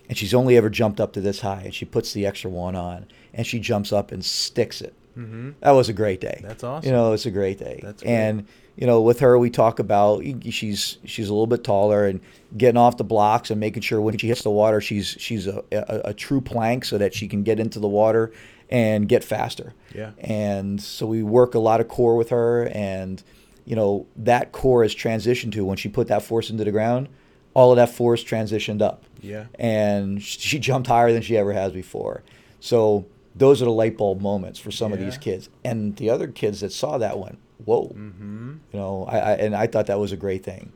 And 0.09 0.19
she's 0.19 0.35
only 0.35 0.57
ever 0.57 0.69
jumped 0.69 1.01
up 1.01 1.12
to 1.14 1.21
this 1.21 1.40
high, 1.40 1.62
and 1.64 1.75
she 1.75 1.85
puts 1.87 2.12
the 2.12 2.27
extra 2.27 2.51
one 2.51 2.75
on, 2.75 3.07
and 3.33 3.47
she 3.47 3.59
jumps 3.59 3.90
up 3.93 4.12
and 4.12 4.23
sticks 4.25 4.81
it. 4.83 4.93
Mm-hmm. 5.16 5.50
That 5.61 5.70
was 5.72 5.88
a 5.88 5.92
great 5.92 6.20
day. 6.20 6.40
That's 6.42 6.64
awesome. 6.64 6.87
You 6.88 6.92
know, 6.92 7.12
it's 7.12 7.27
a 7.27 7.31
great 7.31 7.59
day. 7.59 7.81
That's 7.83 8.03
great. 8.03 8.11
and 8.12 8.46
you 8.77 8.88
know, 8.88 9.00
with 9.03 9.20
her, 9.20 9.38
we 9.38 9.50
talk 9.50 9.79
about 9.79 10.24
she's 10.50 10.98
she's 11.05 11.29
a 11.29 11.33
little 11.33 11.46
bit 11.46 11.62
taller 11.62 12.07
and 12.07 12.20
getting 12.57 12.77
off 12.77 12.96
the 12.96 13.05
blocks 13.05 13.50
and 13.50 13.61
making 13.61 13.83
sure 13.83 14.00
when 14.00 14.18
she 14.18 14.27
hits 14.27 14.42
the 14.42 14.50
water, 14.50 14.81
she's 14.81 15.16
she's 15.20 15.46
a, 15.46 15.62
a, 15.70 16.00
a 16.07 16.14
true 16.14 16.40
plank 16.40 16.85
so 16.85 16.98
that 16.98 17.14
she 17.14 17.29
can 17.29 17.44
get 17.44 17.61
into 17.61 17.79
the 17.79 17.87
water 17.88 18.33
and 18.70 19.09
get 19.09 19.22
faster. 19.22 19.74
Yeah. 19.94 20.11
And 20.18 20.83
so 20.83 21.07
we 21.07 21.22
work 21.22 21.55
a 21.55 21.61
lot 21.61 21.81
of 21.81 21.87
core 21.87 22.16
with 22.16 22.31
her, 22.31 22.66
and 22.68 23.22
you 23.64 23.77
know 23.77 24.07
that 24.16 24.50
core 24.50 24.83
is 24.83 24.92
transitioned 24.94 25.53
to 25.53 25.64
when 25.64 25.77
she 25.77 25.88
put 25.88 26.09
that 26.09 26.22
force 26.24 26.50
into 26.50 26.64
the 26.64 26.72
ground. 26.72 27.09
All 27.55 27.70
of 27.70 27.77
that 27.77 27.90
force 27.90 28.24
transitioned 28.24 28.83
up 28.83 29.05
Yeah. 29.20 29.44
and 29.55 30.20
she 30.20 30.59
jumped 30.59 30.88
higher 30.88 31.12
than 31.12 31.22
she 31.22 31.37
ever 31.37 31.53
has 31.53 31.70
before. 31.70 32.24
So 32.59 33.07
those 33.35 33.61
are 33.61 33.64
the 33.66 33.70
light 33.73 33.97
bulb 33.97 34.20
moments 34.20 34.59
for 34.59 34.70
some 34.70 34.92
of 34.92 34.99
these 35.01 35.18
kids. 35.18 35.49
And 35.64 35.97
the 35.97 36.11
other 36.11 36.29
kids 36.29 36.61
that 36.61 36.73
saw 36.73 36.99
that 36.99 37.18
went, 37.18 37.38
"Whoa!" 37.64 37.88
Mm-hmm. 37.88 38.55
You 38.73 38.79
know, 38.79 39.05
I, 39.09 39.18
I 39.18 39.33
and 39.35 39.55
I 39.57 39.66
thought 39.66 39.87
that 39.87 39.99
was 39.99 40.12
a 40.12 40.16
great 40.16 40.44
thing. 40.44 40.73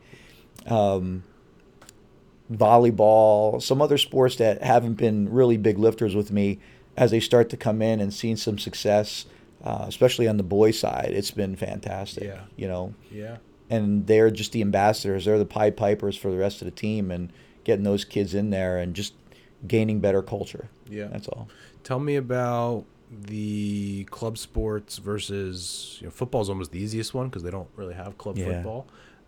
Um, 0.67 1.23
volleyball, 2.51 3.61
some 3.61 3.81
other 3.81 3.97
sports 3.97 4.35
that 4.37 4.61
haven't 4.63 4.95
been 4.95 5.31
really 5.31 5.57
big 5.57 5.77
lifters 5.77 6.15
with 6.15 6.31
me, 6.31 6.59
as 6.97 7.11
they 7.11 7.19
start 7.19 7.49
to 7.49 7.57
come 7.57 7.81
in 7.81 7.99
and 7.99 8.13
seeing 8.13 8.35
some 8.35 8.57
success, 8.57 9.25
uh, 9.63 9.85
especially 9.87 10.27
on 10.27 10.37
the 10.37 10.43
boy 10.43 10.71
side, 10.71 11.11
it's 11.13 11.31
been 11.31 11.55
fantastic. 11.55 12.23
Yeah. 12.23 12.41
You 12.55 12.67
know, 12.67 12.93
Yeah. 13.11 13.37
and 13.69 14.07
they're 14.07 14.31
just 14.31 14.51
the 14.51 14.61
ambassadors. 14.61 15.25
They're 15.25 15.37
the 15.37 15.45
Pied 15.45 15.77
Pipers 15.77 16.17
for 16.17 16.31
the 16.31 16.37
rest 16.37 16.61
of 16.61 16.65
the 16.65 16.71
team, 16.71 17.11
and 17.11 17.31
getting 17.63 17.83
those 17.83 18.03
kids 18.03 18.33
in 18.33 18.49
there 18.49 18.77
and 18.77 18.95
just 18.95 19.13
gaining 19.67 19.99
better 19.99 20.21
culture. 20.21 20.69
Yeah. 20.89 21.07
That's 21.07 21.27
all. 21.27 21.47
Tell 21.83 21.99
me 21.99 22.15
about 22.15 22.85
the 23.11 24.03
club 24.05 24.37
sports 24.37 24.97
versus 24.97 25.97
you 25.99 26.07
know, 26.07 26.11
football's 26.11 26.49
almost 26.49 26.71
the 26.71 26.79
easiest 26.79 27.13
one 27.13 27.27
because 27.27 27.43
they 27.43 27.51
don't 27.51 27.69
really 27.75 27.93
have 27.95 28.17
club 28.17 28.37
Yeah. 28.37 28.45
football. 28.55 28.87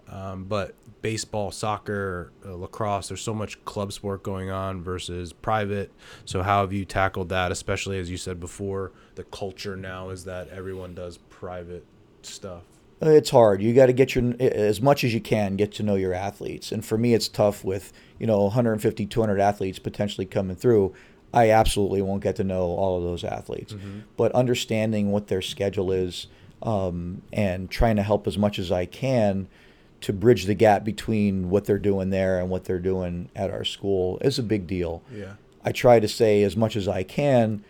Um, 0.09 0.43
but 0.43 0.73
baseball, 1.01 1.51
soccer, 1.51 2.31
uh, 2.45 2.53
lacrosse, 2.55 3.07
there's 3.07 3.21
so 3.21 3.33
much 3.33 3.63
club 3.65 3.93
sport 3.93 4.23
going 4.23 4.49
on 4.51 4.83
versus 4.83 5.31
private. 5.31 5.91
So 6.25 6.43
how 6.43 6.61
have 6.61 6.73
you 6.73 6.83
tackled 6.85 7.29
that? 7.29 7.51
Especially 7.51 7.97
as 7.97 8.09
you 8.11 8.17
said 8.17 8.39
before, 8.39 8.91
the 9.15 9.23
culture 9.23 9.75
now 9.77 10.09
is 10.09 10.25
that 10.25 10.49
everyone 10.49 10.93
does 10.95 11.17
private 11.17 11.85
stuff. 12.23 12.63
Uh, 13.03 13.09
It's 13.09 13.29
hard. 13.31 13.61
You 13.61 13.73
got 13.73 13.87
to 13.87 13.93
get 13.93 14.15
your 14.15 14.33
as 14.39 14.81
much 14.81 15.03
as 15.03 15.13
you 15.13 15.21
can 15.21 15.55
get 15.55 15.71
to 15.73 15.83
know 15.83 15.95
your 15.95 16.13
athletes. 16.13 16.71
And 16.71 16.85
for 16.85 16.97
me, 16.97 17.13
it's 17.13 17.27
tough 17.27 17.63
with 17.63 17.91
you 18.19 18.27
know 18.27 18.43
150, 18.43 19.05
200 19.05 19.39
athletes 19.39 19.79
potentially 19.79 20.25
coming 20.25 20.55
through. 20.55 20.93
I 21.33 21.49
absolutely 21.49 22.01
won't 22.01 22.21
get 22.21 22.35
to 22.37 22.43
know 22.43 22.63
all 22.63 22.97
of 22.97 23.03
those 23.03 23.23
athletes, 23.23 23.73
but 24.17 24.33
understanding 24.33 25.11
what 25.11 25.27
their 25.27 25.41
schedule 25.41 25.89
is 25.89 26.27
um, 26.61 27.21
and 27.31 27.71
trying 27.71 27.95
to 27.95 28.03
help 28.03 28.27
as 28.27 28.37
much 28.37 28.59
as 28.59 28.69
I 28.69 28.85
can 28.85 29.47
to 30.01 30.11
bridge 30.11 30.43
the 30.43 30.53
gap 30.55 30.83
between 30.83 31.49
what 31.49 31.63
they're 31.65 31.79
doing 31.79 32.09
there 32.09 32.37
and 32.39 32.49
what 32.49 32.65
they're 32.65 32.79
doing 32.79 33.29
at 33.33 33.49
our 33.49 33.63
school 33.63 34.17
is 34.19 34.39
a 34.39 34.43
big 34.43 34.67
deal. 34.67 35.03
Yeah. 35.09 35.35
I 35.63 35.71
try 35.71 36.01
to 36.01 36.07
say 36.07 36.43
as 36.43 36.57
much 36.57 36.75
as 36.75 36.87
I 36.87 37.03
can, 37.03 37.63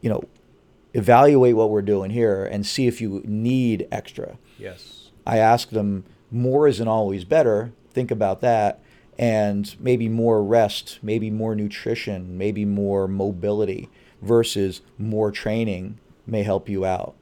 you 0.00 0.08
know, 0.08 0.22
evaluate 0.98 1.56
what 1.56 1.70
we're 1.70 1.82
doing 1.82 2.10
here 2.10 2.44
and 2.44 2.66
see 2.66 2.86
if 2.86 3.00
you 3.00 3.22
need 3.24 3.86
extra. 3.90 4.38
Yes. 4.58 5.10
I 5.26 5.38
ask 5.38 5.70
them, 5.70 6.04
more 6.30 6.68
isn't 6.68 6.88
always 6.88 7.24
better. 7.24 7.72
Think 7.92 8.10
about 8.10 8.40
that. 8.40 8.80
And 9.18 9.74
maybe 9.80 10.08
more 10.08 10.44
rest, 10.44 10.98
maybe 11.02 11.30
more 11.30 11.54
nutrition, 11.54 12.38
maybe 12.38 12.64
more 12.64 13.08
mobility 13.08 13.88
versus 14.22 14.80
more 14.96 15.32
training 15.32 15.98
may 16.26 16.42
help 16.42 16.68
you 16.68 16.84
out. 16.84 17.14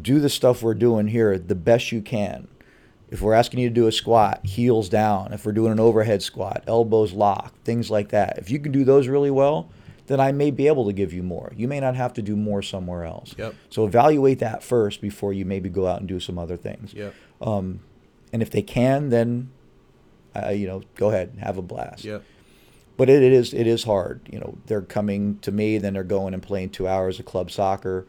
Do 0.00 0.20
the 0.20 0.28
stuff 0.28 0.62
we're 0.62 0.74
doing 0.74 1.08
here 1.08 1.38
the 1.38 1.54
best 1.54 1.92
you 1.92 2.02
can. 2.02 2.48
If 3.10 3.20
we're 3.20 3.34
asking 3.34 3.60
you 3.60 3.68
to 3.68 3.74
do 3.74 3.86
a 3.86 3.92
squat, 3.92 4.44
heels 4.44 4.88
down. 4.88 5.32
If 5.32 5.46
we're 5.46 5.52
doing 5.52 5.72
an 5.72 5.80
overhead 5.80 6.22
squat, 6.22 6.64
elbows 6.66 7.12
locked, 7.12 7.64
things 7.64 7.90
like 7.90 8.08
that. 8.08 8.38
If 8.38 8.50
you 8.50 8.58
can 8.58 8.72
do 8.72 8.84
those 8.84 9.08
really 9.08 9.30
well, 9.30 9.70
then 10.06 10.20
I 10.20 10.32
may 10.32 10.50
be 10.50 10.66
able 10.66 10.84
to 10.86 10.92
give 10.92 11.12
you 11.12 11.22
more. 11.22 11.52
You 11.56 11.66
may 11.68 11.80
not 11.80 11.96
have 11.96 12.12
to 12.14 12.22
do 12.22 12.36
more 12.36 12.60
somewhere 12.62 13.04
else. 13.04 13.34
Yep. 13.38 13.54
So 13.70 13.86
evaluate 13.86 14.38
that 14.40 14.62
first 14.62 15.00
before 15.00 15.32
you 15.32 15.44
maybe 15.44 15.68
go 15.68 15.86
out 15.86 16.00
and 16.00 16.08
do 16.08 16.20
some 16.20 16.38
other 16.38 16.56
things. 16.56 16.92
Yep. 16.94 17.14
Um, 17.40 17.80
and 18.32 18.42
if 18.42 18.50
they 18.50 18.62
can, 18.62 19.08
then 19.10 19.50
uh, 20.36 20.50
you 20.50 20.66
know, 20.66 20.82
go 20.96 21.10
ahead 21.10 21.28
and 21.30 21.40
have 21.40 21.56
a 21.58 21.62
blast. 21.62 22.04
Yep. 22.04 22.22
But 22.96 23.08
it, 23.10 23.22
it 23.22 23.32
is 23.32 23.54
it 23.54 23.66
is 23.66 23.84
hard. 23.84 24.20
You 24.30 24.38
know, 24.40 24.58
they're 24.66 24.82
coming 24.82 25.38
to 25.40 25.50
me, 25.50 25.78
then 25.78 25.94
they're 25.94 26.04
going 26.04 26.34
and 26.34 26.42
playing 26.42 26.70
two 26.70 26.86
hours 26.86 27.18
of 27.18 27.24
club 27.24 27.50
soccer, 27.50 28.06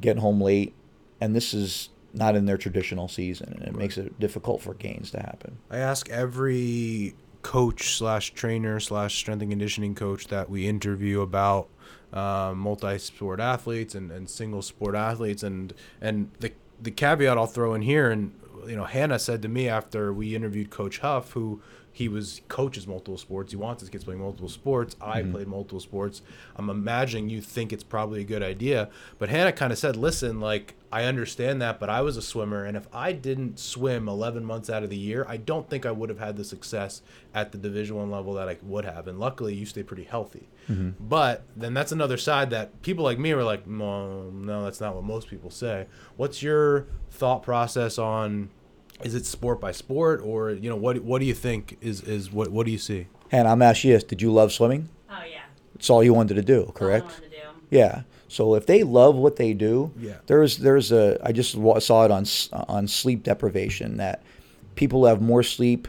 getting 0.00 0.22
home 0.22 0.40
late, 0.40 0.74
and 1.20 1.34
this 1.34 1.52
is 1.52 1.90
not 2.14 2.34
in 2.34 2.46
their 2.46 2.56
traditional 2.56 3.08
season, 3.08 3.52
and 3.52 3.62
it 3.62 3.66
Right. 3.72 3.76
makes 3.76 3.98
it 3.98 4.18
difficult 4.18 4.62
for 4.62 4.72
gains 4.72 5.10
to 5.10 5.18
happen. 5.20 5.58
I 5.70 5.78
ask 5.78 6.08
every 6.08 7.14
coach 7.46 7.96
slash 7.96 8.34
trainer 8.34 8.80
slash 8.80 9.14
strength 9.14 9.40
and 9.40 9.52
conditioning 9.52 9.94
coach 9.94 10.26
that 10.26 10.50
we 10.50 10.66
interview 10.66 11.20
about 11.20 11.68
um, 12.12 12.58
multi-sport 12.58 13.38
athletes 13.38 13.94
and, 13.94 14.10
and 14.10 14.28
single 14.28 14.62
sport 14.62 14.96
athletes. 14.96 15.44
And 15.44 15.72
and 16.00 16.32
the 16.40 16.50
the 16.82 16.90
caveat 16.90 17.38
I'll 17.38 17.46
throw 17.46 17.72
in 17.74 17.82
here 17.82 18.10
and 18.10 18.34
you 18.66 18.74
know 18.74 18.82
Hannah 18.82 19.20
said 19.20 19.42
to 19.42 19.48
me 19.48 19.68
after 19.68 20.12
we 20.12 20.34
interviewed 20.34 20.70
Coach 20.70 20.98
Huff 20.98 21.32
who 21.32 21.62
he 21.96 22.10
was 22.10 22.42
coaches 22.48 22.86
multiple 22.86 23.16
sports. 23.16 23.52
He 23.52 23.56
wants 23.56 23.80
his 23.80 23.88
kids 23.88 24.04
playing 24.04 24.20
multiple 24.20 24.50
sports. 24.50 24.96
I 25.00 25.22
mm-hmm. 25.22 25.32
played 25.32 25.46
multiple 25.46 25.80
sports. 25.80 26.20
I'm 26.54 26.68
imagining 26.68 27.30
you 27.30 27.40
think 27.40 27.72
it's 27.72 27.82
probably 27.82 28.20
a 28.20 28.24
good 28.24 28.42
idea. 28.42 28.90
But 29.18 29.30
Hannah 29.30 29.50
kind 29.50 29.72
of 29.72 29.78
said 29.78 29.96
listen 29.96 30.38
like 30.38 30.74
I 30.92 31.04
understand 31.04 31.62
that 31.62 31.80
but 31.80 31.88
I 31.88 32.02
was 32.02 32.18
a 32.18 32.22
swimmer 32.22 32.66
and 32.66 32.76
if 32.76 32.86
I 32.92 33.12
didn't 33.12 33.58
swim 33.58 34.10
11 34.10 34.44
months 34.44 34.68
out 34.68 34.82
of 34.82 34.90
the 34.90 34.96
year 34.98 35.24
I 35.26 35.38
don't 35.38 35.70
think 35.70 35.86
I 35.86 35.90
would 35.90 36.10
have 36.10 36.18
had 36.18 36.36
the 36.36 36.44
success 36.44 37.00
at 37.32 37.52
the 37.52 37.56
division 37.56 37.96
one 37.96 38.10
level 38.10 38.34
that 38.34 38.46
I 38.46 38.58
would 38.62 38.84
have 38.84 39.08
and 39.08 39.18
luckily 39.18 39.54
you 39.54 39.64
stay 39.64 39.82
pretty 39.82 40.04
healthy. 40.04 40.50
Mm-hmm. 40.68 41.02
But 41.02 41.44
then 41.56 41.72
that's 41.72 41.92
another 41.92 42.18
side 42.18 42.50
that 42.50 42.82
people 42.82 43.04
like 43.04 43.18
me 43.18 43.32
were 43.32 43.42
like 43.42 43.66
no 43.66 44.28
no 44.28 44.64
that's 44.64 44.82
not 44.82 44.94
what 44.94 45.04
most 45.04 45.28
people 45.28 45.48
say. 45.48 45.86
What's 46.18 46.42
your 46.42 46.88
thought 47.10 47.42
process 47.42 47.96
on 47.96 48.50
is 49.04 49.14
it 49.14 49.26
sport 49.26 49.60
by 49.60 49.72
sport 49.72 50.20
or 50.24 50.50
you 50.50 50.68
know 50.70 50.76
what 50.76 50.98
what 51.02 51.18
do 51.20 51.26
you 51.26 51.34
think 51.34 51.76
is 51.80 52.00
is 52.02 52.32
what 52.32 52.50
what 52.50 52.64
do 52.66 52.72
you 52.72 52.78
see 52.78 53.06
And 53.30 53.46
I'm 53.48 53.60
asking 53.62 53.90
you 53.90 53.96
this: 53.96 54.04
Did 54.04 54.22
you 54.22 54.32
love 54.32 54.52
swimming? 54.52 54.88
Oh 55.10 55.22
yeah. 55.30 55.42
It's 55.74 55.90
all 55.90 56.02
you 56.02 56.14
wanted 56.14 56.34
to 56.34 56.42
do, 56.42 56.60
That's 56.66 56.68
all 56.68 56.74
I 56.76 56.78
correct? 56.78 57.04
wanted 57.06 57.22
to 57.24 57.28
do. 57.30 57.36
Yeah. 57.70 58.02
So 58.28 58.54
if 58.54 58.66
they 58.66 58.82
love 58.82 59.14
what 59.16 59.36
they 59.36 59.52
do, 59.52 59.92
Yeah. 59.98 60.16
there's 60.26 60.58
there's 60.58 60.90
a 60.92 61.18
I 61.22 61.32
just 61.32 61.52
saw 61.52 62.04
it 62.04 62.10
on 62.10 62.24
on 62.68 62.88
sleep 62.88 63.22
deprivation 63.22 63.96
that 63.98 64.22
people 64.76 65.04
have 65.06 65.20
more 65.20 65.42
sleep 65.42 65.88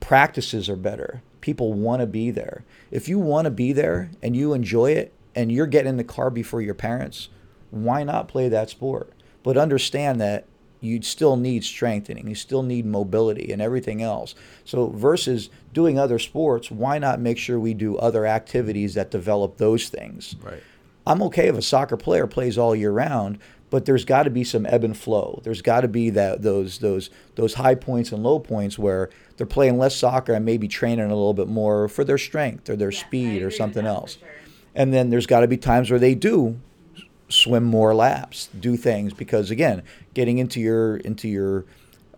practices 0.00 0.68
are 0.68 0.76
better. 0.76 1.22
People 1.40 1.72
want 1.72 2.00
to 2.00 2.06
be 2.06 2.30
there. 2.30 2.64
If 2.90 3.08
you 3.08 3.18
want 3.18 3.44
to 3.46 3.50
be 3.50 3.72
there 3.72 4.10
and 4.22 4.36
you 4.36 4.52
enjoy 4.52 4.92
it 4.92 5.12
and 5.34 5.50
you're 5.52 5.66
getting 5.66 5.90
in 5.90 5.96
the 5.96 6.04
car 6.04 6.30
before 6.30 6.60
your 6.62 6.74
parents, 6.74 7.28
why 7.70 8.02
not 8.04 8.28
play 8.28 8.48
that 8.48 8.70
sport? 8.70 9.12
But 9.42 9.56
understand 9.56 10.20
that 10.20 10.44
you 10.86 11.02
still 11.02 11.36
need 11.36 11.64
strengthening, 11.64 12.28
you 12.28 12.34
still 12.34 12.62
need 12.62 12.86
mobility 12.86 13.52
and 13.52 13.60
everything 13.60 14.02
else. 14.02 14.34
So 14.64 14.88
versus 14.88 15.50
doing 15.72 15.98
other 15.98 16.18
sports, 16.18 16.70
why 16.70 16.98
not 16.98 17.20
make 17.20 17.38
sure 17.38 17.60
we 17.60 17.74
do 17.74 17.96
other 17.96 18.26
activities 18.26 18.94
that 18.94 19.10
develop 19.10 19.58
those 19.58 19.88
things? 19.88 20.36
right 20.42 20.62
I'm 21.06 21.22
okay 21.22 21.46
if 21.46 21.56
a 21.56 21.62
soccer 21.62 21.96
player 21.96 22.26
plays 22.26 22.58
all 22.58 22.74
year 22.74 22.90
round, 22.90 23.38
but 23.70 23.84
there's 23.84 24.04
got 24.04 24.24
to 24.24 24.30
be 24.30 24.42
some 24.42 24.66
ebb 24.66 24.82
and 24.82 24.96
flow. 24.96 25.40
There's 25.44 25.62
got 25.62 25.82
to 25.82 25.88
be 25.88 26.10
that 26.10 26.42
those 26.42 26.78
those 26.78 27.10
those 27.36 27.54
high 27.54 27.76
points 27.76 28.10
and 28.10 28.22
low 28.22 28.38
points 28.40 28.78
where 28.78 29.10
they're 29.36 29.46
playing 29.46 29.78
less 29.78 29.94
soccer 29.94 30.32
and 30.32 30.44
maybe 30.44 30.66
training 30.66 31.04
a 31.04 31.14
little 31.14 31.34
bit 31.34 31.48
more 31.48 31.88
for 31.88 32.02
their 32.02 32.18
strength 32.18 32.68
or 32.68 32.76
their 32.76 32.90
Yes, 32.90 33.02
I 33.04 33.06
speed 33.06 33.42
or 33.42 33.50
something 33.50 33.86
else. 33.86 34.18
sure. 34.18 34.28
And 34.74 34.92
then 34.92 35.10
there's 35.10 35.26
got 35.26 35.40
to 35.40 35.48
be 35.48 35.56
times 35.56 35.90
where 35.90 36.00
they 36.00 36.14
do 36.14 36.60
swim 37.28 37.64
more 37.64 37.94
laps, 37.94 38.48
do 38.58 38.76
things 38.76 39.12
because 39.12 39.50
again, 39.50 39.82
getting 40.14 40.38
into 40.38 40.60
your 40.60 40.96
into 40.98 41.28
your 41.28 41.64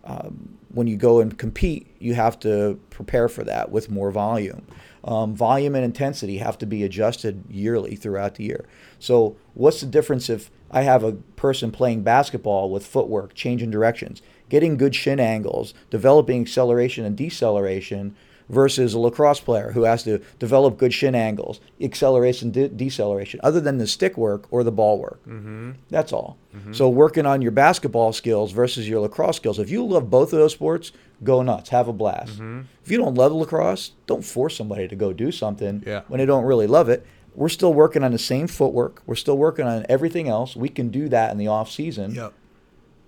um, 0.03 0.57
when 0.73 0.87
you 0.87 0.97
go 0.97 1.19
and 1.19 1.37
compete, 1.37 1.87
you 1.99 2.13
have 2.13 2.39
to 2.39 2.79
prepare 2.89 3.27
for 3.27 3.43
that 3.43 3.71
with 3.71 3.89
more 3.89 4.11
volume. 4.11 4.65
Um, 5.03 5.35
volume 5.35 5.75
and 5.75 5.85
intensity 5.85 6.37
have 6.37 6.57
to 6.59 6.65
be 6.65 6.83
adjusted 6.83 7.43
yearly 7.49 7.95
throughout 7.95 8.35
the 8.35 8.43
year. 8.43 8.65
So, 8.99 9.37
what's 9.53 9.81
the 9.81 9.87
difference 9.87 10.29
if 10.29 10.51
I 10.71 10.81
have 10.81 11.03
a 11.03 11.13
person 11.35 11.71
playing 11.71 12.03
basketball 12.03 12.69
with 12.69 12.85
footwork, 12.85 13.33
changing 13.33 13.71
directions, 13.71 14.21
getting 14.49 14.77
good 14.77 14.93
shin 14.93 15.19
angles, 15.19 15.73
developing 15.89 16.41
acceleration 16.41 17.05
and 17.05 17.15
deceleration, 17.15 18.15
versus 18.49 18.93
a 18.93 18.99
lacrosse 18.99 19.39
player 19.39 19.71
who 19.71 19.83
has 19.83 20.03
to 20.03 20.19
develop 20.39 20.77
good 20.77 20.93
shin 20.93 21.15
angles, 21.15 21.59
acceleration, 21.81 22.51
de- 22.51 22.67
deceleration, 22.69 23.39
other 23.43 23.61
than 23.61 23.77
the 23.77 23.87
stick 23.87 24.17
work 24.17 24.45
or 24.51 24.63
the 24.63 24.71
ball 24.71 24.99
work? 24.99 25.21
mm-hmm 25.25 25.71
That's 25.89 26.11
all. 26.11 26.37
So 26.71 26.89
working 26.89 27.25
on 27.27 27.41
your 27.43 27.51
basketball 27.51 28.11
skills 28.11 28.51
versus 28.51 28.89
your 28.89 28.99
lacrosse 29.01 29.37
skills. 29.37 29.59
If 29.59 29.69
you 29.69 29.85
love 29.85 30.09
both 30.09 30.33
of 30.33 30.39
those 30.39 30.51
sports, 30.53 30.91
go 31.23 31.41
nuts, 31.43 31.69
have 31.69 31.87
a 31.87 31.93
blast. 31.93 32.33
Mm-hmm. 32.33 32.61
If 32.83 32.91
you 32.91 32.97
don't 32.97 33.13
love 33.15 33.31
lacrosse, 33.31 33.91
don't 34.07 34.25
force 34.25 34.57
somebody 34.57 34.87
to 34.87 34.95
go 34.95 35.13
do 35.13 35.31
something 35.31 35.83
Yeah. 35.85 36.01
when 36.07 36.17
they 36.17 36.25
don't 36.25 36.43
really 36.45 36.67
love 36.67 36.89
it. 36.89 37.05
We're 37.35 37.49
still 37.49 37.73
working 37.73 38.03
on 38.03 38.11
the 38.11 38.17
same 38.17 38.47
footwork. 38.47 39.01
We're 39.05 39.15
still 39.15 39.37
working 39.37 39.65
on 39.65 39.85
everything 39.87 40.27
else. 40.27 40.55
We 40.55 40.69
can 40.69 40.89
do 40.89 41.07
that 41.09 41.31
in 41.31 41.37
the 41.37 41.47
off 41.47 41.69
season, 41.71 42.15
yep 42.15 42.33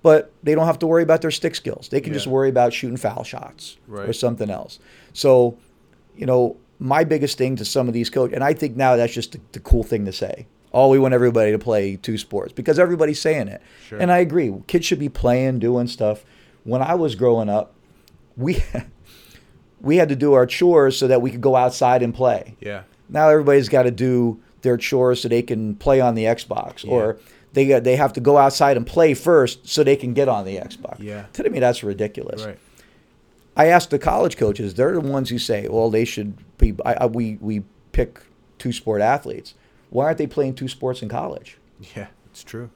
but 0.03 0.31
they 0.43 0.55
don't 0.55 0.65
have 0.65 0.79
to 0.79 0.87
worry 0.87 1.03
about 1.03 1.21
their 1.21 1.31
stick 1.31 1.55
skills. 1.55 1.89
They 1.89 2.01
can 2.01 2.13
just 2.13 2.27
worry 2.27 2.49
about 2.49 2.73
shooting 2.73 2.97
foul 2.97 3.23
shots 3.23 3.77
or 4.09 4.13
something 4.13 4.49
else. 4.49 4.79
So, 5.13 5.57
you 6.15 6.25
know, 6.25 6.57
my 6.79 7.03
biggest 7.03 7.37
thing 7.37 7.55
to 7.57 7.65
some 7.65 7.87
of 7.87 7.93
these 7.93 8.09
coaches, 8.09 8.33
and 8.33 8.43
I 8.43 8.53
think 8.53 8.75
now 8.75 8.95
that's 8.95 9.13
just 9.13 9.33
the, 9.33 9.39
the 9.51 9.59
cool 9.59 9.83
thing 9.83 10.05
to 10.05 10.11
say. 10.11 10.47
Oh, 10.73 10.87
we 10.89 10.97
want 10.99 11.13
everybody 11.13 11.51
to 11.51 11.59
play 11.59 11.97
two 11.97 12.17
sports 12.17 12.53
because 12.53 12.79
everybody's 12.79 13.21
saying 13.21 13.49
it. 13.49 13.61
Sure. 13.87 13.99
And 13.99 14.11
I 14.11 14.19
agree. 14.19 14.53
Kids 14.67 14.85
should 14.85 14.99
be 14.99 15.09
playing, 15.09 15.59
doing 15.59 15.87
stuff. 15.87 16.23
When 16.63 16.81
I 16.81 16.95
was 16.95 17.13
growing 17.15 17.49
up, 17.49 17.73
we 18.37 18.63
we 19.81 19.97
had 19.97 20.09
to 20.09 20.15
do 20.15 20.33
our 20.33 20.45
chores 20.45 20.97
so 20.97 21.07
that 21.07 21.21
we 21.21 21.29
could 21.31 21.41
go 21.41 21.55
outside 21.55 22.01
and 22.03 22.13
play. 22.13 22.55
yeah 22.59 22.83
Now 23.09 23.29
everybody's 23.29 23.69
got 23.69 23.83
to 23.83 23.91
do 23.91 24.39
their 24.61 24.77
chores 24.77 25.21
so 25.21 25.27
they 25.27 25.41
can 25.41 25.75
play 25.75 25.99
on 25.99 26.15
the 26.15 26.23
Xbox, 26.25 26.87
or 26.87 27.17
they 27.53 27.67
got, 27.67 27.83
they 27.83 27.95
have 27.95 28.13
to 28.13 28.19
go 28.19 28.37
outside 28.37 28.77
and 28.77 28.85
play 28.87 29.13
first 29.13 29.67
so 29.67 29.83
they 29.83 29.95
can 29.95 30.13
get 30.13 30.27
on 30.29 30.45
the 30.45 30.57
Xbox. 30.57 30.99
Yeah. 30.99 31.25
To 31.33 31.49
me, 31.49 31.59
that's 31.59 31.83
ridiculous. 31.83 32.45
right 32.45 32.59
I 33.55 33.67
asked 33.67 33.89
the 33.89 33.99
college 33.99 34.37
coaches; 34.37 34.75
they're 34.75 34.93
the 34.93 35.01
ones 35.01 35.29
who 35.29 35.37
say, 35.37 35.67
"Well, 35.67 35.89
they 35.89 36.05
should 36.05 36.37
be." 36.57 36.73
I, 36.85 36.93
I, 36.93 37.05
we 37.07 37.37
we 37.41 37.63
pick 37.91 38.21
two 38.57 38.71
sport 38.71 39.01
athletes. 39.01 39.55
Why 39.89 40.05
aren't 40.05 40.17
they 40.19 40.27
playing 40.27 40.55
two 40.55 40.67
sports 40.69 41.01
in 41.01 41.09
college? 41.09 41.57
yeah 41.95 42.07
it's 42.27 42.43
true 42.43 42.69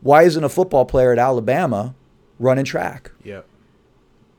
Why 0.00 0.22
isn't 0.22 0.42
a 0.42 0.48
football 0.48 0.86
player 0.86 1.12
at 1.12 1.18
Alabama 1.18 1.94
running 2.38 2.64
track? 2.64 3.12
yep 3.22 3.46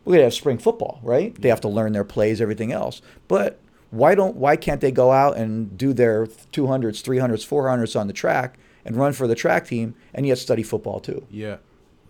we 0.04 0.14
got 0.14 0.18
to 0.18 0.24
have 0.26 0.34
spring 0.34 0.58
football, 0.58 1.00
right? 1.02 1.34
They 1.40 1.48
have 1.50 1.62
to 1.62 1.70
learn 1.70 1.94
their 1.94 2.04
plays, 2.04 2.42
everything 2.42 2.74
else. 2.74 3.02
But 3.30 3.60
why 3.90 4.16
don't 4.16 4.36
why 4.36 4.56
can't 4.58 4.82
they 4.82 4.92
go 4.92 5.12
out 5.12 5.38
and 5.38 5.78
do 5.78 5.94
their 5.94 6.26
200s, 6.26 7.02
300s, 7.02 7.48
400s 7.48 7.98
on 7.98 8.08
the 8.08 8.14
track 8.14 8.58
and 8.86 8.96
run 8.96 9.14
for 9.14 9.28
the 9.28 9.36
track 9.36 9.68
team 9.68 9.96
and 10.14 10.26
yet 10.28 10.38
study 10.38 10.64
football 10.64 11.00
too? 11.00 11.26
yeah 11.30 11.58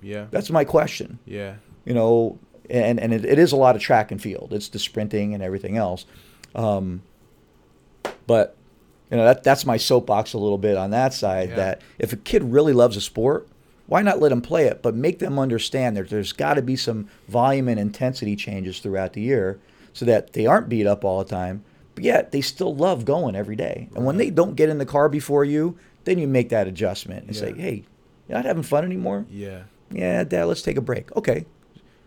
yeah 0.01 0.25
That's 0.31 0.49
my 0.49 0.63
question. 0.65 1.19
yeah 1.25 1.55
You 1.85 1.93
know, 1.93 2.39
and 2.69 2.99
and 2.99 3.13
it, 3.13 3.23
it 3.25 3.39
is 3.39 3.51
a 3.51 3.55
lot 3.57 3.75
of 3.75 3.81
track 3.81 4.11
and 4.11 4.21
field. 4.21 4.51
It's 4.51 4.67
the 4.69 4.79
sprinting 4.79 5.33
and 5.33 5.41
everything 5.43 5.77
else. 5.77 6.05
Um, 6.55 7.01
but 8.27 8.55
you 9.11 9.17
know 9.17 9.25
that 9.25 9.43
that's 9.43 9.65
my 9.65 9.77
soapbox 9.77 10.33
a 10.33 10.37
little 10.37 10.57
bit 10.57 10.77
on 10.77 10.91
that 10.91 11.13
side. 11.13 11.49
Yeah. 11.49 11.55
That 11.55 11.81
if 11.99 12.13
a 12.13 12.17
kid 12.17 12.43
really 12.43 12.73
loves 12.73 12.97
a 12.97 13.01
sport, 13.01 13.47
why 13.87 14.01
not 14.01 14.19
let 14.19 14.29
them 14.29 14.41
play 14.41 14.65
it? 14.65 14.81
But 14.81 14.95
make 14.95 15.19
them 15.19 15.37
understand 15.39 15.95
that 15.97 16.09
there's 16.09 16.33
got 16.33 16.55
to 16.55 16.61
be 16.61 16.75
some 16.75 17.07
volume 17.27 17.67
and 17.67 17.79
intensity 17.79 18.35
changes 18.35 18.79
throughout 18.79 19.13
the 19.13 19.21
year, 19.21 19.59
so 19.93 20.05
that 20.05 20.33
they 20.33 20.45
aren't 20.45 20.69
beat 20.69 20.87
up 20.87 21.05
all 21.05 21.19
the 21.23 21.29
time. 21.29 21.63
But 21.95 22.03
yet 22.05 22.31
they 22.31 22.41
still 22.41 22.75
love 22.75 23.05
going 23.05 23.35
every 23.35 23.55
day. 23.55 23.87
And 23.95 24.03
when 24.05 24.17
they 24.17 24.31
don't 24.31 24.55
get 24.55 24.69
in 24.69 24.79
the 24.79 24.85
car 24.85 25.09
before 25.09 25.45
you, 25.45 25.77
then 26.05 26.17
you 26.19 26.27
make 26.27 26.49
that 26.49 26.67
adjustment 26.67 27.25
and 27.27 27.35
say, 27.35 27.53
"Hey, 27.53 27.83
you're 28.27 28.37
not 28.37 28.45
having 28.45 28.63
fun 28.63 28.83
anymore." 28.85 29.25
yeah 29.29 29.63
Yeah, 29.91 30.23
Dad, 30.23 30.45
let's 30.45 30.61
take 30.61 30.77
a 30.77 30.81
break. 30.81 31.15
Okay. 31.15 31.45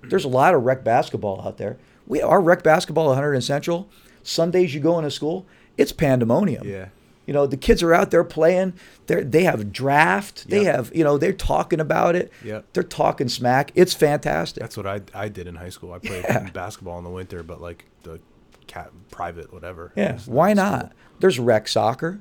There's 0.02 0.24
a 0.24 0.28
lot 0.28 0.54
of 0.54 0.62
rec 0.64 0.84
basketball 0.84 1.42
out 1.46 1.56
there. 1.58 1.78
We 2.06 2.20
our 2.22 2.40
rec 2.40 2.62
basketball 2.62 3.14
Hunterdon 3.14 3.42
Central. 3.42 3.88
Sundays 4.22 4.74
you 4.74 4.80
go 4.80 4.98
into 4.98 5.10
school, 5.10 5.46
it's 5.76 5.92
pandemonium. 5.92 6.66
Yeah. 6.66 6.88
You 7.26 7.32
know, 7.34 7.46
the 7.48 7.56
kids 7.56 7.82
are 7.82 7.92
out 7.92 8.12
there 8.12 8.22
playing. 8.22 8.74
They 9.08 9.22
they 9.24 9.42
have 9.44 9.72
draft. 9.72 10.48
They 10.48 10.62
Yep. 10.64 10.74
have 10.76 10.92
you 10.94 11.02
know 11.02 11.18
they're 11.18 11.32
talking 11.32 11.80
about 11.80 12.14
it. 12.14 12.30
Yep. 12.44 12.66
They're 12.72 12.82
talking 12.84 13.28
smack. 13.28 13.72
It's 13.74 13.94
fantastic. 13.94 14.60
That's 14.60 14.76
what 14.76 14.86
I 14.86 15.00
I 15.14 15.28
did 15.28 15.46
in 15.48 15.56
high 15.56 15.70
school. 15.70 15.92
I 15.92 15.98
played 15.98 16.24
Yeah. 16.28 16.48
basketball 16.50 16.98
in 16.98 17.04
the 17.04 17.10
winter, 17.10 17.42
but 17.42 17.60
like 17.60 17.86
the 18.04 18.20
cat 18.68 18.90
private 19.10 19.52
whatever. 19.52 19.92
Yeah, 19.96 20.18
why 20.26 20.52
not? 20.52 20.80
school. 20.86 20.92
There's 21.20 21.38
rec 21.40 21.66
soccer. 21.66 22.20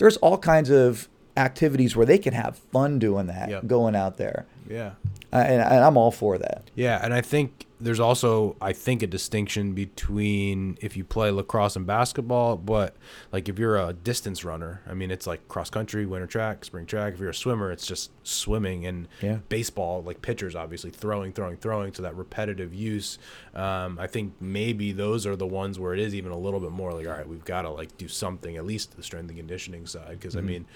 There's 0.00 0.16
all 0.16 0.38
kinds 0.38 0.70
of 0.70 1.08
activities 1.36 1.94
where 1.94 2.06
they 2.06 2.18
can 2.18 2.32
have 2.32 2.56
fun 2.72 2.98
doing 2.98 3.26
that, 3.26 3.50
Yep. 3.50 3.66
going 3.66 3.94
out 3.94 4.16
there, 4.16 4.46
Yeah. 4.68 4.92
Uh, 5.32 5.36
and, 5.36 5.60
and 5.62 5.84
I'm 5.84 5.96
all 5.96 6.10
for 6.10 6.38
that. 6.38 6.70
Yeah, 6.74 7.00
and 7.02 7.12
I 7.14 7.20
think 7.20 7.66
there's 7.82 8.00
also 8.00 8.56
I 8.60 8.74
think 8.74 9.02
a 9.02 9.06
distinction 9.06 9.72
between 9.72 10.76
if 10.82 10.96
you 10.98 11.04
play 11.04 11.30
lacrosse 11.30 11.76
and 11.76 11.86
basketball, 11.86 12.56
but 12.58 12.94
like 13.32 13.48
if 13.48 13.58
you're 13.58 13.78
a 13.78 13.92
distance 13.94 14.44
runner, 14.44 14.82
I 14.86 14.92
mean 14.94 15.10
it's 15.10 15.26
like 15.26 15.48
cross 15.48 15.70
country, 15.70 16.04
winter 16.04 16.26
track, 16.26 16.64
spring 16.64 16.84
track. 16.84 17.14
If 17.14 17.20
you're 17.20 17.30
a 17.30 17.34
swimmer, 17.34 17.70
it's 17.72 17.86
just 17.86 18.10
swimming 18.22 18.84
and 18.84 19.08
Yeah. 19.22 19.38
baseball, 19.48 20.02
like 20.02 20.20
pitchers 20.20 20.54
obviously 20.54 20.90
throwing, 20.90 21.32
throwing, 21.32 21.56
throwing, 21.56 21.94
so 21.94 22.02
that 22.02 22.14
repetitive 22.16 22.74
use. 22.74 23.18
Um, 23.54 23.98
I 23.98 24.06
think 24.06 24.34
maybe 24.40 24.92
those 24.92 25.26
are 25.26 25.36
the 25.36 25.46
ones 25.46 25.78
where 25.78 25.94
it 25.94 26.00
is 26.00 26.14
even 26.14 26.32
a 26.32 26.38
little 26.38 26.60
bit 26.60 26.72
more 26.72 26.92
like 26.92 27.06
all 27.06 27.12
right, 27.14 27.28
we've 27.28 27.44
got 27.44 27.62
to 27.62 27.70
like 27.70 27.96
do 27.96 28.08
something 28.08 28.56
at 28.58 28.66
least 28.66 28.96
the 28.96 29.02
strength 29.02 29.28
and 29.30 29.38
conditioning 29.38 29.86
side 29.86 30.10
because 30.20 30.36
I 30.36 30.42
mean 30.42 30.66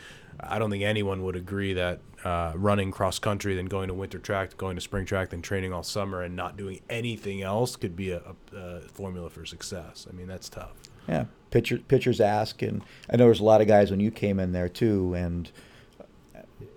I 0.41 0.59
don't 0.59 0.70
think 0.70 0.82
anyone 0.82 1.22
would 1.24 1.37
agree 1.37 1.74
that 1.74 2.01
uh, 2.24 2.53
running 2.55 2.91
cross 2.91 3.18
country, 3.18 3.55
then 3.55 3.66
going 3.66 3.89
to 3.89 3.95
winter 3.95 4.18
track, 4.18 4.57
going 4.57 4.76
to 4.76 4.80
spring 4.80 5.05
track, 5.05 5.30
then 5.30 5.43
training 5.43 5.72
all 5.72 5.82
summer, 5.82 6.22
and 6.22 6.35
not 6.35 6.57
doing 6.57 6.80
anything 6.89 7.43
else 7.43 7.76
could 7.76 7.97
be 7.97 8.11
a, 8.11 8.22
a, 8.53 8.57
a 8.57 8.80
formula 8.80 9.30
for 9.30 9.45
success. 9.45 10.07
I 10.09 10.14
mean, 10.14 10.26
that's 10.26 10.49
tough. 10.49 10.72
Yeah, 11.09 11.26
pitcher, 11.51 11.78
pitchers 11.78 12.20
ask, 12.20 12.62
and 12.62 12.82
I 13.11 13.16
know 13.16 13.24
there's 13.24 13.41
a 13.41 13.45
lot 13.45 13.61
of 13.61 13.66
guys 13.66 13.91
when 13.91 14.01
you 14.01 14.11
came 14.11 14.41
in 14.41 14.53
there 14.53 14.68
too, 14.70 15.14
and 15.14 15.51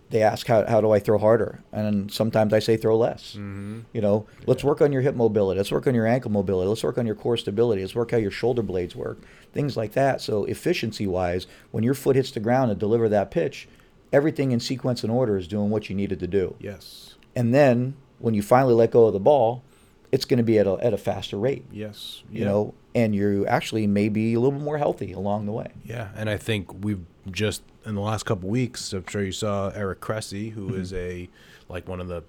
they 0.09 0.21
ask 0.21 0.47
how, 0.47 0.65
how 0.65 0.79
do 0.79 0.91
I 0.91 0.99
throw 0.99 1.17
harder, 1.17 1.63
and 1.71 2.11
sometimes 2.11 2.53
I 2.53 2.59
say 2.59 2.77
throw 2.77 2.97
less. 2.97 3.31
Mm-hmm. 3.31 3.79
You 3.93 4.01
know, 4.01 4.25
let's 4.45 4.63
work 4.63 4.81
on 4.81 4.91
your 4.91 5.01
hip 5.01 5.15
mobility. 5.15 5.57
Let's 5.57 5.71
work 5.71 5.87
on 5.87 5.95
your 5.95 6.07
ankle 6.07 6.31
mobility. 6.31 6.69
Let's 6.69 6.83
work 6.83 6.97
on 6.97 7.05
your 7.05 7.15
core 7.15 7.37
stability. 7.37 7.81
Let's 7.81 7.95
work 7.95 8.11
how 8.11 8.17
your 8.17 8.31
shoulder 8.31 8.61
blades 8.61 8.95
work. 8.95 9.21
Things 9.57 9.75
like 9.75 9.93
that. 9.93 10.21
So 10.21 10.45
efficiency 10.45 11.07
wise, 11.07 11.47
when 11.71 11.83
your 11.83 11.95
foot 11.95 12.15
hits 12.15 12.31
the 12.31 12.39
ground 12.39 12.69
to 12.69 12.75
deliver 12.75 13.09
that 13.09 13.31
pitch, 13.31 13.67
everything 14.13 14.51
in 14.51 14.59
sequence 14.59 15.03
and 15.03 15.11
order 15.11 15.35
is 15.35 15.47
doing 15.47 15.71
what 15.71 15.89
you 15.89 15.95
needed 15.95 16.19
to 16.19 16.27
do. 16.27 16.55
Yes. 16.59 17.15
And 17.35 17.53
then 17.53 17.95
when 18.19 18.33
you 18.33 18.43
finally 18.43 18.73
let 18.75 18.91
go 18.91 19.05
of 19.05 19.13
the 19.13 19.19
ball, 19.19 19.63
it's 20.11 20.25
going 20.25 20.37
to 20.37 20.43
be 20.43 20.59
at 20.59 20.67
a, 20.67 20.73
at 20.73 20.93
a 20.93 20.97
faster 20.97 21.37
rate. 21.37 21.65
Yes. 21.71 22.23
You 22.31 22.45
know, 22.45 22.73
and 22.93 23.15
you 23.15 23.45
actually 23.47 23.87
may 23.87 24.09
be 24.09 24.33
a 24.33 24.39
little 24.39 24.57
bit 24.57 24.63
more 24.63 24.77
healthy 24.77 25.11
along 25.11 25.45
the 25.45 25.51
way. 25.51 25.71
Yeah, 25.83 26.09
and 26.15 26.29
I 26.29 26.37
think 26.37 26.83
we've 26.85 27.05
just 27.29 27.63
in 27.85 27.95
the 27.95 28.01
last 28.01 28.25
couple 28.25 28.49
weeks. 28.49 28.93
I'm 28.93 29.05
sure 29.07 29.23
you 29.23 29.31
saw 29.31 29.69
Eric 29.69 30.01
Cressey, 30.01 30.51
who 30.51 30.67
mm-hmm. 30.69 30.81
is 30.81 30.93
a 30.93 31.29
like 31.69 31.87
one 31.87 31.99
of 31.99 32.07
the 32.07 32.23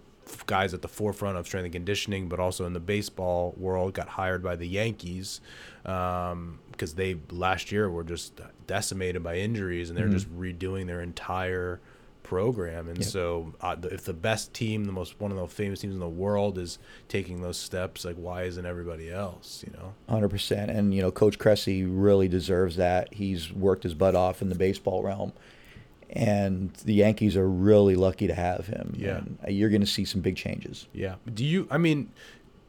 guys 0.46 0.74
at 0.74 0.82
the 0.82 0.88
forefront 0.88 1.38
of 1.38 1.46
strength 1.46 1.64
and 1.64 1.72
conditioning, 1.72 2.28
but 2.28 2.38
also 2.38 2.66
in 2.66 2.72
the 2.72 2.80
baseball 2.80 3.54
world, 3.56 3.94
got 3.94 4.08
hired 4.08 4.42
by 4.42 4.56
the 4.56 4.66
Yankees 4.66 5.40
um, 5.86 6.58
because 6.78 6.94
they 6.94 7.16
last 7.32 7.72
year 7.72 7.90
were 7.90 8.04
just 8.04 8.40
decimated 8.68 9.20
by 9.24 9.36
injuries, 9.36 9.90
and 9.90 9.98
they're 9.98 10.08
just 10.08 10.32
redoing 10.38 10.86
their 10.86 11.00
entire 11.02 11.80
program. 12.22 12.88
And 12.88 12.98
Yeah. 12.98 13.04
so, 13.06 13.54
uh, 13.60 13.74
the- 13.74 13.88
if 13.92 14.04
the 14.04 14.12
best 14.12 14.52
team, 14.54 14.84
the 14.84 14.92
most 14.92 15.18
one 15.20 15.32
of 15.32 15.38
the 15.38 15.46
famous 15.48 15.80
teams 15.80 15.94
in 15.94 16.00
the 16.00 16.08
world, 16.08 16.56
is 16.58 16.78
taking 17.08 17.40
those 17.42 17.56
steps, 17.56 18.04
like 18.04 18.16
why 18.16 18.44
isn't 18.44 18.64
everybody 18.66 19.10
else? 19.10 19.64
You 19.66 19.72
know. 19.72 19.94
Hundred 20.08 20.28
percent, 20.28 20.70
and 20.70 20.94
you 20.94 21.00
know, 21.02 21.10
Coach 21.10 21.38
Cressey 21.38 21.84
really 21.88 22.28
deserves 22.28 22.76
that. 22.76 23.12
He's 23.14 23.52
worked 23.52 23.82
his 23.82 23.94
butt 23.94 24.14
off 24.14 24.40
in 24.42 24.50
the 24.50 24.54
baseball 24.54 25.02
realm, 25.02 25.32
and 26.10 26.72
the 26.84 26.94
Yankees 26.94 27.36
are 27.36 27.48
really 27.48 27.96
lucky 27.96 28.26
to 28.26 28.34
have 28.34 28.66
him. 28.66 28.94
Yeah. 28.96 29.18
and 29.18 29.38
uh, 29.46 29.50
you're 29.50 29.70
going 29.70 29.80
to 29.80 29.86
see 29.86 30.04
some 30.04 30.20
big 30.20 30.36
changes. 30.36 30.86
Yeah. 30.92 31.16
Do 31.32 31.44
you? 31.44 31.66
I 31.70 31.78
mean, 31.78 32.10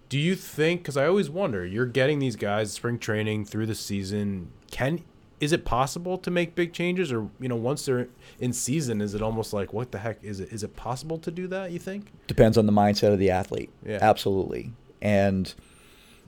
do 0.10 0.20
you 0.20 0.36
think? 0.36 0.82
Because 0.82 0.98
I 0.98 1.08
always 1.08 1.30
wonder. 1.30 1.66
You're 1.66 1.86
getting 1.86 2.20
these 2.20 2.36
guys 2.36 2.72
spring 2.74 2.98
training 3.00 3.46
through 3.46 3.68
the 3.68 3.76
season. 3.76 4.52
Can 4.72 5.04
is 5.40 5.54
it 5.54 5.64
possible 5.64 6.18
to 6.18 6.30
make 6.30 6.54
big 6.56 6.74
changes, 6.74 7.12
or 7.12 7.30
you 7.40 7.48
know, 7.48 7.56
once 7.56 7.86
they're 7.86 8.10
in 8.40 8.52
season, 8.52 9.00
is 9.02 9.14
it 9.14 9.22
almost 9.22 9.54
like 9.54 9.72
what 9.72 9.92
the 9.92 10.00
heck 10.00 10.22
is 10.24 10.40
it? 10.40 10.52
Is 10.52 10.64
it 10.64 10.76
possible 10.76 11.18
to 11.20 11.32
do 11.32 11.48
that? 11.48 11.72
You 11.72 11.80
think? 11.80 12.12
Depends 12.28 12.58
on 12.58 12.66
the 12.66 12.74
mindset 12.74 13.14
of 13.14 13.20
the 13.20 13.30
athlete. 13.30 13.70
Yeah. 13.86 14.00
absolutely. 14.02 14.74
And 15.02 15.54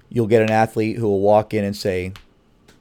you'll 0.10 0.28
get 0.28 0.42
an 0.42 0.52
athlete 0.52 0.98
who 0.98 1.08
will 1.08 1.20
walk 1.20 1.54
in 1.54 1.64
and 1.66 1.76
say, 1.76 2.14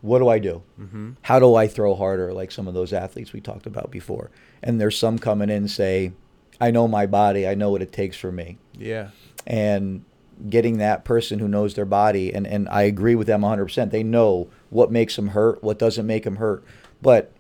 "What 0.02 0.20
do 0.20 0.28
I 0.28 0.38
do? 0.38 0.62
Mm-hmm. 0.78 1.12
How 1.22 1.40
do 1.40 1.54
I 1.54 1.66
throw 1.66 1.94
harder?" 1.94 2.32
Like 2.32 2.52
some 2.52 2.68
of 2.68 2.74
those 2.74 2.92
athletes 2.92 3.32
we 3.32 3.40
talked 3.40 3.66
about 3.66 3.90
before. 3.90 4.30
And 4.62 4.80
there's 4.80 4.98
some 4.98 5.18
coming 5.18 5.50
in 5.50 5.56
and 5.56 5.70
say, 5.70 6.12
"I 6.60 6.70
know 6.70 6.86
my 6.86 7.06
body. 7.06 7.48
I 7.48 7.54
know 7.54 7.70
what 7.70 7.82
it 7.82 7.92
takes 7.92 8.16
for 8.16 8.30
me." 8.30 8.58
Yeah. 8.78 9.08
and 9.46 10.04
getting 10.48 10.78
that 10.78 11.04
person 11.04 11.38
who 11.38 11.48
knows 11.48 11.74
their 11.74 11.84
body 11.84 12.32
and, 12.32 12.46
and 12.46 12.68
I 12.68 12.82
agree 12.82 13.14
with 13.14 13.26
them 13.26 13.42
100%. 13.42 13.90
They 13.90 14.02
know 14.02 14.48
what 14.70 14.90
makes 14.90 15.16
them 15.16 15.28
hurt, 15.28 15.62
what 15.62 15.78
doesn't 15.78 16.06
make 16.06 16.24
them 16.24 16.36
hurt, 16.36 16.64
but 17.02 17.32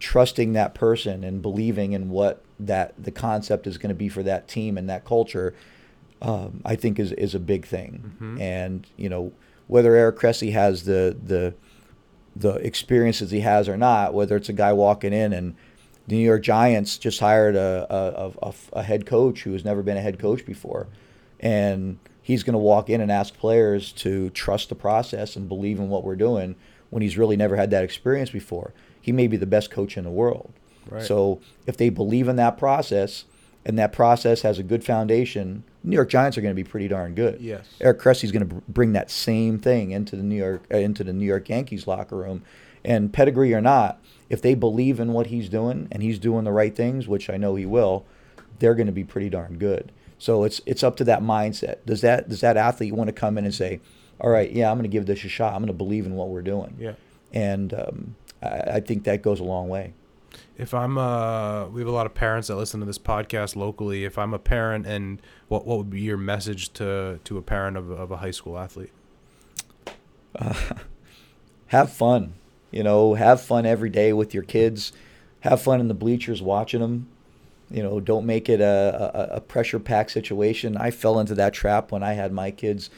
trusting 0.00 0.52
that 0.52 0.74
person 0.74 1.24
and 1.24 1.40
believing 1.40 1.92
in 1.92 2.10
what 2.10 2.42
that 2.60 2.92
the 3.02 3.10
concept 3.10 3.66
is 3.66 3.78
going 3.78 3.88
to 3.88 3.94
be 3.94 4.08
for 4.08 4.22
that 4.22 4.48
team 4.48 4.76
and 4.76 4.88
that 4.88 5.04
culture, 5.04 5.54
um, 6.22 6.60
I 6.64 6.76
think 6.76 6.98
is 6.98 7.12
is 7.12 7.34
a 7.34 7.40
big 7.40 7.66
thing. 7.66 8.12
Mhm. 8.20 8.40
And 8.40 8.86
you 8.96 9.08
know 9.08 9.32
whether 9.66 9.94
Eric 9.94 10.18
Cressey 10.18 10.52
has 10.52 10.84
the 10.84 11.16
the 11.24 11.54
the 12.36 12.54
experiences 12.56 13.30
he 13.30 13.40
has 13.40 13.68
or 13.68 13.76
not, 13.76 14.12
whether 14.12 14.36
it's 14.36 14.48
a 14.48 14.52
guy 14.52 14.72
walking 14.72 15.12
in 15.12 15.32
and 15.32 15.54
the 16.06 16.16
New 16.16 16.24
York 16.24 16.42
Giants 16.42 16.98
just 16.98 17.20
hired 17.20 17.56
a, 17.56 17.86
a, 17.88 18.48
a, 18.48 18.54
a 18.74 18.82
head 18.82 19.06
coach 19.06 19.44
who 19.44 19.52
has 19.52 19.64
never 19.64 19.82
been 19.82 19.96
a 19.96 20.02
head 20.02 20.18
coach 20.18 20.44
before. 20.44 20.86
And 21.40 21.98
he's 22.24 22.42
going 22.42 22.54
to 22.54 22.58
walk 22.58 22.88
in 22.88 23.02
and 23.02 23.12
ask 23.12 23.36
players 23.36 23.92
to 23.92 24.30
trust 24.30 24.70
the 24.70 24.74
process 24.74 25.36
and 25.36 25.46
believe 25.46 25.78
in 25.78 25.90
what 25.90 26.02
we're 26.02 26.16
doing 26.16 26.56
when 26.88 27.02
he's 27.02 27.18
really 27.18 27.36
never 27.36 27.54
had 27.54 27.70
that 27.70 27.84
experience 27.84 28.30
before. 28.30 28.72
He 28.98 29.12
may 29.12 29.26
be 29.26 29.36
the 29.36 29.46
best 29.46 29.70
coach 29.70 29.98
in 29.98 30.04
the 30.04 30.10
world. 30.10 30.52
Right. 30.88 31.02
So 31.02 31.40
if 31.66 31.76
they 31.76 31.90
believe 31.90 32.26
in 32.26 32.36
that 32.36 32.56
process 32.56 33.26
and 33.66 33.78
that 33.78 33.92
process 33.92 34.40
has 34.40 34.58
a 34.58 34.62
good 34.62 34.82
foundation, 34.84 35.64
New 35.82 35.96
York 35.96 36.08
Giants 36.08 36.38
are 36.38 36.40
going 36.40 36.54
to 36.54 36.62
be 36.62 36.68
pretty 36.68 36.88
darn 36.88 37.14
good. 37.14 37.42
Yes. 37.42 37.66
Eric 37.78 37.98
Cressey's 37.98 38.32
going 38.32 38.48
to 38.48 38.54
bring 38.68 38.94
that 38.94 39.10
same 39.10 39.58
thing 39.58 39.90
into 39.90 40.16
the 40.16 40.22
New 40.22 40.36
York 40.36 40.62
uh, 40.72 40.78
into 40.78 41.04
the 41.04 41.12
New 41.12 41.26
York 41.26 41.50
Yankees 41.50 41.86
locker 41.86 42.16
room, 42.16 42.42
and 42.82 43.12
pedigree 43.12 43.52
or 43.52 43.60
not, 43.60 44.00
if 44.30 44.40
they 44.40 44.54
believe 44.54 44.98
in 44.98 45.12
what 45.12 45.26
he's 45.26 45.50
doing 45.50 45.88
and 45.92 46.02
he's 46.02 46.18
doing 46.18 46.44
the 46.44 46.52
right 46.52 46.74
things, 46.74 47.06
which 47.06 47.28
I 47.28 47.36
know 47.36 47.54
he 47.54 47.66
will, 47.66 48.06
they're 48.60 48.74
going 48.74 48.86
to 48.86 48.92
be 48.92 49.04
pretty 49.04 49.28
darn 49.28 49.58
good. 49.58 49.92
So 50.18 50.44
it's 50.44 50.60
it's 50.66 50.82
up 50.82 50.96
to 50.96 51.04
that 51.04 51.22
mindset. 51.22 51.84
Does 51.86 52.00
that 52.02 52.28
does 52.28 52.40
that 52.40 52.56
athlete 52.56 52.94
want 52.94 53.08
to 53.08 53.12
come 53.12 53.36
in 53.38 53.44
and 53.44 53.54
say, 53.54 53.80
"All 54.20 54.30
right, 54.30 54.50
yeah, 54.50 54.70
I'm 54.70 54.76
going 54.76 54.84
to 54.90 54.94
give 54.94 55.06
this 55.06 55.24
a 55.24 55.28
shot. 55.28 55.52
I'm 55.52 55.58
going 55.60 55.66
to 55.68 55.72
believe 55.72 56.06
in 56.06 56.14
what 56.14 56.28
we're 56.28 56.42
doing," 56.42 56.76
Yeah. 56.78 56.94
and 57.32 57.74
um, 57.74 58.16
I, 58.42 58.46
I 58.76 58.80
think 58.80 59.04
that 59.04 59.22
goes 59.22 59.40
a 59.40 59.44
long 59.44 59.68
way. 59.68 59.92
If 60.56 60.72
I'm 60.72 60.98
uh 60.98 61.66
we 61.68 61.80
have 61.80 61.88
a 61.88 61.92
lot 61.92 62.06
of 62.06 62.14
parents 62.14 62.48
that 62.48 62.56
listen 62.56 62.80
to 62.80 62.86
this 62.86 62.98
podcast 62.98 63.56
locally. 63.56 64.04
If 64.04 64.18
I'm 64.18 64.32
a 64.34 64.38
parent 64.38 64.86
and 64.86 65.20
what 65.48 65.66
what 65.66 65.78
would 65.78 65.90
be 65.90 66.00
your 66.00 66.16
message 66.16 66.72
to 66.74 67.18
to 67.24 67.38
a 67.38 67.42
parent 67.42 67.76
of, 67.76 67.90
of 67.90 68.10
a 68.10 68.16
high 68.18 68.30
school 68.30 68.56
athlete? 68.58 68.92
have 71.66 71.92
fun. 71.92 72.34
You 72.70 72.82
know, 72.82 73.14
have 73.14 73.40
fun 73.40 73.66
every 73.66 73.90
day 73.90 74.12
with 74.12 74.34
your 74.34 74.42
kids. 74.42 74.92
Have 75.40 75.60
fun 75.62 75.80
in 75.80 75.88
the 75.88 75.94
bleachers 75.94 76.40
watching 76.42 76.80
them. 76.80 77.08
You 77.70 77.82
know, 77.82 77.98
don't 78.00 78.26
make 78.26 78.48
it 78.48 78.60
a, 78.60 79.32
a, 79.32 79.36
a 79.36 79.40
pressure 79.40 79.78
pack 79.80 80.10
situation. 80.10 80.76
I 80.76 80.90
fell 80.90 81.18
into 81.18 81.34
that 81.36 81.54
trap 81.54 81.90
when 81.92 82.02
I 82.02 82.12
had 82.12 82.32
my 82.32 82.50
kids 82.50 82.90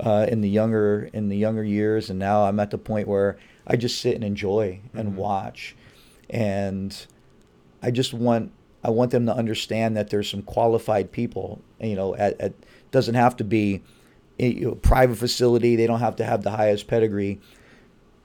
uh, 0.00 0.26
in 0.28 0.40
the 0.40 0.48
younger 0.48 1.08
in 1.12 1.28
the 1.28 1.36
younger 1.36 1.62
years, 1.64 2.10
and 2.10 2.18
now 2.18 2.44
I'm 2.44 2.58
at 2.58 2.70
the 2.70 2.78
point 2.78 3.06
where 3.06 3.36
I 3.66 3.76
just 3.76 4.00
sit 4.00 4.14
and 4.14 4.24
enjoy 4.24 4.80
and 4.92 5.12
Mhm. 5.12 5.16
watch, 5.16 5.76
and 6.30 7.06
I 7.82 7.90
just 7.90 8.12
want 8.14 8.50
I 8.82 8.90
want 8.90 9.12
them 9.12 9.24
to 9.26 9.34
understand 9.34 9.96
that 9.96 10.10
there's 10.10 10.28
some 10.30 10.42
qualified 10.42 11.12
people. 11.12 11.60
You 11.80 11.94
know, 11.96 12.14
at, 12.16 12.40
at 12.40 12.54
doesn't 12.90 13.14
have 13.14 13.36
to 13.36 13.44
be 13.44 13.82
a 14.38 14.48
you 14.48 14.66
know, 14.66 14.74
private 14.74 15.16
facility. 15.16 15.76
They 15.76 15.86
don't 15.86 16.00
have 16.00 16.16
to 16.16 16.24
have 16.24 16.42
the 16.42 16.50
highest 16.50 16.86
pedigree. 16.88 17.40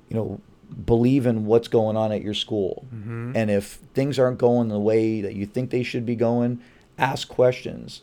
You 0.09 0.15
know, 0.15 0.41
believe 0.85 1.25
in 1.25 1.45
what's 1.45 1.67
going 1.67 1.97
on 1.97 2.11
at 2.11 2.21
your 2.21 2.33
school. 2.33 2.85
Mm-hmm. 2.93 3.33
And 3.35 3.51
if 3.51 3.79
things 3.93 4.19
aren't 4.19 4.37
going 4.37 4.69
the 4.69 4.79
way 4.79 5.21
that 5.21 5.35
you 5.35 5.45
think 5.45 5.69
they 5.69 5.83
should 5.83 6.05
be 6.05 6.15
going, 6.15 6.59
ask 6.97 7.27
questions. 7.27 8.01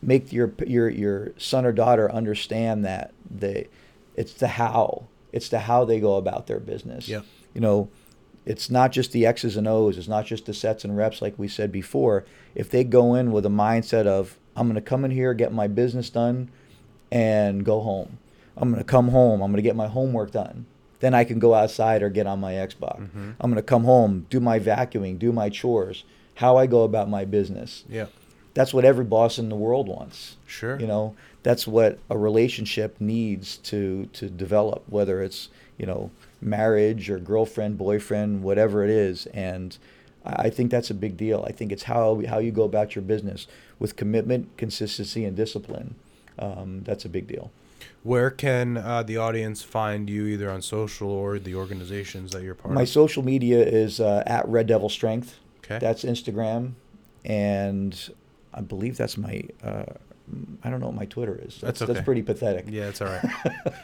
Make 0.00 0.32
your 0.32 0.52
your 0.66 0.88
your 0.88 1.32
son 1.38 1.66
or 1.66 1.72
daughter 1.72 2.10
understand 2.10 2.84
that 2.84 3.12
they 3.28 3.68
it's 4.14 4.32
the 4.32 4.48
how. 4.48 5.04
It's 5.32 5.48
the 5.48 5.60
how 5.60 5.84
they 5.84 6.00
go 6.00 6.16
about 6.16 6.46
their 6.46 6.60
business. 6.60 7.08
Yep. 7.08 7.24
You 7.54 7.60
know, 7.60 7.90
it's 8.46 8.70
not 8.70 8.92
just 8.92 9.12
the 9.12 9.26
X's 9.26 9.56
and 9.56 9.68
O's. 9.68 9.98
It's 9.98 10.08
not 10.08 10.24
just 10.24 10.46
the 10.46 10.54
sets 10.54 10.84
and 10.84 10.96
reps 10.96 11.20
like 11.20 11.38
we 11.38 11.48
said 11.48 11.70
before. 11.70 12.24
If 12.54 12.70
they 12.70 12.84
go 12.84 13.14
in 13.14 13.32
with 13.32 13.44
a 13.44 13.50
mindset 13.50 14.06
of 14.06 14.38
I'm 14.56 14.66
going 14.66 14.74
to 14.76 14.80
come 14.80 15.04
in 15.04 15.10
here, 15.10 15.34
get 15.34 15.52
my 15.52 15.68
business 15.68 16.10
done, 16.10 16.50
and 17.12 17.64
go 17.64 17.80
home. 17.80 18.18
I'm 18.56 18.70
going 18.70 18.82
to 18.82 18.90
come 18.90 19.08
home. 19.08 19.40
I'm 19.40 19.50
going 19.52 19.62
to 19.62 19.68
get 19.68 19.76
my 19.76 19.86
homework 19.86 20.32
done. 20.32 20.66
Then 21.00 21.14
I 21.14 21.24
can 21.24 21.38
go 21.38 21.54
outside 21.54 22.02
or 22.02 22.10
get 22.10 22.26
on 22.26 22.40
my 22.40 22.54
Xbox. 22.54 23.00
Mm-hmm. 23.00 23.30
I'm 23.40 23.50
going 23.50 23.54
to 23.56 23.62
come 23.62 23.84
home, 23.84 24.26
do 24.30 24.40
my 24.40 24.58
vacuuming, 24.58 25.18
do 25.18 25.32
my 25.32 25.48
chores, 25.48 26.04
how 26.36 26.56
I 26.56 26.66
go 26.66 26.82
about 26.82 27.08
my 27.08 27.24
business. 27.24 27.84
Yeah. 27.88 28.06
That's 28.54 28.74
what 28.74 28.84
every 28.84 29.04
boss 29.04 29.38
in 29.38 29.48
the 29.48 29.56
world 29.56 29.86
wants. 29.86 30.36
Sure. 30.46 30.80
You 30.80 30.86
know, 30.86 31.14
that's 31.44 31.66
what 31.66 31.98
a 32.10 32.18
relationship 32.18 32.96
needs 33.00 33.58
to 33.58 34.08
to 34.14 34.28
develop, 34.28 34.82
whether 34.88 35.22
it's, 35.22 35.48
you 35.76 35.86
know, 35.86 36.10
marriage 36.40 37.08
or 37.08 37.18
girlfriend, 37.18 37.78
boyfriend, 37.78 38.42
whatever 38.42 38.82
it 38.82 38.90
is. 38.90 39.26
And 39.26 39.78
I 40.24 40.50
think 40.50 40.70
that's 40.70 40.90
a 40.90 40.94
big 40.94 41.16
deal. 41.16 41.44
I 41.46 41.52
think 41.52 41.70
it's 41.70 41.84
how 41.84 42.22
how 42.26 42.38
you 42.38 42.50
go 42.50 42.64
about 42.64 42.96
your 42.96 43.02
business 43.02 43.46
with 43.78 43.94
commitment, 43.94 44.56
consistency, 44.56 45.24
and 45.24 45.36
discipline. 45.36 45.94
Um, 46.38 46.82
that's 46.84 47.04
a 47.04 47.08
big 47.08 47.28
deal. 47.28 47.50
Where 48.04 48.30
can 48.30 48.76
uh, 48.76 49.02
the 49.02 49.16
audience 49.16 49.62
find 49.62 50.08
you, 50.08 50.26
either 50.26 50.50
on 50.50 50.62
social 50.62 51.10
or 51.10 51.38
the 51.38 51.54
organizations 51.54 52.32
that 52.32 52.42
you're 52.42 52.54
part 52.54 52.72
My 52.72 52.82
of? 52.82 52.82
My 52.82 52.84
social 52.84 53.22
media 53.24 53.62
is 53.64 54.00
uh, 54.00 54.22
at 54.26 54.46
Red 54.48 54.66
Devil 54.66 54.88
Strength. 54.88 55.38
Okay. 55.64 55.78
That's 55.78 56.04
Instagram, 56.04 56.72
and 57.24 58.10
I 58.54 58.60
believe 58.60 58.96
that's 58.96 59.16
my. 59.18 59.42
Uh, 59.62 59.84
I 60.62 60.68
don't 60.68 60.80
know 60.80 60.86
what 60.88 60.94
my 60.94 61.06
Twitter 61.06 61.40
is. 61.42 61.58
That's 61.58 61.80
That's 61.80 61.90
okay. 61.90 62.02
pretty 62.02 62.20
pathetic. 62.22 62.66
yeah, 62.68 62.88
it's 62.88 63.00
all 63.00 63.08
right. 63.08 63.24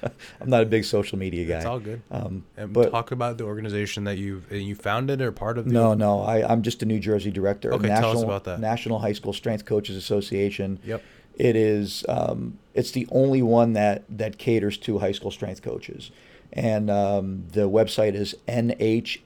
I'm 0.42 0.50
not 0.50 0.62
a 0.62 0.66
big 0.66 0.84
social 0.84 1.18
media 1.18 1.46
guy. 1.46 1.56
It's 1.56 1.64
all 1.64 1.80
good. 1.80 2.02
Um, 2.10 2.44
And 2.58 2.70
but 2.70 2.90
talk 2.90 3.12
about 3.12 3.38
the 3.38 3.44
organization 3.44 4.04
that 4.04 4.18
you've 4.18 4.52
you 4.52 4.74
founded 4.74 5.22
or 5.22 5.32
part 5.32 5.56
of. 5.56 5.64
The 5.64 5.72
no, 5.72 5.94
no, 5.94 6.20
I, 6.22 6.46
I'm 6.46 6.60
just 6.62 6.82
a 6.82 6.86
New 6.86 7.00
Jersey 7.00 7.30
director. 7.30 7.72
Okay, 7.72 7.88
tell 7.88 7.96
us 7.96 8.02
National, 8.16 8.24
about 8.24 8.44
that. 8.44 8.60
National 8.60 8.98
High 8.98 9.14
School 9.14 9.32
Strength 9.32 9.64
Coaches 9.64 9.96
Association. 9.96 10.78
Yep. 10.84 11.02
It 11.36 11.56
is. 11.56 12.04
Um, 12.08 12.58
it's 12.74 12.90
the 12.90 13.06
only 13.10 13.42
one 13.42 13.72
that 13.74 14.04
that 14.08 14.38
caters 14.38 14.76
to 14.78 14.98
high 14.98 15.12
school 15.12 15.30
strength 15.30 15.62
coaches, 15.62 16.10
and 16.52 16.90
um, 16.90 17.44
the 17.52 17.68
website 17.68 18.14
is 18.14 18.34
nhssca.us. 18.46 19.24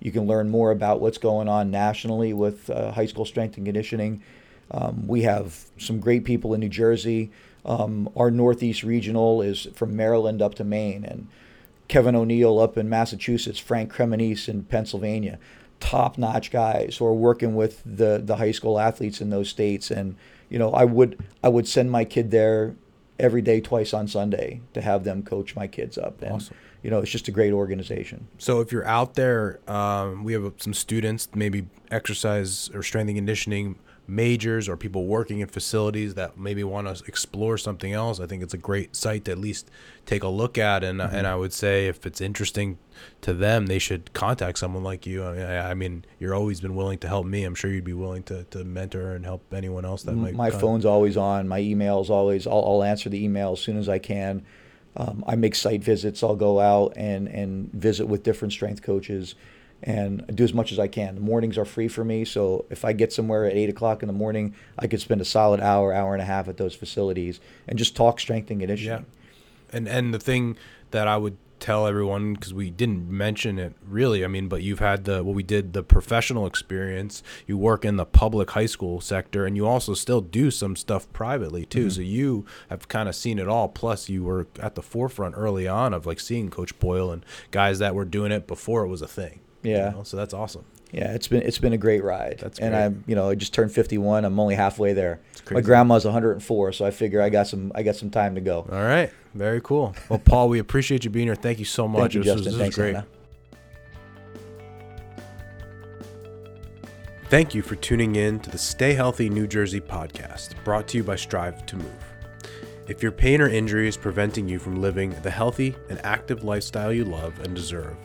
You 0.00 0.12
can 0.12 0.26
learn 0.26 0.48
more 0.48 0.70
about 0.70 1.00
what's 1.00 1.18
going 1.18 1.48
on 1.48 1.72
nationally 1.72 2.32
with 2.32 2.70
uh, 2.70 2.92
high 2.92 3.06
school 3.06 3.24
strength 3.24 3.56
and 3.56 3.66
conditioning. 3.66 4.22
Um, 4.70 5.08
we 5.08 5.22
have 5.22 5.64
some 5.78 5.98
great 5.98 6.24
people 6.24 6.54
in 6.54 6.60
New 6.60 6.68
Jersey. 6.68 7.30
Um, 7.64 8.08
our 8.16 8.30
Northeast 8.30 8.84
Regional 8.84 9.42
is 9.42 9.66
from 9.74 9.96
Maryland 9.96 10.40
up 10.40 10.54
to 10.56 10.64
Maine, 10.64 11.04
and 11.04 11.26
Kevin 11.88 12.14
O'Neill 12.14 12.58
up 12.60 12.78
in 12.78 12.88
Massachusetts, 12.88 13.58
Frank 13.58 13.92
Cremonese 13.92 14.48
in 14.48 14.64
Pennsylvania, 14.64 15.38
top-notch 15.80 16.50
guys 16.50 16.96
who 16.96 17.06
are 17.06 17.14
working 17.14 17.54
with 17.54 17.82
the 17.84 18.20
the 18.24 18.36
high 18.36 18.52
school 18.52 18.78
athletes 18.78 19.20
in 19.20 19.30
those 19.30 19.48
states. 19.48 19.90
And 19.90 20.16
you 20.48 20.58
know, 20.58 20.72
I 20.72 20.84
would 20.84 21.18
I 21.42 21.48
would 21.48 21.68
send 21.68 21.90
my 21.90 22.04
kid 22.04 22.30
there 22.30 22.74
every 23.18 23.42
day, 23.42 23.60
twice 23.60 23.92
on 23.92 24.06
Sunday, 24.06 24.60
to 24.74 24.80
have 24.80 25.04
them 25.04 25.22
coach 25.22 25.56
my 25.56 25.66
kids 25.66 25.98
up. 25.98 26.22
And 26.22 26.34
Awesome. 26.34 26.56
you 26.82 26.90
know, 26.90 27.00
it's 27.00 27.10
just 27.10 27.26
a 27.28 27.32
great 27.32 27.52
organization. 27.52 28.28
So 28.38 28.60
if 28.60 28.70
you're 28.70 28.86
out 28.86 29.14
there, 29.14 29.58
um, 29.68 30.22
we 30.24 30.32
have 30.34 30.52
some 30.58 30.74
students, 30.74 31.28
maybe 31.34 31.66
exercise 31.90 32.70
or 32.72 32.82
strength 32.82 33.08
and 33.08 33.18
conditioning 33.18 33.76
majors, 34.08 34.68
or 34.68 34.76
people 34.76 35.06
working 35.06 35.40
in 35.40 35.46
facilities 35.48 36.14
that 36.14 36.38
maybe 36.38 36.64
want 36.64 36.96
to 36.96 37.04
explore 37.06 37.58
something 37.58 37.92
else. 37.92 38.18
I 38.18 38.26
think 38.26 38.42
it's 38.42 38.54
a 38.54 38.58
great 38.58 38.96
site 38.96 39.26
to 39.26 39.32
at 39.32 39.38
least 39.38 39.70
take 40.06 40.22
a 40.22 40.28
look 40.28 40.56
at, 40.56 40.82
and 40.82 41.00
and 41.00 41.26
I 41.26 41.36
would 41.36 41.52
say 41.52 41.86
if 41.86 42.06
it's 42.06 42.20
interesting 42.20 42.78
to 43.20 43.34
them, 43.34 43.66
they 43.66 43.78
should 43.78 44.12
contact 44.14 44.58
someone 44.58 44.82
like 44.82 45.06
you. 45.06 45.24
I 45.24 45.32
mean, 45.32 45.42
I, 45.42 45.70
I 45.70 45.74
mean, 45.74 46.04
you're 46.18 46.34
always 46.34 46.60
been 46.60 46.74
willing 46.74 46.98
to 46.98 47.08
help 47.08 47.26
me. 47.26 47.44
I'm 47.44 47.54
sure 47.54 47.70
you'd 47.70 47.84
be 47.84 47.92
willing 47.92 48.22
to, 48.24 48.44
to 48.44 48.64
mentor 48.64 49.14
and 49.14 49.24
help 49.24 49.52
anyone 49.52 49.84
else 49.84 50.02
that 50.04 50.14
might. 50.14 50.34
my 50.34 50.50
phone's 50.50 50.84
always 50.86 51.16
on. 51.16 51.46
My 51.46 51.60
email's 51.60 52.10
always. 52.10 52.46
I'll, 52.46 52.64
I'll 52.64 52.82
answer 52.82 53.08
the 53.08 53.22
email 53.22 53.52
as 53.52 53.60
soon 53.60 53.78
as 53.78 53.88
I 53.88 53.98
can. 53.98 54.44
Um, 54.96 55.22
I 55.28 55.36
make 55.36 55.54
site 55.54 55.84
visits. 55.84 56.22
I'll 56.22 56.34
go 56.34 56.58
out 56.58 56.94
and 56.96 57.28
and 57.28 57.70
visit 57.72 58.06
with 58.06 58.22
different 58.22 58.52
strength 58.52 58.82
coaches, 58.82 59.34
and 59.82 60.24
do 60.34 60.44
as 60.44 60.52
much 60.52 60.72
as 60.72 60.78
I 60.78 60.88
can. 60.88 61.14
The 61.14 61.20
mornings 61.20 61.56
are 61.56 61.64
free 61.64 61.88
for 61.88 62.04
me, 62.04 62.24
so 62.24 62.64
if 62.70 62.84
I 62.84 62.92
get 62.92 63.12
somewhere 63.12 63.44
at 63.44 63.54
eight 63.54 63.68
o'clock 63.68 64.02
in 64.02 64.06
the 64.06 64.12
morning, 64.12 64.54
I 64.78 64.86
could 64.86 65.00
spend 65.00 65.20
a 65.20 65.24
solid 65.24 65.60
hour, 65.60 65.92
hour 65.92 66.14
and 66.14 66.22
a 66.22 66.26
half 66.26 66.48
at 66.48 66.56
those 66.56 66.74
facilities 66.74 67.40
and 67.66 67.78
just 67.78 67.94
talk 67.94 68.18
strength 68.20 68.50
and 68.50 68.60
conditioning. 68.60 69.06
And 69.72 69.86
and 69.88 70.12
the 70.12 70.18
thing 70.18 70.56
that 70.90 71.06
I 71.06 71.16
would 71.16 71.36
tell 71.60 71.86
everyone 71.86 72.34
because 72.34 72.54
we 72.54 72.70
didn't 72.70 73.10
mention 73.10 73.58
it 73.58 73.74
really, 73.86 74.24
I 74.24 74.28
mean, 74.28 74.48
but 74.48 74.62
you've 74.62 74.78
had 74.78 75.04
the 75.04 75.22
what 75.22 75.34
we 75.34 75.42
did 75.42 75.72
the 75.72 75.82
professional 75.82 76.46
experience. 76.46 77.22
You 77.46 77.58
work 77.58 77.84
in 77.84 77.96
the 77.96 78.04
public 78.04 78.50
high 78.50 78.66
school 78.66 79.00
sector, 79.00 79.46
and 79.46 79.56
you 79.56 79.66
also 79.66 79.94
still 79.94 80.20
do 80.20 80.50
some 80.50 80.76
stuff 80.76 81.10
privately 81.12 81.64
too. 81.64 81.86
Mm-hmm. 81.86 81.90
So 81.90 82.00
you 82.00 82.46
have 82.70 82.88
kind 82.88 83.08
of 83.08 83.14
seen 83.14 83.38
it 83.38 83.48
all. 83.48 83.68
Plus, 83.68 84.08
you 84.08 84.24
were 84.24 84.46
at 84.60 84.74
the 84.74 84.82
forefront 84.82 85.34
early 85.36 85.68
on 85.68 85.94
of 85.94 86.06
like 86.06 86.20
seeing 86.20 86.50
Coach 86.50 86.78
Boyle 86.78 87.10
and 87.10 87.24
guys 87.50 87.78
that 87.78 87.94
were 87.94 88.04
doing 88.04 88.32
it 88.32 88.46
before 88.46 88.84
it 88.84 88.88
was 88.88 89.02
a 89.02 89.08
thing. 89.08 89.40
You 89.62 89.72
Yeah. 89.72 89.90
know? 89.90 90.02
So 90.04 90.16
that's 90.16 90.34
awesome. 90.34 90.64
Yeah, 90.90 91.12
it's 91.12 91.28
been 91.28 91.42
it's 91.42 91.58
been 91.58 91.74
a 91.74 91.78
great 91.78 92.02
ride. 92.02 92.38
That's 92.40 92.58
and 92.58 92.72
great. 92.72 92.82
I'm 92.82 93.04
you 93.06 93.14
know 93.14 93.28
I 93.28 93.34
just 93.34 93.52
turned 93.52 93.72
51. 93.72 94.24
I'm 94.24 94.40
only 94.40 94.54
halfway 94.54 94.94
there. 94.94 95.20
My 95.50 95.60
grandma's 95.60 96.04
104, 96.06 96.72
so 96.72 96.84
I 96.86 96.90
figure 96.90 97.20
I 97.20 97.28
got 97.28 97.46
some 97.46 97.72
I 97.74 97.82
got 97.82 97.94
some 97.96 98.08
time 98.10 98.34
to 98.36 98.40
go. 98.40 98.66
All 98.72 98.82
right, 98.82 99.10
very 99.34 99.60
cool. 99.62 99.94
Well, 100.08 100.18
Paul, 100.18 100.48
we 100.48 100.58
appreciate 100.58 101.04
you 101.04 101.10
being 101.10 101.26
here. 101.26 101.34
Thank 101.34 101.58
you 101.58 101.66
so 101.66 101.86
much. 101.88 102.12
Thank 102.12 102.14
you, 102.14 102.22
This 102.22 102.32
was- 102.36 102.44
Justin. 102.44 102.58
this 102.58 102.68
was 102.68 102.76
Thanks, 102.76 102.76
great. 102.76 102.94
Anna. 102.96 103.06
Thank 107.28 107.54
you 107.54 107.60
for 107.60 107.76
tuning 107.76 108.16
in 108.16 108.40
to 108.40 108.50
the 108.50 108.56
Stay 108.58 108.94
Healthy 108.94 109.28
New 109.28 109.46
Jersey 109.46 109.80
podcast, 109.80 110.52
brought 110.64 110.88
to 110.88 110.96
you 110.96 111.04
by 111.04 111.16
Strive 111.16 111.66
to 111.66 111.76
Move. 111.76 112.04
If 112.86 113.02
your 113.02 113.12
pain 113.12 113.42
or 113.42 113.48
injury 113.48 113.86
is 113.86 113.98
preventing 113.98 114.48
you 114.48 114.58
from 114.58 114.80
living 114.80 115.14
the 115.22 115.30
healthy 115.30 115.76
and 115.90 116.00
active 116.04 116.42
lifestyle 116.42 116.90
you 116.90 117.04
love 117.04 117.38
and 117.40 117.54
deserve, 117.54 117.96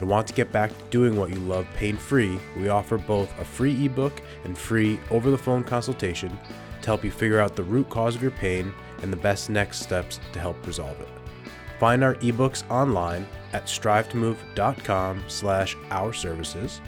and 0.00 0.08
want 0.08 0.26
to 0.26 0.34
get 0.34 0.52
back 0.52 0.70
to 0.70 0.84
doing 0.90 1.16
what 1.16 1.30
you 1.30 1.36
love 1.36 1.66
pain 1.74 1.96
free, 1.96 2.38
we 2.56 2.68
offer 2.68 2.98
both 2.98 3.32
a 3.38 3.44
free 3.44 3.86
ebook 3.86 4.22
and 4.44 4.56
free 4.56 4.98
over 5.10 5.30
the 5.30 5.38
phone 5.38 5.64
consultation 5.64 6.36
to 6.80 6.86
help 6.86 7.04
you 7.04 7.10
figure 7.10 7.40
out 7.40 7.56
the 7.56 7.62
root 7.62 7.88
cause 7.88 8.14
of 8.14 8.22
your 8.22 8.30
pain 8.32 8.72
and 9.02 9.12
the 9.12 9.16
best 9.16 9.50
next 9.50 9.80
steps 9.80 10.20
to 10.32 10.40
help 10.40 10.66
resolve 10.66 11.00
it. 11.00 11.08
Find 11.78 12.04
our 12.04 12.14
ebooks 12.16 12.68
online 12.70 13.26
at 13.52 13.66
strivetomove.com 13.66 15.24
slash 15.28 15.76
our 15.90 16.12
services. 16.12 16.80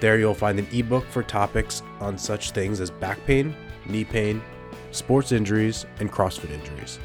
There 0.00 0.18
you'll 0.18 0.34
find 0.34 0.58
an 0.58 0.68
ebook 0.72 1.06
for 1.06 1.22
topics 1.22 1.82
on 2.00 2.18
such 2.18 2.50
things 2.50 2.80
as 2.80 2.90
back 2.90 3.24
pain, 3.26 3.54
knee 3.86 4.04
pain, 4.04 4.42
sports 4.90 5.32
injuries, 5.32 5.86
and 6.00 6.10
CrossFit 6.10 6.50
injuries. 6.50 6.98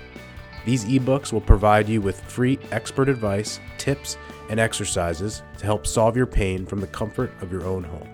These 0.65 0.85
ebooks 0.85 1.31
will 1.31 1.41
provide 1.41 1.89
you 1.89 2.01
with 2.01 2.21
free 2.21 2.59
expert 2.71 3.09
advice, 3.09 3.59
tips, 3.77 4.17
and 4.49 4.59
exercises 4.59 5.43
to 5.57 5.65
help 5.65 5.87
solve 5.87 6.17
your 6.17 6.25
pain 6.25 6.65
from 6.65 6.79
the 6.79 6.87
comfort 6.87 7.31
of 7.41 7.51
your 7.51 7.65
own 7.65 7.83
home. 7.83 8.09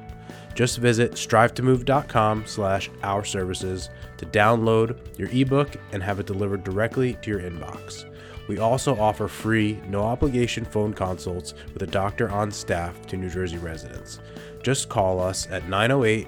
Just 0.53 0.77
visit 0.77 1.13
strivetomove.com 1.13 2.45
slash 2.45 2.89
our 3.03 3.25
services 3.25 3.89
to 4.17 4.25
download 4.25 4.97
your 5.17 5.29
ebook 5.29 5.75
and 5.91 6.01
have 6.01 6.19
it 6.19 6.25
delivered 6.25 6.63
directly 6.63 7.17
to 7.21 7.29
your 7.29 7.41
inbox. 7.41 8.05
We 8.47 8.59
also 8.59 8.97
offer 8.97 9.27
free, 9.27 9.81
no 9.87 10.01
obligation 10.03 10.63
phone 10.65 10.93
consults 10.93 11.55
with 11.73 11.81
a 11.83 11.87
doctor 11.87 12.29
on 12.29 12.51
staff 12.51 13.05
to 13.07 13.17
New 13.17 13.29
Jersey 13.29 13.57
residents. 13.57 14.19
Just 14.63 14.87
call 14.87 15.19
us 15.19 15.47
at 15.49 15.67
908 15.67 16.27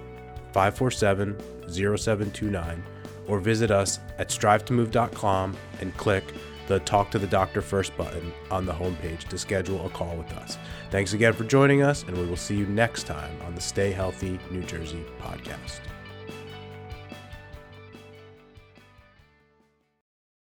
547 0.52 1.38
0729 1.70 2.84
or 3.28 3.40
visit 3.40 3.72
us 3.72 4.00
at 4.18 4.30
strivetomove.com 4.30 5.56
and 5.82 5.96
click 5.98 6.24
the 6.68 6.80
Talk 6.80 7.12
to 7.12 7.20
the 7.20 7.28
Doctor 7.28 7.62
First 7.62 7.96
button 7.98 8.34
on 8.52 8.66
the 8.66 8.74
homepage 8.74 9.26
to 9.30 9.38
schedule 9.38 9.86
a 9.86 9.90
call 9.90 10.16
with 10.16 10.32
us. 10.34 10.58
Thanks 10.92 11.14
again 11.14 11.34
for 11.34 11.46
joining 11.46 11.82
us, 11.82 12.04
and 12.04 12.18
we 12.18 12.26
will 12.26 12.36
see 12.36 12.56
you 12.56 12.66
next 12.66 13.04
time 13.04 13.38
on 13.46 13.56
the 13.56 13.62
Stay 13.62 13.92
Healthy 13.92 14.40
New 14.52 14.64
Jersey 14.64 15.04
podcast. 15.22 15.80